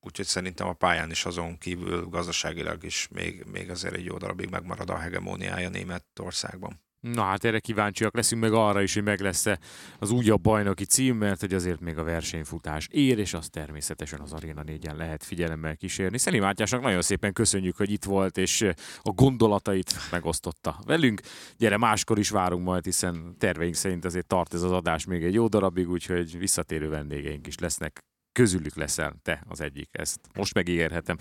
úgyhogy 0.00 0.26
szerintem 0.26 0.66
a 0.66 0.72
pályán 0.72 1.10
is 1.10 1.24
azon 1.24 1.58
kívül 1.58 2.06
gazdaságilag 2.06 2.84
is 2.84 3.08
még, 3.08 3.44
még 3.44 3.70
azért 3.70 3.94
egy 3.94 4.04
jó 4.04 4.16
darabig 4.16 4.50
megmarad 4.50 4.90
a 4.90 4.98
hegemóniája 4.98 5.68
Németországban. 5.68 6.85
Na 7.12 7.22
hát 7.22 7.44
erre 7.44 7.58
kíváncsiak 7.58 8.14
leszünk 8.14 8.42
meg 8.42 8.52
arra 8.52 8.82
is, 8.82 8.94
hogy 8.94 9.02
meg 9.02 9.20
lesz-e 9.20 9.58
az 9.98 10.10
újabb 10.10 10.40
bajnoki 10.40 10.84
cím, 10.84 11.16
mert 11.16 11.40
hogy 11.40 11.54
azért 11.54 11.80
még 11.80 11.98
a 11.98 12.04
versenyfutás 12.04 12.88
ér, 12.90 13.18
és 13.18 13.34
azt 13.34 13.50
természetesen 13.50 14.20
az 14.20 14.32
Arena 14.32 14.62
4-en 14.66 14.96
lehet 14.96 15.24
figyelemmel 15.24 15.76
kísérni. 15.76 16.18
Szeli 16.18 16.38
Mátyásnak 16.38 16.82
nagyon 16.82 17.02
szépen 17.02 17.32
köszönjük, 17.32 17.76
hogy 17.76 17.90
itt 17.90 18.04
volt, 18.04 18.38
és 18.38 18.66
a 19.02 19.10
gondolatait 19.10 19.94
megosztotta 20.10 20.78
velünk. 20.86 21.20
Gyere, 21.56 21.76
máskor 21.76 22.18
is 22.18 22.30
várunk 22.30 22.64
majd, 22.64 22.84
hiszen 22.84 23.36
terveink 23.38 23.74
szerint 23.74 24.04
azért 24.04 24.26
tart 24.26 24.54
ez 24.54 24.62
az 24.62 24.72
adás 24.72 25.04
még 25.04 25.24
egy 25.24 25.34
jó 25.34 25.48
darabig, 25.48 25.90
úgyhogy 25.90 26.38
visszatérő 26.38 26.88
vendégeink 26.88 27.46
is 27.46 27.58
lesznek 27.58 28.04
közülük 28.36 28.74
leszel 28.74 29.14
te 29.22 29.42
az 29.48 29.60
egyik, 29.60 29.88
ezt 29.92 30.20
most 30.34 30.54
megígérhetem. 30.54 31.16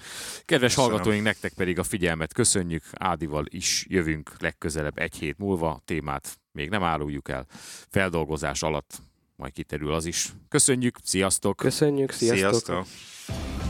Kedves 0.45 0.73
Köszönöm. 0.73 0.89
hallgatóink, 0.89 1.23
nektek 1.23 1.53
pedig 1.53 1.79
a 1.79 1.83
figyelmet 1.83 2.33
köszönjük, 2.33 2.83
Ádival 2.91 3.45
is 3.49 3.85
jövünk 3.89 4.31
legközelebb 4.39 4.97
egy 4.97 5.15
hét 5.15 5.37
múlva, 5.37 5.81
témát 5.85 6.39
még 6.51 6.69
nem 6.69 6.83
áruljuk 6.83 7.29
el, 7.29 7.45
feldolgozás 7.89 8.61
alatt 8.61 9.01
majd 9.35 9.53
kiterül 9.53 9.93
az 9.93 10.05
is. 10.05 10.33
Köszönjük, 10.49 10.97
sziasztok! 11.03 11.55
Köszönjük, 11.55 12.11
sziasztok! 12.11 12.63
sziasztok. 12.63 13.64